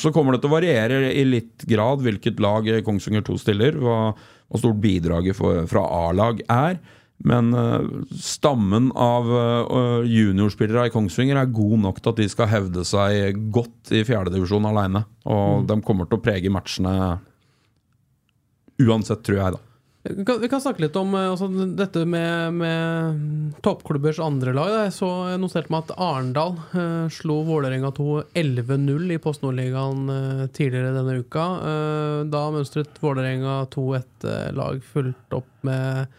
Så 0.00 0.12
kommer 0.14 0.32
det 0.32 0.40
til 0.40 0.48
å 0.48 0.54
variere 0.54 1.10
i 1.12 1.26
litt 1.28 1.66
grad 1.68 2.00
hvilket 2.06 2.40
lag 2.40 2.64
Kongsvinger 2.86 3.26
2 3.26 3.36
stiller, 3.42 3.76
hva, 3.76 3.98
hva 4.16 4.60
stort 4.62 4.80
bidraget 4.80 5.36
for, 5.36 5.66
fra 5.68 5.84
A-lag 6.06 6.40
er. 6.48 6.80
Men 7.28 7.52
eh, 7.52 7.84
stammen 8.16 8.88
av 8.96 9.28
eh, 9.28 10.08
juniorspillere 10.08 10.86
i 10.88 10.94
Kongsvinger 10.94 11.36
er 11.36 11.52
god 11.52 11.82
nok 11.84 12.00
til 12.00 12.14
at 12.14 12.22
de 12.22 12.28
skal 12.32 12.48
hevde 12.48 12.86
seg 12.88 13.36
godt 13.52 13.92
i 13.92 14.00
fjerdedivisjon 14.08 14.70
aleine. 14.70 15.04
Og 15.28 15.66
de 15.68 15.76
kommer 15.84 16.08
til 16.08 16.16
å 16.16 16.24
prege 16.24 16.52
matchene 16.56 16.94
uansett, 18.80 19.20
tror 19.26 19.42
jeg, 19.42 19.58
da. 19.58 19.60
Vi 20.02 20.24
kan, 20.24 20.40
vi 20.40 20.48
kan 20.48 20.60
snakke 20.60 20.80
litt 20.80 20.94
om 20.96 21.12
eh, 21.14 21.26
altså, 21.28 21.46
dette 21.76 22.06
med, 22.08 22.54
med 22.56 23.56
toppklubbers 23.60 24.16
andre 24.24 24.54
lag. 24.56 24.70
da. 24.72 24.84
Jeg 24.86 24.94
så 24.96 25.08
jeg 25.28 25.40
noterte 25.42 25.72
meg 25.72 25.82
at 25.84 25.98
Arendal 26.00 26.54
eh, 26.72 27.10
slo 27.12 27.42
Vålerenga 27.44 27.90
2 27.98 28.06
11-0 28.40 29.12
i 29.12 29.18
Post 29.20 29.44
Nordligaen 29.44 30.06
eh, 30.14 30.46
tidligere 30.56 30.94
denne 30.96 31.18
uka. 31.20 31.44
Eh, 31.68 32.20
da 32.32 32.40
mønstret 32.54 32.96
Vålerenga 33.02 33.58
2 33.74 33.84
et 33.98 34.24
eh, 34.24 34.46
lag 34.56 34.80
fulgt 34.88 35.36
opp 35.36 35.50
med 35.68 36.16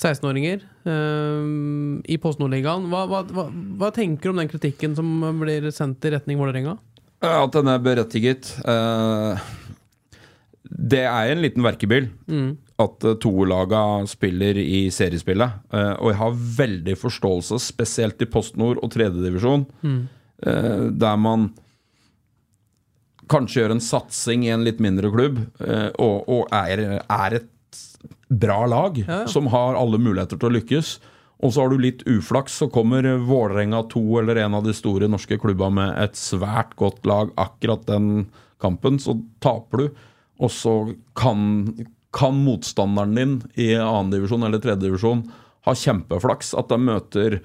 16-åringer 0.00 0.64
eh, 0.88 1.50
i 2.08 2.16
Post 2.22 2.40
Nord-ligaen. 2.40 2.86
Hva, 2.88 3.02
hva, 3.10 3.20
hva, 3.28 3.44
hva 3.82 3.90
tenker 3.92 4.30
du 4.30 4.32
om 4.32 4.40
den 4.40 4.48
kritikken 4.48 4.96
som 4.96 5.10
blir 5.42 5.68
sendt 5.76 6.06
i 6.08 6.14
retning 6.16 6.40
Vålerenga? 6.40 6.78
At 7.28 7.52
den 7.52 7.68
er 7.68 7.82
berettiget. 7.82 8.54
Det 10.88 11.02
er 11.02 11.34
en 11.34 11.44
liten 11.44 11.66
verkebyll 11.66 12.08
at 12.78 12.98
to 13.02 13.14
toerlaga 13.18 14.06
spiller 14.06 14.58
i 14.62 14.86
seriespillet. 14.94 15.64
Eh, 15.74 15.94
og 15.98 16.12
jeg 16.12 16.20
har 16.20 16.42
veldig 16.62 16.98
forståelse, 16.98 17.58
spesielt 17.62 18.22
i 18.22 18.30
Post 18.30 18.58
Nord 18.60 18.78
og 18.82 18.92
tredjedivisjon, 18.94 19.66
mm. 19.82 19.98
der 21.00 21.16
man 21.18 21.48
kanskje 23.28 23.62
gjør 23.62 23.76
en 23.76 23.84
satsing 23.84 24.46
i 24.46 24.52
en 24.54 24.64
litt 24.66 24.80
mindre 24.82 25.10
klubb, 25.12 25.40
eh, 25.64 25.88
og, 26.00 26.28
og 26.30 26.54
er, 26.54 27.00
er 27.02 27.38
et 27.40 27.54
bra 28.28 28.64
lag 28.68 28.98
Ja, 29.00 29.22
ja. 29.22 29.30
som 29.30 29.48
har 29.52 29.78
alle 29.78 30.00
muligheter 30.00 30.40
til 30.40 30.50
å 30.50 30.56
lykkes. 30.58 30.96
Og 31.38 31.54
så 31.54 31.62
har 31.62 31.70
du 31.70 31.78
litt 31.80 32.02
uflaks, 32.10 32.56
så 32.60 32.66
kommer 32.72 33.06
Vålerenga 33.22 33.84
2 33.92 34.02
eller 34.22 34.40
en 34.42 34.56
av 34.58 34.64
de 34.66 34.74
store 34.74 35.06
norske 35.10 35.38
klubba 35.38 35.68
med 35.70 35.92
et 36.02 36.18
svært 36.18 36.74
godt 36.80 37.06
lag 37.06 37.30
akkurat 37.38 37.84
den 37.86 38.26
kampen, 38.62 38.98
så 38.98 39.14
taper 39.44 39.84
du. 39.84 40.00
Og 40.42 40.50
så 40.54 40.74
kan, 41.18 41.70
kan 42.14 42.38
motstanderen 42.44 43.14
din 43.14 43.34
i 43.54 43.74
annendivisjon 43.76 44.46
eller 44.46 44.62
3. 44.62 44.78
divisjon 44.80 45.26
ha 45.68 45.74
kjempeflaks. 45.76 46.54
At 46.58 46.70
de 46.72 46.80
møter 46.80 47.40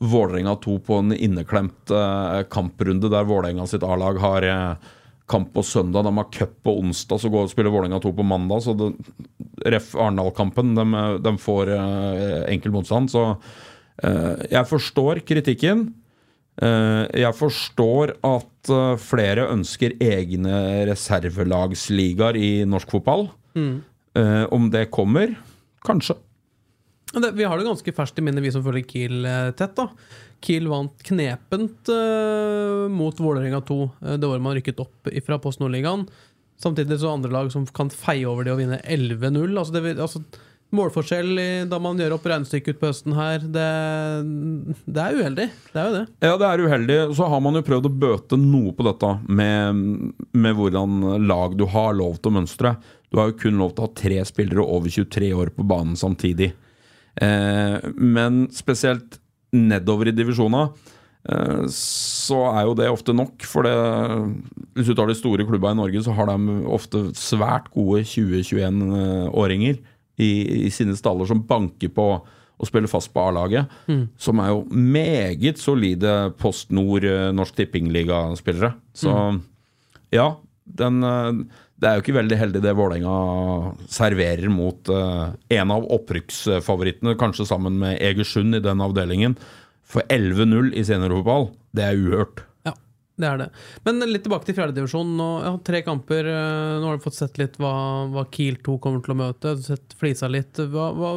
Vålerenga 0.00 0.56
2 0.64 0.78
på 0.86 0.96
en 1.02 1.12
inneklemt 1.12 1.92
eh, 1.92 2.40
kamprunde 2.48 3.10
der 3.12 3.26
Vålerenga 3.28 3.66
sitt 3.68 3.84
A-lag 3.84 4.16
har 4.22 4.46
eh, 4.48 4.92
kamp 5.30 5.52
på 5.54 5.62
søndag. 5.62 6.06
De 6.06 6.14
har 6.16 6.30
cup 6.32 6.54
på 6.64 6.78
onsdag, 6.80 7.20
så 7.20 7.30
går 7.30 7.46
og 7.46 7.52
spiller 7.52 7.74
Vålerenga 7.74 8.00
2 8.00 8.14
på 8.16 8.24
mandag. 8.26 8.64
Så 8.64 8.74
det, 8.80 8.88
ref 9.68 9.92
Arendal-kampen, 9.94 10.72
de, 10.78 11.04
de 11.20 11.34
får 11.38 11.74
eh, 11.76 12.38
enkel 12.54 12.74
motstand. 12.74 13.12
Så 13.12 13.26
jeg 14.00 14.64
forstår 14.64 15.18
kritikken. 15.28 15.82
Jeg 16.56 17.36
forstår 17.36 18.14
at 18.24 18.70
flere 19.04 19.44
ønsker 19.52 19.92
egne 20.00 20.86
reservelagsligaer 20.88 22.38
i 22.40 22.48
norsk 22.64 22.94
fotball. 22.96 23.26
Eh, 24.18 24.44
om 24.54 24.70
det 24.70 24.88
kommer? 24.94 25.34
Kanskje. 25.86 26.16
Det, 27.12 27.32
vi 27.34 27.44
har 27.44 27.58
det 27.58 27.66
ganske 27.66 27.92
ferskt 27.92 28.18
i 28.18 28.22
minne, 28.22 28.42
vi 28.42 28.52
som 28.54 28.64
følger 28.64 28.86
Kiel 28.86 29.24
eh, 29.26 29.52
tett. 29.58 29.76
da 29.78 29.88
Kiel 30.40 30.68
vant 30.70 31.02
knepent 31.04 31.90
uh, 31.92 32.88
mot 32.88 33.18
Vålerenga 33.20 33.60
2 33.68 33.78
uh, 33.84 34.14
det 34.16 34.26
året 34.26 34.40
man 34.40 34.54
rykket 34.56 34.80
opp 34.80 35.10
fra 35.26 35.36
Post 35.42 35.60
Nordligaen. 35.60 36.06
Samtidig 36.60 37.00
så 37.00 37.12
andre 37.12 37.32
lag 37.32 37.50
som 37.52 37.66
kan 37.66 37.90
feie 37.92 38.28
over 38.28 38.46
det 38.46 38.54
å 38.54 38.60
vinne 38.60 38.80
11-0. 38.84 39.52
Altså 39.52 39.74
det, 39.76 39.98
altså, 40.00 40.22
målforskjell 40.76 41.40
i, 41.40 41.48
da 41.68 41.80
man 41.82 41.98
gjør 41.98 42.14
opp 42.16 42.26
regnestykket 42.30 42.76
ut 42.76 42.80
på 42.80 42.90
høsten 42.90 43.16
her, 43.16 43.42
det, 43.42 43.68
det 44.84 45.04
er 45.04 45.18
uheldig. 45.18 45.46
Det 45.72 45.80
er 45.80 45.88
jo 45.88 45.94
det. 45.96 46.04
Ja, 46.22 46.34
det 46.40 46.50
er 46.50 46.64
uheldig. 46.64 46.98
Så 47.18 47.28
har 47.32 47.42
man 47.44 47.58
jo 47.58 47.64
prøvd 47.66 47.88
å 47.88 47.94
bøte 48.04 48.38
noe 48.40 48.74
på 48.76 48.86
dette 48.86 49.12
med, 49.26 49.84
med 50.30 50.58
hvordan 50.58 51.00
lag 51.26 51.56
du 51.58 51.66
har 51.72 51.96
lov 51.98 52.20
til 52.20 52.32
å 52.32 52.36
mønstre. 52.38 52.74
Du 53.10 53.18
har 53.18 53.30
jo 53.30 53.38
kun 53.42 53.58
lov 53.58 53.74
til 53.74 53.84
å 53.84 53.88
ha 53.88 53.96
tre 53.98 54.20
spillere 54.28 54.62
over 54.62 54.92
23 54.92 55.32
år 55.34 55.50
på 55.56 55.66
banen 55.66 55.98
samtidig. 55.98 56.52
Eh, 57.20 57.76
men 57.98 58.44
spesielt 58.54 59.18
nedover 59.50 60.10
i 60.10 60.14
divisjona, 60.14 60.68
eh, 61.26 61.62
så 61.74 62.42
er 62.52 62.68
jo 62.68 62.76
det 62.78 62.90
ofte 62.90 63.14
nok. 63.16 63.42
For 63.42 63.66
det, 63.66 63.74
hvis 64.78 64.90
du 64.90 64.94
tar 64.94 65.10
de 65.10 65.18
store 65.18 65.46
klubba 65.48 65.74
i 65.74 65.80
Norge, 65.80 66.04
så 66.06 66.14
har 66.14 66.30
de 66.30 66.60
ofte 66.70 67.08
svært 67.18 67.70
gode 67.74 68.04
20-21-åringer 68.06 69.80
i, 70.20 70.30
i 70.66 70.70
sine 70.70 70.94
staller 70.98 71.26
som 71.26 71.42
banker 71.46 71.90
på 71.96 72.12
å 72.60 72.68
spille 72.68 72.90
fast 72.92 73.10
på 73.14 73.24
A-laget. 73.24 73.72
Som 74.20 74.38
er 74.42 74.52
jo 74.52 74.66
meget 74.70 75.58
solide 75.58 76.30
Post 76.38 76.70
Nord 76.70 77.08
eh, 77.08 77.32
Norsk 77.34 77.58
Tippingliga-spillere. 77.58 78.74
Så 78.94 79.16
ja, 80.14 80.28
den, 80.78 81.02
det 81.80 81.88
er 81.88 81.96
jo 81.96 82.02
ikke 82.04 82.18
veldig 82.18 82.36
heldig 82.36 82.60
det 82.60 82.76
Vålerenga 82.76 83.14
serverer 83.88 84.52
mot 84.52 84.90
uh, 84.92 85.32
en 85.56 85.72
av 85.72 85.86
opprykksfavorittene, 85.96 87.16
kanskje 87.20 87.48
sammen 87.48 87.78
med 87.80 87.96
Egersund 88.04 88.58
i 88.58 88.62
den 88.64 88.84
avdelingen. 88.84 89.38
For 89.90 90.04
11-0 90.12 90.74
i 90.76 90.84
seniorfotball, 90.86 91.48
det 91.74 91.86
er 91.86 91.98
uhørt. 91.98 92.44
Ja, 92.68 92.74
det 93.16 93.30
er 93.30 93.40
det. 93.40 93.48
Men 93.88 94.04
litt 94.12 94.26
tilbake 94.26 94.46
til 94.46 94.58
fjerdedivisjon. 94.60 95.16
Ja, 95.18 95.54
tre 95.66 95.80
kamper. 95.86 96.28
eh, 96.30 96.76
Nå 96.82 96.90
har 96.90 97.00
du 97.00 97.06
fått 97.08 97.18
sett 97.18 97.40
litt 97.40 97.56
hva, 97.58 97.72
hva 98.12 98.26
Kiel 98.30 98.60
2 98.60 98.76
kommer 98.84 99.02
til 99.02 99.16
å 99.16 99.20
møte. 99.24 99.56
Du 99.56 99.64
har 99.64 99.66
sett 99.72 99.96
flisa 99.98 100.30
litt. 100.30 100.60
Hva, 100.60 100.92
hva, 100.94 101.16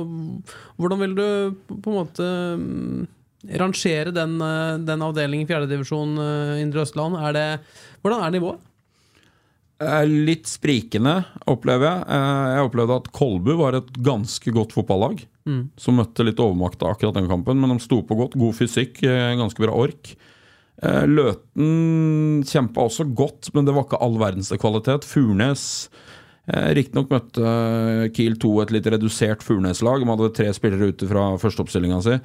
hvordan 0.79 1.03
vil 1.03 1.17
du 1.19 1.27
på 1.75 1.91
en 1.91 1.99
måte 1.99 2.29
mm, 2.63 3.07
rangere 3.61 4.15
den, 4.15 4.39
eh, 4.41 4.75
den 4.89 5.05
avdelingen 5.05 5.45
i 5.45 5.51
fjerdedivisjon 5.51 6.15
Indre 6.63 6.87
Østland? 6.87 7.19
Er 7.19 7.37
det, 7.37 7.49
hvordan 7.99 8.23
er 8.23 8.39
nivået? 8.39 8.69
Eh, 9.83 10.05
Litt 10.27 10.47
sprikende, 10.49 11.17
opplever 11.51 11.89
jeg. 11.89 12.05
Eh, 12.07 12.49
Jeg 12.57 12.67
opplevde 12.69 12.97
at 13.01 13.11
Kolbu 13.15 13.53
var 13.59 13.75
et 13.79 13.91
ganske 14.05 14.53
godt 14.55 14.73
fotballag. 14.75 15.25
Som 15.77 15.97
møtte 15.99 16.23
litt 16.23 16.39
overmakta 16.39 16.87
akkurat 16.87 17.17
den 17.17 17.27
kampen, 17.27 17.59
men 17.59 17.73
de 17.73 17.83
sto 17.83 17.97
på 18.07 18.15
godt. 18.15 18.37
God 18.39 18.55
fysikk, 18.55 19.01
eh, 19.03 19.35
ganske 19.35 19.59
bra 19.59 19.73
ork. 19.75 20.15
Løten 20.83 22.43
kjempa 22.43 22.81
også 22.83 23.05
godt, 23.15 23.51
men 23.53 23.63
det 23.65 23.73
var 23.75 23.85
ikke 23.85 23.99
all 24.01 24.17
verdens 24.19 24.49
kvalitet. 24.59 25.05
Furnes 25.07 25.89
Riktignok 26.49 27.07
møtte 27.13 28.11
Kiel 28.11 28.33
2 28.35 28.49
et 28.63 28.71
litt 28.75 28.87
redusert 28.91 29.43
Furnes-lag. 29.45 30.01
De 30.03 30.09
hadde 30.09 30.33
tre 30.35 30.49
spillere 30.51 30.89
ute 30.91 31.07
fra 31.07 31.37
førsteoppstillinga 31.39 32.01
si, 32.03 32.17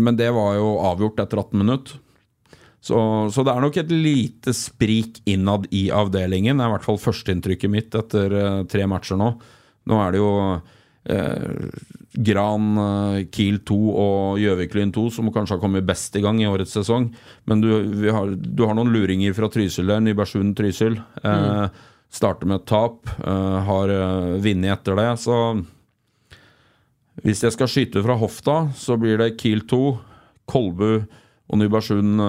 men 0.00 0.16
det 0.16 0.30
var 0.32 0.54
jo 0.56 0.70
avgjort 0.88 1.20
etter 1.20 1.36
18 1.42 1.58
minutter. 1.60 1.98
Så, 2.82 2.98
så 3.30 3.44
det 3.46 3.52
er 3.52 3.62
nok 3.62 3.76
et 3.78 3.90
lite 3.94 4.52
sprik 4.58 5.20
innad 5.30 5.68
i 5.70 5.86
avdelingen. 5.94 6.58
Det 6.58 6.64
er 6.64 6.70
i 6.70 6.74
hvert 6.74 6.86
fall 6.88 6.98
førsteinntrykket 6.98 7.70
mitt 7.70 7.94
etter 7.94 8.32
uh, 8.34 8.62
tre 8.66 8.88
matcher 8.90 9.20
nå. 9.20 9.28
Nå 9.86 9.98
er 10.02 10.10
det 10.10 10.18
jo 10.18 10.32
uh, 10.58 11.84
Gran, 12.26 12.66
uh, 12.74 13.20
Kiel 13.30 13.60
2 13.70 13.78
og 13.92 14.40
Gjøviklyn 14.42 14.90
2 14.96 15.04
som 15.14 15.30
kanskje 15.30 15.54
har 15.54 15.62
kommet 15.62 15.86
best 15.86 16.18
i 16.18 16.24
gang 16.24 16.42
i 16.42 16.48
årets 16.50 16.74
sesong. 16.74 17.06
Men 17.46 17.62
du, 17.62 17.70
vi 18.02 18.10
har, 18.10 18.34
du 18.34 18.64
har 18.66 18.74
noen 18.74 18.90
luringer 18.90 19.38
fra 19.38 19.46
Trysil 19.52 19.94
der. 19.94 20.02
Nybergsund-Trysil. 20.02 20.98
Mm. 21.22 21.78
Starter 22.12 22.50
med 22.50 22.64
et 22.64 22.68
tap. 22.68 23.14
Har 23.22 23.94
vunnet 24.42 24.74
etter 24.74 24.98
det. 24.98 25.06
Så 25.22 25.38
hvis 27.22 27.46
jeg 27.46 27.54
skal 27.54 27.70
skyte 27.70 28.02
fra 28.02 28.18
hofta, 28.18 28.58
så 28.74 28.98
blir 28.98 29.22
det 29.22 29.36
Kiel 29.38 29.62
2, 29.70 29.82
Kolbu 30.50 30.90
og 30.98 31.58
Nybergsund 31.62 32.20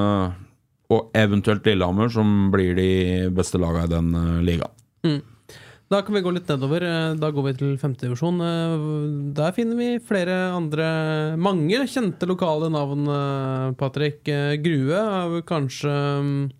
og 0.93 1.11
eventuelt 1.17 1.65
Lillehammer 1.67 2.09
som 2.13 2.49
blir 2.53 2.75
de 2.77 2.89
beste 3.35 3.59
lagene 3.61 3.85
i 3.87 3.93
den 3.93 4.11
ligaen. 4.47 4.75
Mm. 5.03 5.21
Da 5.91 5.99
kan 6.01 6.15
vi 6.15 6.21
gå 6.25 6.31
litt 6.33 6.47
nedover. 6.49 6.81
Eh, 6.87 7.13
Da 7.21 7.29
går 7.35 7.43
vi 7.49 7.53
til 7.59 7.73
femtedivisjon. 7.77 8.39
Der 9.37 9.51
finner 9.53 9.77
vi 9.77 9.89
flere 10.01 10.37
andre 10.55 11.35
Mange 11.37 11.83
kjente 11.91 12.25
lokale 12.29 12.69
navn, 12.73 13.03
eh, 13.13 13.73
Patrick. 13.77 14.23
Eh, 14.27 14.55
Grue 14.63 14.95
er 14.97 15.41
kanskje 15.45 15.93
mm, 16.23 16.51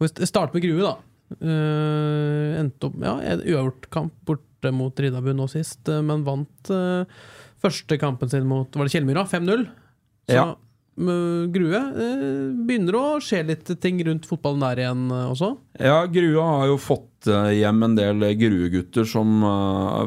Må 0.00 0.08
vi 0.08 0.26
starte 0.26 0.56
med 0.56 0.64
Grue, 0.64 0.82
da. 0.82 0.96
Eh, 1.36 2.58
endte 2.62 2.88
opp 2.88 2.98
ja, 3.02 3.16
en 3.34 3.40
uavgjort 3.44 3.88
kamp 3.94 4.12
borte 4.26 4.70
mot 4.74 4.94
Ridabu 4.98 5.32
nå 5.36 5.46
sist, 5.50 5.82
eh, 5.90 6.02
men 6.02 6.24
vant 6.26 6.70
eh, 6.70 7.04
første 7.62 7.98
kampen 8.00 8.30
sin 8.32 8.46
mot 8.48 8.70
Var 8.74 8.86
det 8.88 8.94
Kjellmyra? 8.96 9.26
5-0. 9.28 9.66
Så 10.26 10.34
Ja. 10.34 10.46
Mm, 10.96 11.52
Grue 11.54 11.78
eh, 11.78 12.24
begynner 12.66 12.98
å 12.98 13.04
skje 13.22 13.42
litt 13.46 13.70
ting 13.82 14.00
rundt 14.06 14.26
fotballen 14.28 14.64
der 14.64 14.82
igjen 14.82 15.06
eh, 15.12 15.30
også. 15.30 15.52
Ja, 15.80 16.02
Grue 16.10 16.42
har 16.42 16.66
jo 16.70 16.76
fått 16.80 17.30
eh, 17.30 17.54
hjem 17.60 17.86
en 17.86 17.96
del 17.98 18.26
Grue-gutter 18.40 19.08
som 19.08 19.40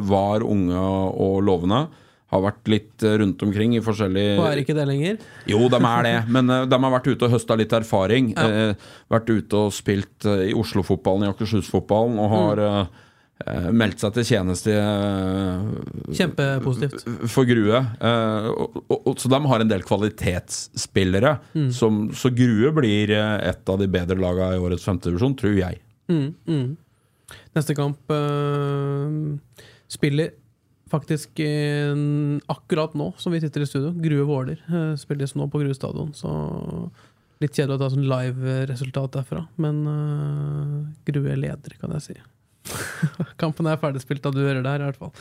var 0.10 0.46
unge 0.46 0.80
og 0.80 1.42
lovende. 1.48 1.88
Har 2.30 2.44
vært 2.46 2.70
litt 2.70 3.02
rundt 3.02 3.42
omkring 3.42 3.74
i 3.74 3.82
forskjellige 3.82 4.36
Og 4.38 4.46
er 4.52 4.60
ikke 4.62 4.76
det 4.78 4.86
lenger. 4.86 5.16
Jo, 5.50 5.64
de 5.72 5.80
er 5.82 6.04
det, 6.06 6.16
men 6.36 6.52
de 6.70 6.82
har 6.84 6.94
vært 6.94 7.10
ute 7.10 7.26
og 7.26 7.34
høsta 7.34 7.58
litt 7.58 7.74
erfaring. 7.74 8.34
Ja. 8.36 8.74
Vært 9.10 9.32
ute 9.34 9.64
og 9.66 9.74
spilt 9.74 10.28
i 10.30 10.54
Oslo-fotballen, 10.54 11.26
i 11.26 11.32
Akershus-fotballen, 11.34 12.20
og 12.22 12.36
har 12.36 12.64
eh, 12.68 13.06
meldt 13.48 14.02
seg 14.04 14.16
til 14.18 14.26
tjeneste 14.28 14.74
eh, 14.76 15.68
Kjempepositivt. 16.18 17.06
for 17.32 17.48
Grue. 17.48 17.80
Eh, 17.80 18.50
så 19.16 19.32
de 19.32 19.40
har 19.52 19.64
en 19.64 19.70
del 19.72 19.86
kvalitetsspillere. 19.88 21.38
Som, 21.76 22.10
så 22.12 22.34
Grue 22.36 22.74
blir 22.76 23.14
eh, 23.16 23.36
et 23.50 23.72
av 23.72 23.80
de 23.80 23.88
bedre 23.92 24.20
lagene 24.20 24.58
i 24.58 24.64
årets 24.64 24.84
femtedivisjon, 24.86 25.38
tror 25.40 25.56
jeg. 25.56 25.80
Mm, 26.12 26.34
mm. 26.50 26.68
Neste 27.56 27.76
kamp 27.78 28.12
uh, 28.12 29.08
spiller 29.92 30.34
faktisk 30.90 31.40
uh, 31.40 32.40
akkurat 32.50 32.96
nå, 32.98 33.12
som 33.22 33.36
vi 33.36 33.40
sitter 33.44 33.64
i 33.64 33.70
studio. 33.70 33.94
Grue 34.04 34.26
Våler 34.28 34.60
uh, 34.68 34.98
spilles 35.00 35.36
nå 35.38 35.48
på 35.54 35.62
Grue 35.62 35.78
stadion. 35.78 36.12
Så 36.18 36.34
litt 37.40 37.56
kjedelig 37.56 37.78
å 37.78 37.84
ta 37.86 37.90
sånn 37.94 38.10
live-resultat 38.10 39.16
derfra. 39.16 39.46
Men 39.64 39.80
Grue 41.08 41.38
leder, 41.40 41.78
kan 41.80 41.96
jeg 41.96 42.08
si. 42.10 42.18
Kampen 43.42 43.70
er 43.70 43.80
ferdigspilt 43.82 44.24
da 44.24 44.32
du 44.34 44.42
hører 44.42 44.62
det 44.64 44.72
her, 44.74 44.84
i 44.84 44.90
hvert 44.90 45.00
fall. 45.00 45.14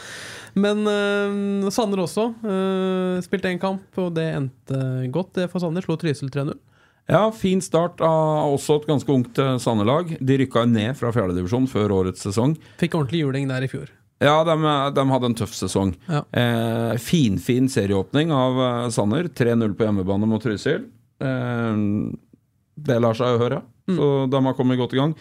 Men 0.59 0.83
uh, 0.89 1.69
Sander 1.75 2.03
også. 2.05 2.31
Uh, 2.45 3.19
spilte 3.25 3.53
én 3.53 3.61
kamp, 3.63 3.87
og 4.01 4.13
det 4.17 4.27
endte 4.37 4.81
godt. 5.15 5.35
Det 5.39 5.51
for 5.53 5.63
Sander. 5.65 5.85
slo 5.85 5.99
Trysil 6.01 6.33
3-0. 6.35 6.57
Ja, 7.09 7.23
fin 7.33 7.63
start 7.65 8.03
av 8.05 8.51
også 8.53 8.83
et 8.83 8.91
ganske 8.91 9.15
ungt 9.15 9.39
Sander-lag. 9.65 10.11
De 10.21 10.43
rykka 10.43 10.67
ned 10.69 10.93
fra 10.99 11.09
fjerdedivisjon 11.15 11.71
før 11.71 11.95
årets 12.03 12.27
sesong. 12.27 12.59
Fikk 12.83 12.99
ordentlig 12.99 13.23
juling 13.23 13.49
der 13.49 13.65
i 13.65 13.71
fjor. 13.73 13.89
Ja, 14.19 14.43
de, 14.45 14.55
de 14.93 15.05
hadde 15.13 15.31
en 15.31 15.37
tøff 15.39 15.55
sesong. 15.55 15.93
Ja. 16.11 16.25
Eh, 16.35 16.99
Finfin 17.01 17.69
serieåpning 17.71 18.33
av 18.35 18.59
Sander. 18.91 19.29
Sanner. 19.31 19.31
3-0 19.31 19.77
på 19.79 19.87
hjemmebane 19.87 20.29
mot 20.29 20.43
Trysil. 20.43 20.89
Eh, 21.23 21.83
det 22.89 22.99
lar 23.03 23.17
seg 23.19 23.35
jo 23.35 23.43
høre, 23.43 23.63
så 23.89 24.09
de 24.31 24.41
har 24.45 24.57
kommet 24.59 24.79
godt 24.79 24.95
i 24.95 25.01
gang. 25.01 25.15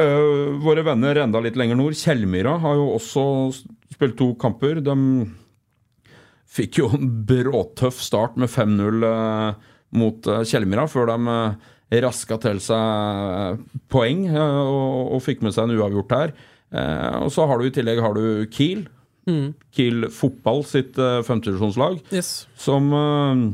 Eh, 0.00 0.58
våre 0.64 0.82
venner 0.82 1.20
enda 1.22 1.40
litt 1.44 1.56
lenger 1.56 1.78
nord, 1.78 1.94
Kjellmyra, 1.98 2.56
har 2.64 2.78
jo 2.80 2.88
også 2.96 3.24
spilt 3.94 4.16
to 4.18 4.32
kamper. 4.42 4.80
De 4.82 4.96
fikk 6.54 6.80
jo 6.80 6.88
en 6.94 7.10
bråtøff 7.26 8.00
start 8.02 8.36
med 8.38 8.50
5-0 8.50 9.06
uh, 9.06 9.70
mot 9.98 10.26
uh, 10.30 10.42
Kjellmyra, 10.46 10.86
før 10.90 11.10
de 11.12 11.16
uh, 11.30 11.70
raska 12.04 12.38
til 12.42 12.58
seg 12.62 13.60
poeng 13.92 14.24
eh, 14.30 14.60
og, 14.64 15.14
og 15.14 15.22
fikk 15.22 15.44
med 15.44 15.54
seg 15.54 15.68
en 15.68 15.76
uavgjort 15.78 16.14
her. 16.16 16.32
Eh, 16.74 17.16
og 17.22 17.30
så 17.34 17.46
har 17.46 17.60
du 17.60 17.68
i 17.68 17.74
tillegg 17.74 18.00
har 18.02 18.16
du 18.18 18.46
Kiel. 18.50 18.86
Kiel 19.72 20.08
fotball 20.12 20.64
sitt 20.68 20.98
uh, 21.00 21.22
femtedivisjonslag, 21.24 22.00
Yes. 22.12 22.32
som 22.60 22.90
uh, 22.92 23.44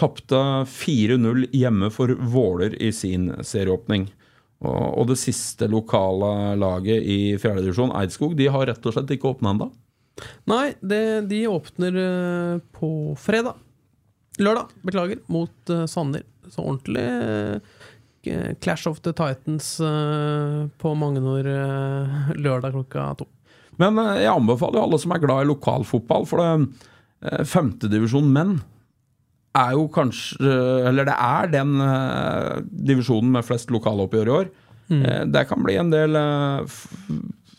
tapte 0.00 0.40
4-0 0.72 1.44
hjemme 1.54 1.92
for 1.94 2.10
Våler 2.32 2.74
i 2.82 2.88
sin 2.96 3.28
serieåpning. 3.46 4.08
Og, 4.64 5.02
det 5.10 5.18
siste 5.20 5.68
lokale 5.68 6.54
laget 6.56 7.04
i 7.04 7.36
fjerdedivisjon, 7.40 7.92
Eidskog, 7.98 8.32
de 8.38 8.46
har 8.48 8.64
rett 8.70 8.88
og 8.88 8.94
slett 8.94 9.12
ikke 9.12 9.34
åpna 9.34 9.52
ennå. 9.52 9.68
Nei, 10.48 10.70
det, 10.80 11.28
de 11.28 11.42
åpner 11.52 11.98
eh, 12.00 12.54
på 12.72 12.90
fredag. 13.20 13.60
Lørdag, 14.40 14.72
beklager, 14.84 15.20
mot 15.32 15.72
uh, 15.72 15.84
Sanner. 15.88 16.24
Så 16.48 16.64
ordentlig 16.64 17.04
eh, 17.04 18.56
Clash 18.64 18.88
of 18.88 19.00
the 19.04 19.12
Titans 19.16 19.76
eh, 19.80 20.66
på 20.80 20.92
Magnor 20.98 21.46
lørdag 22.36 22.74
klokka 22.74 23.06
to. 23.20 23.28
Men 23.80 23.98
eh, 24.00 24.22
jeg 24.24 24.32
anbefaler 24.32 24.82
alle 24.82 25.00
som 25.00 25.14
er 25.14 25.22
glad 25.22 25.44
i 25.44 25.50
lokalfotball, 25.50 26.26
for 26.28 26.42
det 26.42 26.50
eh, 27.26 27.44
femtedivisjon 27.48 28.28
menn 28.32 28.58
er 29.56 29.72
jo 29.76 29.86
kanskje 29.92 30.52
Eller 30.90 31.08
det 31.08 31.16
er 31.16 31.50
den 31.54 31.80
uh, 31.80 32.60
divisjonen 32.66 33.32
med 33.38 33.46
flest 33.46 33.72
lokaloppgjør 33.74 34.30
i 34.30 34.36
år. 34.40 34.52
Eh, 34.86 35.22
det 35.26 35.48
kan 35.50 35.64
bli 35.64 35.74
en 35.80 35.90
del 35.90 36.14
uh, 36.14 36.76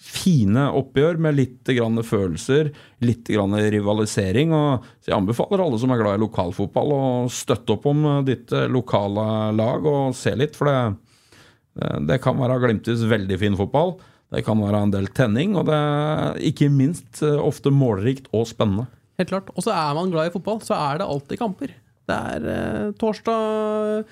fine 0.08 0.64
oppgjør 0.80 1.20
med 1.22 1.36
litt 1.36 1.72
grann 1.76 2.00
følelser, 2.08 2.70
litt 3.04 3.28
grann 3.28 3.56
rivalisering. 3.58 4.54
Og 4.56 4.86
så 5.04 5.12
jeg 5.12 5.18
anbefaler 5.18 5.64
alle 5.64 5.80
som 5.82 5.92
er 5.94 6.00
glad 6.02 6.18
i 6.18 6.24
lokalfotball, 6.24 6.94
å 6.96 7.10
støtte 7.32 7.76
opp 7.76 7.90
om 7.92 8.06
ditt 8.28 8.54
lokale 8.72 9.28
lag 9.58 9.86
og 9.86 10.16
se 10.18 10.32
litt, 10.40 10.56
for 10.58 10.72
det, 10.72 11.98
det- 12.08 12.22
kan 12.24 12.40
være 12.40 12.62
glimtvis 12.64 13.04
veldig 13.12 13.40
fin 13.44 13.60
fotball. 13.60 13.98
Det 14.34 14.46
kan 14.48 14.60
være 14.64 14.86
en 14.88 14.96
del 14.96 15.12
tenning, 15.16 15.56
og 15.60 15.68
det 15.68 15.76
er 15.76 16.40
ikke 16.50 16.72
minst 16.72 17.22
ofte 17.22 17.72
målrikt 17.72 18.32
og 18.32 18.48
spennende. 18.50 18.88
Helt 19.20 19.30
klart. 19.30 19.52
Og 19.56 19.66
så 19.66 19.76
er 19.76 19.94
man 19.98 20.12
glad 20.14 20.30
i 20.30 20.34
fotball, 20.34 20.60
så 20.64 20.78
er 20.78 21.00
det 21.02 21.12
alltid 21.12 21.40
kamper. 21.42 21.76
Det 22.08 22.16
er 22.16 22.48
eh, 22.54 22.86
torsdag 23.00 24.06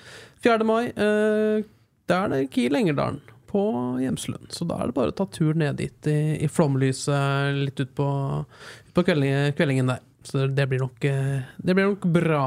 4. 0.44 0.66
mai. 0.68 0.84
Eh, 0.90 1.64
det 2.06 2.16
er 2.16 2.32
det 2.32 2.42
Kiel 2.54 2.78
Engerdalen 2.78 3.22
på 3.50 3.62
Hjemslund. 4.02 4.50
Så 4.54 4.66
da 4.68 4.80
er 4.80 4.90
det 4.90 4.98
bare 4.98 5.14
å 5.14 5.16
ta 5.16 5.26
tur 5.32 5.56
ned 5.58 5.78
dit 5.80 6.10
i, 6.10 6.36
i 6.44 6.50
flomlyset 6.50 7.56
litt 7.56 7.80
utpå 7.82 8.08
ut 8.44 8.92
på 8.96 9.06
kveldingen, 9.06 9.54
kveldingen 9.56 9.94
der. 9.94 10.04
Så 10.26 10.48
det 10.50 10.68
blir 10.68 10.82
nok, 10.82 11.04
eh, 11.06 11.46
det 11.56 11.74
blir 11.74 11.90
nok 11.92 12.06
bra. 12.12 12.44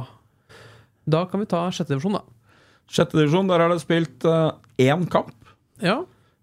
Da 1.09 1.25
kan 1.29 1.41
vi 1.41 1.49
ta 1.49 1.65
sjette 1.73 1.95
divisjon, 1.95 2.19
da. 2.19 2.23
Sjette 2.89 3.17
divisjon, 3.17 3.49
der 3.49 3.63
er 3.63 3.71
det 3.71 3.81
spilt 3.81 4.25
uh, 4.25 4.57
én 4.81 5.05
kamp. 5.09 5.33
Ja. 5.81 6.01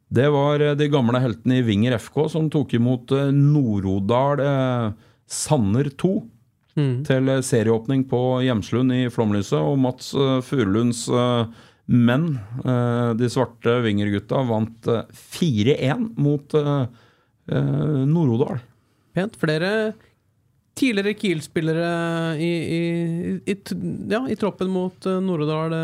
Det 0.09 0.29
var 0.31 0.63
eh, 0.63 0.77
de 0.79 0.89
gamle 0.89 1.21
heltene 1.23 1.61
i 1.61 1.67
Vinger 1.67 1.99
FK 1.99 2.27
som 2.31 2.51
tok 2.53 2.77
imot 2.79 3.13
eh, 3.15 3.33
Nord-Odal 3.35 4.43
eh, 4.45 4.91
Sanner 5.27 5.91
2 5.99 6.13
Mm. 6.77 7.05
til 7.09 7.31
serieåpning 7.41 8.03
på 8.05 8.19
Hjemslund 8.45 8.93
i 8.93 9.07
Flomlyset. 9.13 9.57
Og 9.57 9.79
Mats 9.81 10.13
eh, 10.13 10.41
Furulunds 10.45 11.07
eh, 11.09 11.47
menn, 11.87 12.35
eh, 12.61 13.13
de 13.17 13.31
svarte 13.33 13.79
Vinger-gutta, 13.87 14.43
vant 14.49 14.91
eh, 14.93 15.07
4-1 15.39 16.11
mot 16.21 16.59
Nord-Odal. 17.47 18.59
Pent. 19.15 19.37
Flere 19.39 19.69
tidligere 20.75 21.15
Kiel-spillere 21.15 21.91
i, 22.43 22.49
i, 22.51 22.81
i, 23.47 23.55
ja, 24.11 24.25
i 24.27 24.35
troppen 24.37 24.73
mot 24.75 25.07
Nord-Odal. 25.07 25.77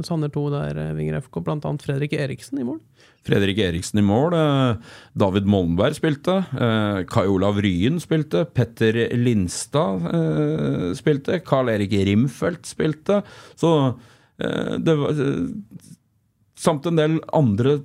Sanner 0.00 0.32
2 0.32 0.46
der, 0.54 0.80
Vinger 0.96 1.20
FK. 1.20 1.42
Annet 1.44 1.84
Fredrik 1.84 2.16
Eriksen 2.16 2.62
i 2.62 2.64
mål. 2.64 2.80
Fredrik 3.26 3.58
Eriksen 3.62 4.00
i 4.00 4.02
mål. 4.06 4.34
eh, 4.34 4.76
David 5.14 5.46
Mollenberg 5.46 5.94
spilte. 5.94 6.38
eh, 6.58 7.02
Kai 7.06 7.26
Olav 7.30 7.60
Ryen 7.62 8.00
spilte. 8.02 8.44
Petter 8.52 8.98
Lindstad 9.14 10.08
eh, 10.12 10.88
spilte. 10.98 11.40
Carl 11.46 11.68
Erik 11.70 11.92
Rimfeldt 11.92 12.66
spilte. 12.66 13.22
Så 13.54 13.94
det 14.42 14.94
var 14.98 15.14
Samt 16.58 16.86
en 16.86 16.96
del 16.98 17.20
andre 17.34 17.76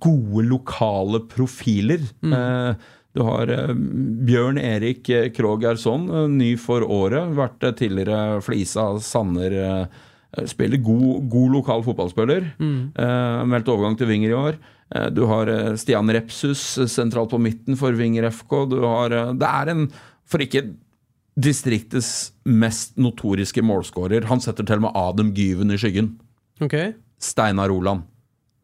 gode 0.00 0.42
lokale 0.48 1.20
profiler. 1.28 2.02
Mm. 2.24 2.76
Du 3.14 3.22
har 3.22 3.46
Bjørn 4.26 4.58
Erik 4.58 5.06
Krogh 5.36 5.62
Gerson, 5.62 6.08
eh, 6.10 6.26
ny 6.28 6.54
for 6.60 6.82
året. 6.82 7.32
Vært 7.36 7.64
tidligere 7.78 8.42
Flisa 8.42 8.98
Sanner. 9.00 9.88
Spiller 10.50 10.80
god, 10.82 11.28
god 11.30 11.52
lokal 11.54 11.84
fotballspiller. 11.86 12.48
Eh, 12.58 13.44
meldt 13.46 13.68
overgang 13.70 13.96
til 14.00 14.08
Vinger 14.10 14.32
i 14.32 14.38
år. 14.40 14.56
Eh, 14.90 15.10
du 15.14 15.24
har 15.30 15.50
eh, 15.50 15.74
Stian 15.80 16.10
Repsus 16.12 16.78
eh, 16.78 16.90
sentralt 16.90 17.32
på 17.32 17.40
midten 17.40 17.78
for 17.80 17.96
Vinger 17.96 18.28
FK. 18.30 18.56
Du 18.72 18.80
har, 18.84 19.14
det 19.34 19.50
er 19.50 19.72
en, 19.72 19.86
for 20.28 20.44
ikke 20.44 20.66
distriktets 21.34 22.32
mest 22.46 22.98
notoriske 23.00 23.62
målskårer. 23.64 24.28
Han 24.30 24.42
setter 24.42 24.66
til 24.66 24.80
og 24.82 24.88
med 24.88 24.98
Adam 24.98 25.32
Gyven 25.34 25.74
i 25.74 25.78
skyggen. 25.80 26.14
Okay. 26.62 26.92
Steinar 27.22 27.72
Roland. 27.72 28.06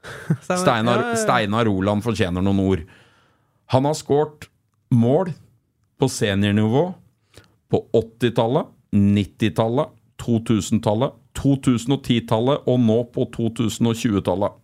Steinar, 0.46 1.02
ja. 1.10 1.16
Steinar 1.18 1.66
Roland 1.68 2.04
fortjener 2.04 2.44
noen 2.44 2.62
ord. 2.62 2.84
Han 3.74 3.86
har 3.86 3.96
skåret 3.98 4.48
mål 4.90 5.32
på 6.00 6.08
seniornivå 6.10 6.84
på 7.70 7.80
80-tallet, 7.94 8.70
90-tallet, 8.96 9.92
2000-tallet, 10.20 11.18
2010-tallet 11.38 12.66
og 12.70 12.80
nå 12.82 12.96
på 13.14 13.28
2020-tallet. 13.36 14.56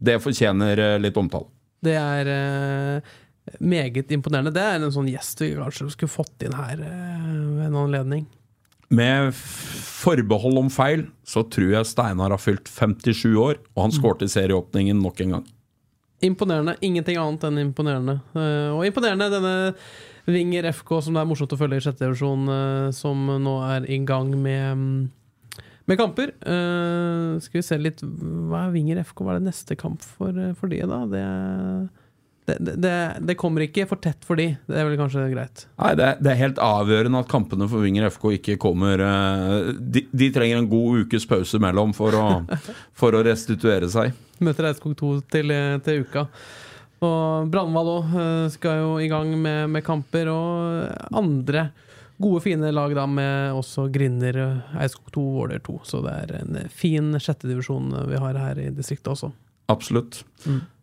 Det 0.00 0.16
fortjener 0.24 0.80
eh, 0.80 0.98
litt 1.00 1.18
omtale. 1.20 1.48
Det 1.80 1.94
er 1.96 2.28
uh, 2.28 3.14
meget 3.60 4.10
imponerende. 4.12 4.52
Det 4.52 4.64
er 4.64 4.80
en 4.80 4.92
sånn 4.92 5.08
gjest 5.08 5.40
vi 5.40 5.54
kanskje 5.56 5.88
skulle 5.94 6.12
fått 6.12 6.44
inn 6.44 6.56
her 6.56 6.80
uh, 6.80 7.30
ved 7.58 7.66
en 7.68 7.78
anledning. 7.84 8.26
Med 8.90 9.30
forbehold 9.36 10.58
om 10.58 10.68
feil, 10.72 11.06
så 11.22 11.44
tror 11.46 11.76
jeg 11.76 11.88
Steinar 11.88 12.34
har 12.34 12.42
fylt 12.42 12.68
57 12.68 13.36
år, 13.38 13.60
og 13.76 13.84
han 13.84 13.94
skårte 13.94 14.26
i 14.26 14.32
serieåpningen 14.32 14.98
nok 15.00 15.20
en 15.24 15.36
gang. 15.36 15.44
Imponerende. 16.26 16.74
Ingenting 16.84 17.20
annet 17.20 17.46
enn 17.48 17.60
imponerende. 17.62 18.18
Og 18.74 18.82
imponerende 18.84 19.30
denne 19.32 19.54
Vinger 20.28 20.66
FK, 20.74 20.90
som 21.06 21.14
det 21.14 21.22
er 21.22 21.28
morsomt 21.30 21.54
å 21.54 21.58
følge 21.60 21.78
i 21.78 21.84
sjette 21.84 22.02
divisjon, 22.02 22.50
som 22.92 23.30
nå 23.40 23.54
er 23.70 23.86
i 23.88 23.96
gang 24.04 24.34
med, 24.34 24.66
mm, 24.76 24.98
med 25.90 25.98
kamper. 25.98 26.32
uh, 26.46 27.38
skal 27.42 27.60
vi 27.60 27.66
se 27.66 27.78
litt 27.80 28.02
Hva 28.04 28.66
er 28.68 28.74
Vinger 28.76 29.00
FK? 29.02 29.24
Hva 29.24 29.34
er 29.34 29.40
det 29.40 29.50
neste 29.50 29.76
kamp 29.78 30.04
for, 30.04 30.30
eh, 30.36 30.52
for 30.58 30.70
de, 30.70 30.78
da? 30.86 31.00
Det, 31.10 31.24
det, 32.50 32.74
det, 32.82 32.92
det, 33.28 33.36
kommer 33.38 33.62
ikke 33.66 33.84
for 33.90 34.00
tett 34.02 34.24
for 34.26 34.38
de. 34.40 34.48
Det 34.66 34.78
er 34.78 34.86
vel 34.88 34.96
kanskje 34.98 35.26
greit. 35.32 35.64
Nei, 35.78 35.92
det, 35.98 36.06
er- 36.06 36.22
det 36.22 36.32
er 36.32 36.40
helt 36.40 36.62
avgjørende 36.64 37.22
at 37.24 37.30
kampene 37.30 37.68
for 37.70 37.84
Vinger 37.84 38.08
FK 38.10 38.24
ikke 38.38 38.58
kommer 38.62 39.02
eh, 39.06 39.74
de, 39.78 40.06
de 40.10 40.30
trenger 40.34 40.62
en 40.62 40.70
god 40.70 41.04
ukes 41.04 41.26
pause 41.30 41.60
mellom 41.62 41.94
for 41.96 42.16
å, 42.18 42.24
for 43.00 43.14
å 43.18 43.22
restituere 43.26 43.90
seg. 43.92 44.14
Møter 44.40 44.70
Eidskog 44.70 44.96
2 44.98 45.12
til, 45.30 45.54
til 45.86 46.06
uka. 46.06 46.26
Og 47.04 47.46
Brannvall 47.52 47.94
òg 47.94 48.10
skal 48.52 48.82
jo 48.82 48.90
i 49.00 49.08
gang 49.08 49.30
med, 49.40 49.70
med 49.72 49.84
kamper, 49.86 50.28
og 50.28 51.14
andre 51.16 51.70
gode, 52.20 52.42
fine 52.44 52.72
lag 52.74 52.94
da 52.96 53.06
med 53.10 53.56
også 53.58 53.88
Grinner, 53.92 54.36
eh, 54.44 54.82
Eidskog 54.82 55.12
2, 55.16 55.26
Våler 55.38 55.62
2. 55.66 55.78
Så 55.88 56.02
det 56.04 56.16
er 56.24 56.34
en 56.40 56.60
fin 56.72 57.14
sjettedivisjon 57.18 57.94
vi 58.10 58.20
har 58.20 58.38
her 58.38 58.60
i 58.60 58.70
distriktet 58.74 59.12
også. 59.14 59.32
Absolutt. 59.70 60.24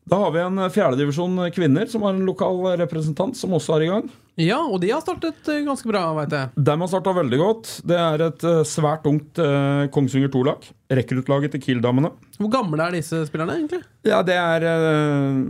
Da 0.07 0.21
har 0.21 0.31
vi 0.31 0.39
en 0.39 0.61
fjerdedivisjon 0.71 1.51
kvinner 1.51 1.89
som 1.91 2.05
har 2.07 2.15
en 2.15 2.27
lokal 2.27 2.61
representant 2.79 3.35
som 3.35 3.55
også 3.57 3.75
er 3.75 3.87
i 3.87 3.91
gang. 3.91 4.07
Ja, 4.37 4.59
og 4.61 4.77
de 4.83 4.91
har 4.93 5.01
startet 5.01 5.47
eh, 5.49 5.63
ganske 5.65 5.89
bra, 5.89 6.03
veit 6.13 6.33
jeg. 6.35 6.51
De 6.61 6.73
har 6.77 6.89
starta 6.91 7.13
veldig 7.17 7.37
godt. 7.41 7.71
Det 7.89 7.97
er 7.97 8.21
et 8.27 8.43
eh, 8.45 8.59
svært 8.69 9.07
ungt 9.09 9.41
eh, 9.41 9.87
Kongsvinger 9.93 10.29
2-lag. 10.29 10.67
Rekruttlaget 10.93 11.55
til 11.55 11.63
Kiel-damene. 11.63 12.11
Hvor 12.37 12.51
gamle 12.53 12.85
er 12.85 12.99
disse 12.99 13.23
spillerne, 13.25 13.55
egentlig? 13.57 13.81
Ja, 14.05 14.21
det 14.25 14.37
er 14.37 14.67
eh, 14.69 15.41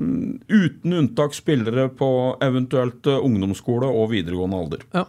uten 0.55 0.95
unntak 1.01 1.35
spillere 1.35 1.89
på 1.99 2.09
eventuelt 2.47 3.11
eh, 3.11 3.19
ungdomsskole 3.27 3.91
og 3.91 4.13
videregående 4.15 4.63
alder. 4.63 4.87
Ja. 4.95 5.03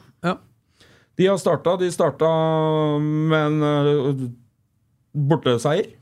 De 1.18 1.26
har 1.26 1.38
starta. 1.42 1.76
De 1.80 1.90
starta 1.92 2.28
med 3.02 3.38
en 3.38 3.68
eh, 3.68 4.26
borteseier. 5.28 5.94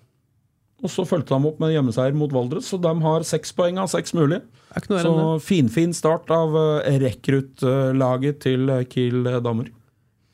Og 0.84 0.92
så 0.92 1.06
fulgte 1.08 1.32
de 1.32 1.48
opp 1.48 1.60
med 1.62 1.72
hjemmeseier 1.72 2.16
mot 2.16 2.32
Valdres, 2.32 2.68
så 2.68 2.76
de 2.80 2.92
har 3.00 3.24
seks 3.24 3.54
poeng 3.56 3.78
av 3.80 3.88
seks 3.88 4.12
mulig. 4.16 4.42
Så 4.84 5.12
finfin 5.40 5.94
start 5.96 6.28
av 6.34 6.56
eh, 6.60 6.98
rekruttlaget 7.00 8.42
til 8.44 8.68
eh, 8.72 8.84
Kiel 8.92 9.24
damer. 9.44 9.70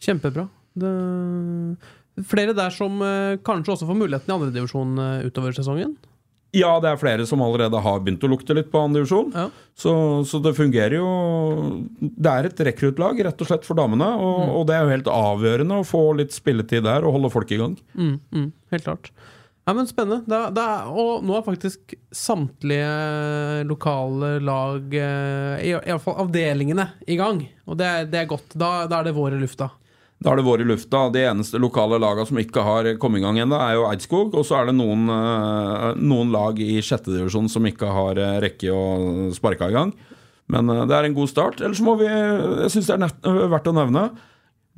Kjempebra. 0.02 0.48
Det... 0.74 0.92
Flere 2.28 2.52
der 2.56 2.74
som 2.74 2.98
eh, 3.06 3.38
kanskje 3.46 3.76
også 3.76 3.88
får 3.88 4.00
muligheten 4.00 4.32
i 4.32 4.34
andredivisjon 4.34 4.98
utover 5.28 5.54
sesongen. 5.56 5.94
Ja, 6.52 6.74
det 6.84 6.90
er 6.90 7.00
flere 7.00 7.24
som 7.28 7.40
allerede 7.40 7.80
har 7.80 8.00
begynt 8.04 8.24
å 8.26 8.28
lukte 8.28 8.52
litt 8.56 8.68
på 8.72 8.80
andredivisjon. 8.84 9.30
Ja. 9.32 9.46
Så, 9.72 9.92
så 10.28 10.36
det 10.44 10.52
fungerer 10.58 10.98
jo 10.98 11.06
Det 11.96 12.28
er 12.28 12.48
et 12.50 12.60
rekruttlag, 12.68 13.22
rett 13.24 13.40
og 13.40 13.48
slett, 13.48 13.64
for 13.64 13.78
damene. 13.78 14.10
Og, 14.20 14.58
og 14.58 14.66
det 14.68 14.76
er 14.76 14.84
jo 14.84 14.92
helt 14.92 15.08
avgjørende 15.08 15.80
å 15.80 15.86
få 15.88 16.02
litt 16.20 16.36
spilletid 16.36 16.84
der 16.84 17.06
og 17.08 17.16
holde 17.16 17.32
folk 17.32 17.54
i 17.56 17.60
gang. 17.62 17.78
Mm, 17.96 18.18
mm, 18.34 18.50
helt 18.74 18.84
klart. 18.84 19.08
Ja, 19.64 19.72
men 19.78 19.88
Spennende. 19.88 20.26
Da, 20.28 20.50
da, 20.52 20.68
og 20.90 21.24
nå 21.24 21.38
er 21.38 21.46
faktisk 21.46 21.94
samtlige 22.12 23.62
lokale 23.70 24.34
lag, 24.42 24.92
eh, 24.92 25.62
i, 25.62 25.72
i 25.72 25.92
hvert 25.94 26.04
fall 26.04 26.18
avdelingene, 26.26 26.90
i 27.06 27.16
gang. 27.16 27.44
Og 27.64 27.78
det 27.80 27.88
er, 27.88 28.10
det 28.10 28.20
er 28.24 28.32
godt. 28.34 28.52
Da, 28.58 28.74
da 28.90 29.00
er 29.00 29.08
det 29.08 29.16
vår 29.16 29.38
i 29.38 29.40
lufta. 29.40 29.70
Da 30.22 30.30
har 30.30 30.38
det 30.38 30.46
vært 30.46 30.62
i 30.62 30.68
lufta. 30.70 31.02
De 31.10 31.24
eneste 31.26 31.58
lokale 31.58 31.98
lagene 32.00 32.28
som 32.28 32.38
ikke 32.38 32.62
har 32.62 32.88
kommet 33.02 33.18
i 33.18 33.24
gang 33.24 33.40
ennå, 33.42 33.58
er 33.58 33.74
jo 33.74 33.86
Eidskog. 33.88 34.36
Og 34.38 34.46
så 34.46 34.60
er 34.60 34.70
det 34.70 34.76
noen, 34.78 35.08
eh, 35.10 35.86
noen 35.98 36.30
lag 36.34 36.60
i 36.62 36.78
sjette 36.84 37.10
divisjon 37.10 37.50
som 37.50 37.66
ikke 37.66 37.90
har 37.90 38.20
eh, 38.22 38.38
rekke 38.44 38.70
å 38.70 39.32
sparke 39.34 39.70
i 39.72 39.74
gang. 39.74 39.90
Men 40.52 40.70
eh, 40.70 40.84
det 40.86 40.98
er 40.98 41.08
en 41.08 41.18
god 41.18 41.32
start. 41.32 41.62
Ellers 41.64 41.82
må 41.82 41.96
vi 41.98 42.06
Jeg 42.06 42.70
syns 42.70 42.92
det 42.92 42.96
er 42.96 43.04
nett, 43.08 43.30
verdt 43.56 43.70
å 43.72 43.76
nevne 43.80 44.06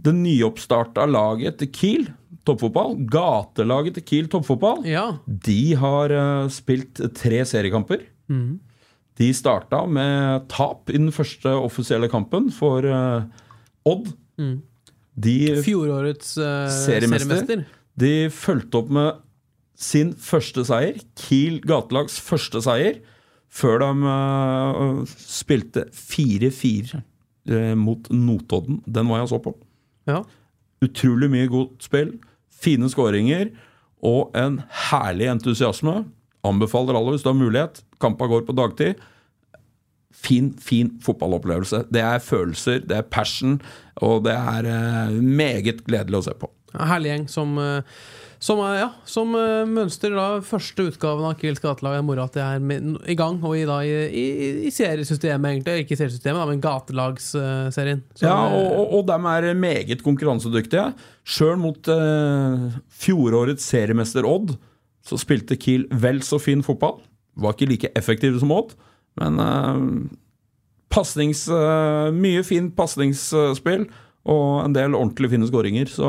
det 0.05 0.17
nyoppstarta 0.17 1.05
laget 1.07 1.61
til 1.61 1.73
Kiel 1.77 2.09
toppfotball. 2.49 2.97
Gatelaget 3.13 4.01
til 4.01 4.09
Kiel 4.09 4.33
toppfotball. 4.33 4.83
Ja. 4.89 5.07
De 5.29 5.61
har 5.79 6.13
spilt 6.53 6.99
tre 7.21 7.45
seriekamper. 7.47 8.03
De 9.15 9.29
starta 9.37 9.85
med 9.87 10.49
tap 10.51 10.91
i 10.91 10.99
den 10.99 11.13
første 11.15 11.53
offisielle 11.61 12.09
kampen 12.11 12.49
for 12.53 12.89
Odd. 13.85 14.15
Odd. 14.41 14.65
De 15.15 15.63
Fjorårets 15.63 16.37
uh, 16.39 16.67
Seriemester. 16.73 17.29
seriemester. 17.29 17.65
De 17.95 18.13
fulgte 18.35 18.81
opp 18.81 18.91
med 18.95 19.21
sin 19.79 20.13
første 20.19 20.65
seier, 20.67 20.99
Kiel 21.19 21.61
gatelags 21.67 22.17
første 22.23 22.63
seier, 22.65 23.01
før 23.55 23.83
de 23.83 23.91
uh, 24.11 25.03
spilte 25.15 25.87
4-4 25.95 26.99
eh, 26.99 27.75
mot 27.79 28.11
Notodden. 28.11 28.81
Den 28.87 29.11
var 29.11 29.23
jeg 29.23 29.31
så 29.35 29.41
på. 29.43 29.55
Ja. 30.11 30.23
Utrolig 30.83 31.31
mye 31.31 31.51
godt 31.51 31.87
spill, 31.87 32.17
fine 32.51 32.91
skåringer 32.91 33.53
og 34.05 34.35
en 34.39 34.61
herlig 34.91 35.31
entusiasme. 35.33 36.03
Anbefaler 36.45 36.99
alle 36.99 37.15
hvis 37.15 37.25
du 37.25 37.31
har 37.31 37.39
mulighet. 37.39 37.83
Kampa 38.03 38.29
går 38.29 38.45
på 38.49 38.57
dagtid. 38.57 38.99
Fin, 40.15 40.53
fin 40.61 40.91
fotballopplevelse. 41.03 41.85
Det 41.93 42.03
er 42.03 42.19
følelser, 42.23 42.83
det 42.85 42.99
er 42.99 43.07
passion, 43.07 43.59
og 44.03 44.25
det 44.27 44.35
er 44.35 44.67
eh, 44.73 45.15
meget 45.23 45.85
gledelig 45.87 46.21
å 46.23 46.27
se 46.31 46.35
på. 46.41 46.51
Herlig 46.75 47.13
gjeng 47.13 47.29
som 47.31 47.59
eh, 47.63 47.97
som, 48.45 48.59
er- 48.61 48.75
ja, 48.83 48.89
som 49.09 49.31
eh, 49.39 49.63
mønstrer 49.71 50.13
da 50.19 50.25
første 50.45 50.85
utgaven 50.91 51.25
av 51.31 51.37
Kiels 51.41 51.63
gatelag. 51.63 51.95
Er 51.97 52.03
moro 52.05 52.27
at 52.27 52.35
det 52.37 52.43
er 52.45 52.59
med, 52.61 52.99
i 53.09 53.15
gang, 53.17 53.39
og 53.47 53.55
i, 53.57 53.63
da, 53.69 53.79
i, 53.87 53.95
i, 54.11 54.25
i 54.69 54.73
seriesystemet, 54.75 55.47
egentlig. 55.55 55.85
Ikke 55.87 55.97
seriesystemet, 55.97 56.43
da, 56.43 56.49
men 56.51 56.61
gatelagsserien. 56.65 58.03
Så, 58.13 58.27
Ja, 58.27 58.35
eh, 58.51 58.59
og, 58.59 58.75
og, 58.83 58.93
og 58.99 59.07
de 59.09 59.17
er 59.49 59.49
meget 59.57 60.03
konkurransedyktige. 60.05 60.91
Sjøl 61.25 61.57
mot 61.63 61.89
eh, 61.95 62.67
fjorårets 63.05 63.65
seriemester 63.73 64.29
Odd 64.29 64.57
så 65.05 65.17
spilte 65.21 65.57
Kiel 65.61 65.87
vel 66.01 66.21
så 66.25 66.37
fin 66.43 66.61
fotball. 66.65 66.99
Var 67.41 67.57
ikke 67.57 67.71
like 67.71 67.93
effektive 67.99 68.41
som 68.43 68.53
Odd, 68.55 68.75
men 69.23 69.41
eh, 69.41 69.81
pasnings, 70.95 71.45
eh, 71.51 72.09
mye 72.15 72.43
fint 72.47 72.73
pasningsspill 72.79 73.89
og 74.25 74.49
en 74.65 74.75
del 74.77 74.97
ordentlig 74.97 75.33
fine 75.35 75.49
skåringer. 75.51 75.91
Så 75.91 76.09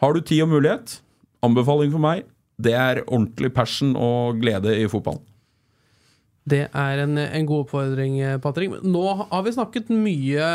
har 0.00 0.14
du 0.14 0.20
tid 0.20 0.44
og 0.46 0.54
mulighet, 0.54 0.98
anbefaling 1.46 1.92
for 1.92 2.02
meg, 2.02 2.24
det 2.60 2.74
er 2.76 3.04
ordentlig 3.06 3.52
passion 3.56 3.94
og 3.96 4.40
glede 4.42 4.74
i 4.76 4.88
fotballen. 4.90 5.22
Det 6.50 6.64
er 6.66 7.02
en, 7.04 7.18
en 7.20 7.46
god 7.46 7.66
oppfordring, 7.66 8.16
Patrick. 8.42 8.80
Nå 8.82 9.02
har 9.20 9.42
vi 9.44 9.52
snakket 9.54 9.92
mye 9.92 10.48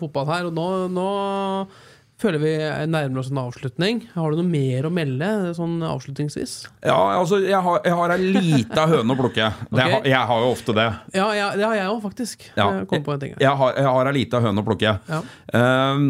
fotball 0.00 0.30
her, 0.32 0.48
og 0.48 0.56
nå, 0.56 0.66
nå 0.96 1.10
føler 2.20 2.40
vi 2.40 2.50
nærmer 2.88 3.20
oss 3.20 3.28
en 3.30 3.40
avslutning. 3.42 3.98
Har 4.14 4.32
du 4.32 4.38
noe 4.40 4.48
mer 4.48 4.86
å 4.88 4.92
melde 4.94 5.28
sånn 5.58 5.74
avslutningsvis? 5.84 6.54
Ja, 6.86 6.96
altså, 7.18 7.42
jeg 7.44 7.58
har, 7.66 7.80
jeg 7.84 7.96
har 7.98 8.14
ei 8.14 8.30
lita 8.32 8.86
høne 8.88 9.12
å 9.12 9.18
plukke. 9.18 9.50
Det, 9.70 9.82
Ok. 9.84 9.90
har- 9.92 10.06
jeg 10.12 10.30
har 10.30 10.40
jo 10.44 10.52
ofte 10.54 10.74
det. 10.78 10.86
Ja, 11.18 11.26
ja 11.36 11.50
det 11.58 11.66
har 11.66 11.76
jeg 11.76 11.90
òg, 11.92 12.00
faktisk. 12.06 12.46
Ja. 12.56 12.70
Jeg 12.80 12.88
kom 12.88 13.04
på 13.04 13.12
en 13.16 13.20
ting. 13.20 13.34
Jeg 13.42 13.56
har, 13.60 13.74
jeg 13.76 13.90
har 13.98 14.06
ei 14.10 14.14
lita 14.16 14.40
høne 14.40 14.64
å 14.64 14.68
plukke. 14.70 14.94
Ja. 15.12 15.20
Um, 15.52 16.08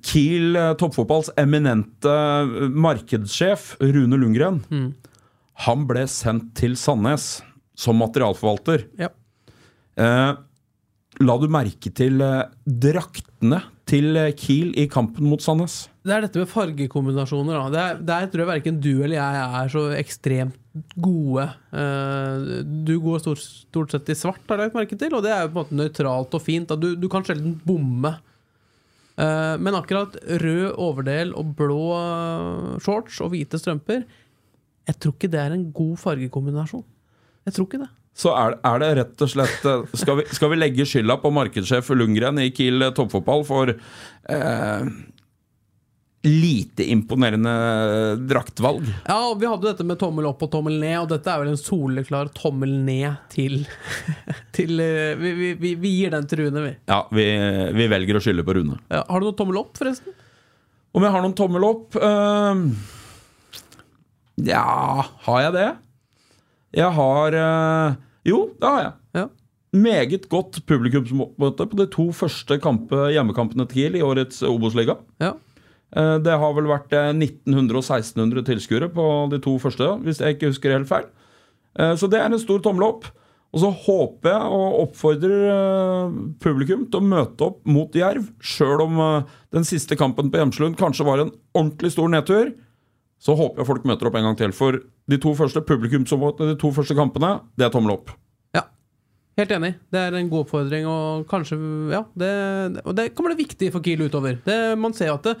Kiel 0.00 0.56
eh, 0.56 0.70
toppfotballs 0.80 1.28
eminente 1.38 2.08
eh, 2.08 2.68
markedssjef 2.72 3.74
Rune 3.82 4.16
Lundgren 4.16 4.62
Mm. 4.72 4.86
Han 5.66 5.82
ble 5.90 6.06
sendt 6.08 6.54
til 6.56 6.72
Sandnes 6.80 7.42
som 7.76 7.98
materialforvalter. 8.00 8.86
Ja. 8.96 9.10
Uh, 10.00 10.38
la 11.20 11.36
du 11.42 11.44
merke 11.52 11.90
til 11.92 12.22
draktene 12.64 13.58
til 13.90 14.16
eh, 14.18 14.32
Kiel 14.38 14.70
i 14.78 14.86
kampen 14.90 15.26
mot 15.28 15.42
Sandnes? 15.42 15.82
Det 16.06 16.14
er 16.14 16.24
dette 16.24 16.40
med 16.40 16.50
fargekombinasjoner. 16.50 17.58
Da. 17.58 17.68
Det 17.72 17.82
er, 17.82 18.00
der 18.10 18.30
tror 18.30 18.44
jeg 18.44 18.50
verken 18.54 18.80
du 18.82 18.92
eller 18.94 19.16
jeg 19.18 19.44
er 19.60 19.72
så 19.74 19.84
ekstremt 19.98 20.56
gode. 21.02 21.46
Eh, 21.74 22.48
du 22.86 22.94
går 23.02 23.22
stort, 23.24 23.42
stort 23.42 23.94
sett 23.94 24.12
i 24.12 24.16
svart, 24.18 24.42
har 24.48 24.62
jeg 24.62 24.70
lagt 24.70 24.78
merke 24.78 24.98
til, 25.00 25.14
og 25.16 25.24
det 25.26 25.34
er 25.34 25.44
jo 25.44 25.50
på 25.50 25.56
en 25.56 25.60
måte 25.60 25.78
nøytralt 25.80 26.36
og 26.38 26.44
fint. 26.44 26.74
Du, 26.80 26.92
du 26.96 27.08
kan 27.12 27.26
sjelden 27.26 27.58
bomme. 27.66 28.14
Eh, 29.20 29.54
men 29.60 29.78
akkurat 29.78 30.16
rød 30.44 30.66
overdel 30.80 31.34
og 31.36 31.54
blå 31.58 31.84
shorts 32.80 33.20
og 33.20 33.34
hvite 33.34 33.58
strømper 33.60 34.04
Jeg 34.86 34.96
tror 34.96 35.12
ikke 35.16 35.28
det 35.32 35.40
er 35.42 35.56
en 35.56 35.70
god 35.74 35.96
fargekombinasjon. 36.00 36.86
Jeg 37.46 37.56
tror 37.56 37.68
ikke 37.68 37.82
det. 37.82 37.90
Så 38.20 38.32
er, 38.36 38.58
er 38.66 38.82
det 38.82 38.90
rett 38.98 39.22
og 39.24 39.30
slett 39.32 39.68
eh, 39.68 39.86
skal 39.96 40.20
vi, 40.20 40.26
skal 40.34 40.52
vi 40.52 40.58
legge 40.58 40.88
skylda 40.88 41.16
på 41.22 41.32
markedssjef 41.32 41.88
Lundgren 41.96 42.40
i 42.42 42.50
Kiel 42.52 42.90
toppfotball 42.96 43.46
for 43.48 43.72
eh, 43.72 44.90
lite 46.28 46.84
imponerende 46.92 47.54
draktvalg? 48.28 48.84
Ja, 49.06 49.16
og 49.30 49.40
Vi 49.40 49.48
hadde 49.48 49.70
dette 49.70 49.86
med 49.88 50.00
tommel 50.02 50.28
opp 50.28 50.44
og 50.44 50.52
tommel 50.52 50.76
ned, 50.82 50.98
og 51.00 51.08
dette 51.14 51.32
er 51.32 51.40
vel 51.40 51.54
en 51.54 51.60
soleklar 51.60 52.32
tommel 52.36 52.74
ned 52.84 53.16
til, 53.32 53.62
til 54.56 54.84
eh, 54.84 55.16
vi, 55.20 55.34
vi, 55.56 55.74
vi, 55.80 55.94
gir 56.02 56.12
den 56.12 56.28
til 56.28 56.44
Rune, 56.44 56.66
vi. 56.68 56.76
Ja, 56.92 57.02
vi, 57.14 57.28
vi 57.78 57.90
velger 57.94 58.20
å 58.20 58.24
skylde 58.24 58.44
på 58.44 58.58
Rune. 58.60 58.80
Ja, 58.92 59.06
har 59.08 59.22
du 59.22 59.30
noen 59.30 59.38
tommel 59.40 59.62
opp, 59.62 59.72
forresten? 59.80 60.16
Om 60.90 61.06
jeg 61.06 61.14
har 61.14 61.22
noen 61.22 61.38
tommel 61.38 61.64
opp 61.68 61.96
Uh, 62.00 62.66
Ja, 64.40 65.04
har 65.26 65.40
jeg 65.44 65.52
det? 65.54 65.68
Jeg 66.76 66.94
har 66.94 67.34
eh, 67.34 67.98
Jo, 68.26 68.50
det 68.60 68.68
har 68.68 68.82
jeg. 68.84 68.92
Ja. 69.20 69.26
Meget 69.72 70.28
godt 70.28 70.58
publikumsmøte 70.66 71.66
på 71.70 71.78
de 71.78 71.86
to 71.92 72.08
første 72.16 72.58
kampe, 72.60 73.04
hjemmekampene 73.14 73.66
til 73.70 73.76
Kiel 73.76 73.96
i 74.00 74.02
årets 74.04 74.42
Obos-liga. 74.42 74.98
ja. 75.22 75.34
Eh, 75.96 76.18
Det 76.22 76.30
har 76.38 76.52
vel 76.54 76.68
vært 76.70 76.92
eh, 76.94 77.10
1900 77.12 77.76
og 77.78 77.82
1600 77.82 78.44
tilskuere 78.46 78.88
på 78.94 79.06
de 79.32 79.38
to 79.42 79.56
første, 79.58 79.88
hvis 80.04 80.20
jeg 80.22 80.36
ikke 80.36 80.50
husker 80.52 80.70
helt 80.76 80.86
feil. 80.88 81.06
Eh, 81.78 81.94
Så 81.96 82.08
det 82.10 82.20
er 82.20 82.26
en 82.30 82.38
stor 82.38 82.60
tommel 82.62 82.84
opp. 82.86 83.04
Og 83.52 83.58
så 83.58 83.70
håper 83.74 84.30
jeg 84.30 84.42
og 84.54 84.76
oppfordrer 84.84 85.48
eh, 85.50 86.12
publikum 86.38 86.84
til 86.86 87.00
å 87.00 87.08
møte 87.08 87.42
opp 87.48 87.64
mot 87.66 87.90
Jerv, 87.92 88.28
sjøl 88.38 88.84
om 88.84 89.00
eh, 89.02 89.22
den 89.52 89.64
siste 89.66 89.96
kampen 89.98 90.30
på 90.30 90.38
Hjemslund 90.38 90.76
kanskje 90.78 91.04
var 91.06 91.18
en 91.24 91.32
ordentlig 91.58 91.90
stor 91.90 92.08
nedtur. 92.08 92.52
Så 93.20 93.36
håper 93.36 93.60
jeg 93.60 93.68
folk 93.68 93.84
møter 93.88 94.08
opp 94.08 94.16
en 94.16 94.30
gang 94.30 94.36
til. 94.40 94.52
For 94.56 94.80
de 94.80 95.20
to 95.20 95.34
første 95.36 95.60
publikumsoppmøtene, 95.68 96.54
de 96.54 96.60
to 96.60 96.70
første 96.72 96.96
kampene, 96.96 97.34
det 97.60 97.68
er 97.68 97.72
tommel 97.74 97.98
opp. 97.98 98.14
ja. 98.56 98.64
Helt 99.38 99.52
enig. 99.54 99.70
Det 99.88 99.96
er 99.96 100.12
en 100.18 100.26
god 100.28 100.42
oppfordring, 100.42 100.84
og 100.90 101.22
kanskje 101.30 101.56
Ja, 101.94 102.00
det, 102.18 102.30
og 102.84 102.92
det 102.98 103.06
kommer 103.16 103.32
det 103.32 103.38
viktig 103.38 103.70
for 103.72 103.80
Kiel 103.80 104.02
utover. 104.02 104.36
Det, 104.44 104.56
man 104.76 104.92
ser 104.92 105.12
at 105.14 105.24
det, 105.24 105.34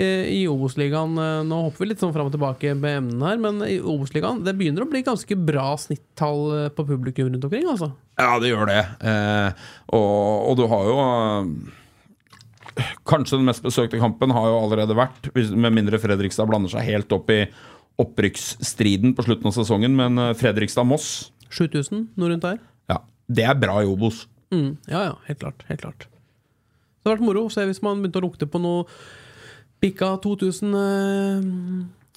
eh, 0.00 0.24
i 0.32 0.40
Obos-ligaen 0.50 1.12
eh, 1.20 1.42
Nå 1.46 1.60
hopper 1.66 1.84
vi 1.84 1.90
litt 1.92 2.02
sånn 2.02 2.14
fram 2.16 2.30
og 2.30 2.34
tilbake 2.34 2.72
med 2.74 2.96
emnene 3.02 3.28
her, 3.28 3.38
men 3.44 3.60
i 3.68 3.76
Obos-ligaen 3.78 4.42
det 4.46 4.56
begynner 4.58 4.82
å 4.86 4.90
bli 4.90 5.04
ganske 5.06 5.38
bra 5.38 5.68
snittall 5.78 6.42
eh, 6.56 6.72
på 6.74 6.86
publikum 6.88 7.30
rundt 7.30 7.46
omkring, 7.46 7.68
altså. 7.70 7.92
Ja, 8.18 8.32
det 8.42 8.50
gjør 8.50 8.66
det. 8.72 8.80
Eh, 9.12 9.70
og, 10.00 10.50
og 10.50 10.58
du 10.58 10.66
har 10.72 10.90
jo 10.90 10.98
Kanskje 13.08 13.36
den 13.36 13.48
mest 13.48 13.64
besøkte 13.64 14.00
kampen 14.00 14.32
har 14.32 14.48
jo 14.48 14.60
allerede 14.62 14.96
vært, 14.96 15.28
med 15.34 15.74
mindre 15.76 16.00
Fredrikstad 16.00 16.48
blander 16.48 16.72
seg 16.72 16.86
helt 16.88 17.12
opp 17.12 17.28
i 17.32 17.42
opprykksstriden 18.00 19.12
på 19.14 19.26
slutten 19.26 19.50
av 19.50 19.56
sesongen, 19.58 19.92
men 19.98 20.18
eh, 20.18 20.32
Fredrikstad-Moss 20.38 21.10
7000, 21.54 22.08
noe 22.18 22.32
rundt 22.32 22.46
der. 22.46 22.62
ja, 22.90 23.02
det 23.30 23.44
er 23.46 23.58
bra 23.60 23.76
i 23.84 23.90
Obos. 23.90 24.24
Mm, 24.54 24.76
ja, 24.90 25.04
ja, 25.10 25.12
helt 25.28 25.42
klart. 25.42 25.62
Helt 25.68 25.84
klart. 25.84 26.08
Det 26.08 27.10
hadde 27.10 27.18
vært 27.18 27.28
moro 27.28 27.44
å 27.46 27.52
se 27.52 27.66
hvis 27.68 27.82
man 27.84 28.00
begynte 28.00 28.22
å 28.22 28.24
lukte 28.24 28.48
på 28.50 28.58
noe 28.62 28.88
pikka 29.84 30.14
2000 30.24 30.74
eh, 30.80 31.46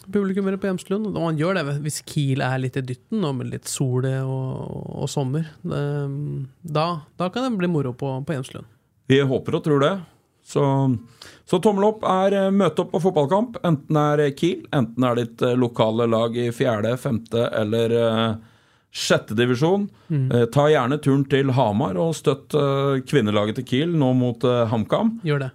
publikummere 0.08 0.60
på 0.62 0.70
Hjemslund. 0.70 1.10
Og 1.12 1.20
man 1.20 1.40
gjør 1.40 1.60
det 1.60 1.78
hvis 1.84 2.00
Kiel 2.08 2.44
er 2.46 2.62
litt 2.64 2.80
i 2.80 2.86
dytten, 2.86 3.26
og 3.28 3.38
med 3.42 3.52
litt 3.52 3.70
sol 3.70 4.08
og, 4.08 5.02
og 5.04 5.10
sommer. 5.12 5.50
Det, 5.62 5.82
da, 6.64 6.88
da 7.20 7.30
kan 7.34 7.48
det 7.48 7.60
bli 7.60 7.72
moro 7.72 7.94
på, 7.98 8.14
på 8.24 8.38
Hjemslund. 8.38 8.70
Vi 9.12 9.20
håper 9.24 9.60
og 9.60 9.66
tror 9.68 9.84
det. 9.84 9.94
Så, 10.48 10.64
så 11.46 11.60
tommel 11.64 11.90
opp 11.90 12.06
er 12.08 12.36
eh, 12.40 12.52
møte 12.56 12.86
opp 12.86 12.94
på 12.96 13.04
fotballkamp. 13.04 13.60
Enten 13.68 13.98
det 14.00 14.28
er 14.30 14.38
Kiel, 14.40 14.62
enten 14.72 15.04
det 15.04 15.10
er 15.10 15.24
ditt 15.24 15.48
eh, 15.48 15.58
lokale 15.60 16.08
lag 16.08 16.38
i 16.40 16.52
fjerde, 16.56 16.94
femte 17.02 17.50
eller 17.62 17.98
eh, 18.02 18.30
sjette 18.98 19.36
divisjon. 19.38 19.90
Eh, 20.34 20.46
ta 20.54 20.68
gjerne 20.72 20.98
turen 21.04 21.26
til 21.30 21.52
Hamar 21.58 22.00
og 22.02 22.16
støtt 22.18 22.56
eh, 22.58 23.04
kvinnelaget 23.08 23.60
til 23.60 23.68
Kiel 23.68 23.94
nå 24.00 24.14
mot 24.18 24.48
eh, 24.48 24.64
HamKam. 24.72 25.18
Det. 25.28 25.52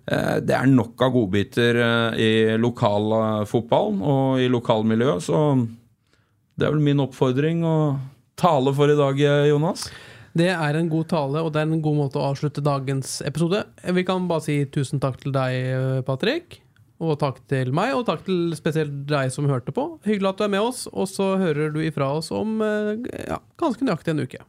Det 0.47 0.57
er 0.59 0.68
nok 0.70 1.03
av 1.03 1.16
godbiter 1.16 1.80
i 2.20 2.30
lokalfotballen 2.61 4.03
og 4.05 4.43
i 4.45 4.49
lokalmiljøet, 4.53 5.24
så 5.24 5.43
det 6.53 6.68
er 6.68 6.74
vel 6.74 6.84
min 6.84 7.01
oppfordring 7.03 7.64
å 7.64 7.76
tale 8.38 8.72
for 8.76 8.93
i 8.93 8.99
dag, 8.99 9.18
Jonas. 9.49 9.86
Det 10.39 10.49
er 10.55 10.78
en 10.78 10.89
god 10.89 11.11
tale, 11.12 11.43
og 11.45 11.53
det 11.53 11.61
er 11.61 11.68
en 11.68 11.85
god 11.85 11.99
måte 11.99 12.20
å 12.20 12.30
avslutte 12.30 12.64
dagens 12.64 13.20
episode. 13.26 13.66
Vi 13.93 14.05
kan 14.09 14.28
bare 14.30 14.47
si 14.47 14.62
tusen 14.72 15.03
takk 15.03 15.20
til 15.20 15.35
deg, 15.35 16.05
Patrick. 16.09 16.62
Og 17.03 17.18
takk 17.18 17.41
til 17.51 17.72
meg, 17.74 17.97
og 17.97 18.07
takk 18.07 18.22
til 18.28 18.55
spesielt 18.55 19.03
deg 19.11 19.33
som 19.35 19.49
hørte 19.51 19.74
på. 19.74 19.89
Hyggelig 20.07 20.30
at 20.30 20.39
du 20.39 20.47
er 20.47 20.55
med 20.55 20.62
oss, 20.62 20.87
og 20.93 21.11
så 21.11 21.35
hører 21.41 21.74
du 21.74 21.83
ifra 21.83 22.12
oss 22.20 22.30
om 22.35 22.62
eh, 22.62 22.95
ja, 23.26 23.41
ganske 23.59 23.87
nøyaktig 23.87 24.14
en 24.14 24.22
uke. 24.22 24.43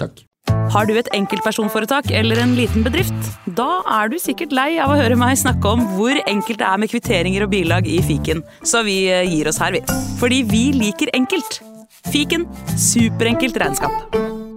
Takk. 0.00 0.24
Har 0.72 0.88
du 0.88 0.94
et 0.96 1.10
enkeltpersonforetak 1.14 2.08
eller 2.16 2.40
en 2.40 2.54
liten 2.56 2.84
bedrift? 2.86 3.28
Da 3.58 3.82
er 4.00 4.08
du 4.10 4.16
sikkert 4.22 4.54
lei 4.56 4.70
av 4.80 4.94
å 4.94 4.98
høre 4.98 5.18
meg 5.20 5.36
snakke 5.38 5.74
om 5.76 5.84
hvor 5.98 6.16
enkelt 6.24 6.62
det 6.62 6.70
er 6.70 6.80
med 6.80 6.90
kvitteringer 6.92 7.44
og 7.44 7.52
bilag 7.52 7.90
i 7.90 8.00
fiken, 8.06 8.40
så 8.64 8.80
vi 8.86 9.02
eh, 9.12 9.28
gir 9.28 9.52
oss 9.52 9.60
her, 9.60 9.76
vi. 9.76 9.84
Fordi 10.22 10.40
vi 10.48 10.64
liker 10.80 11.12
enkelt. 11.18 11.60
Fiken 12.08 12.48
superenkelt 12.80 13.60
regnskap. 13.60 14.48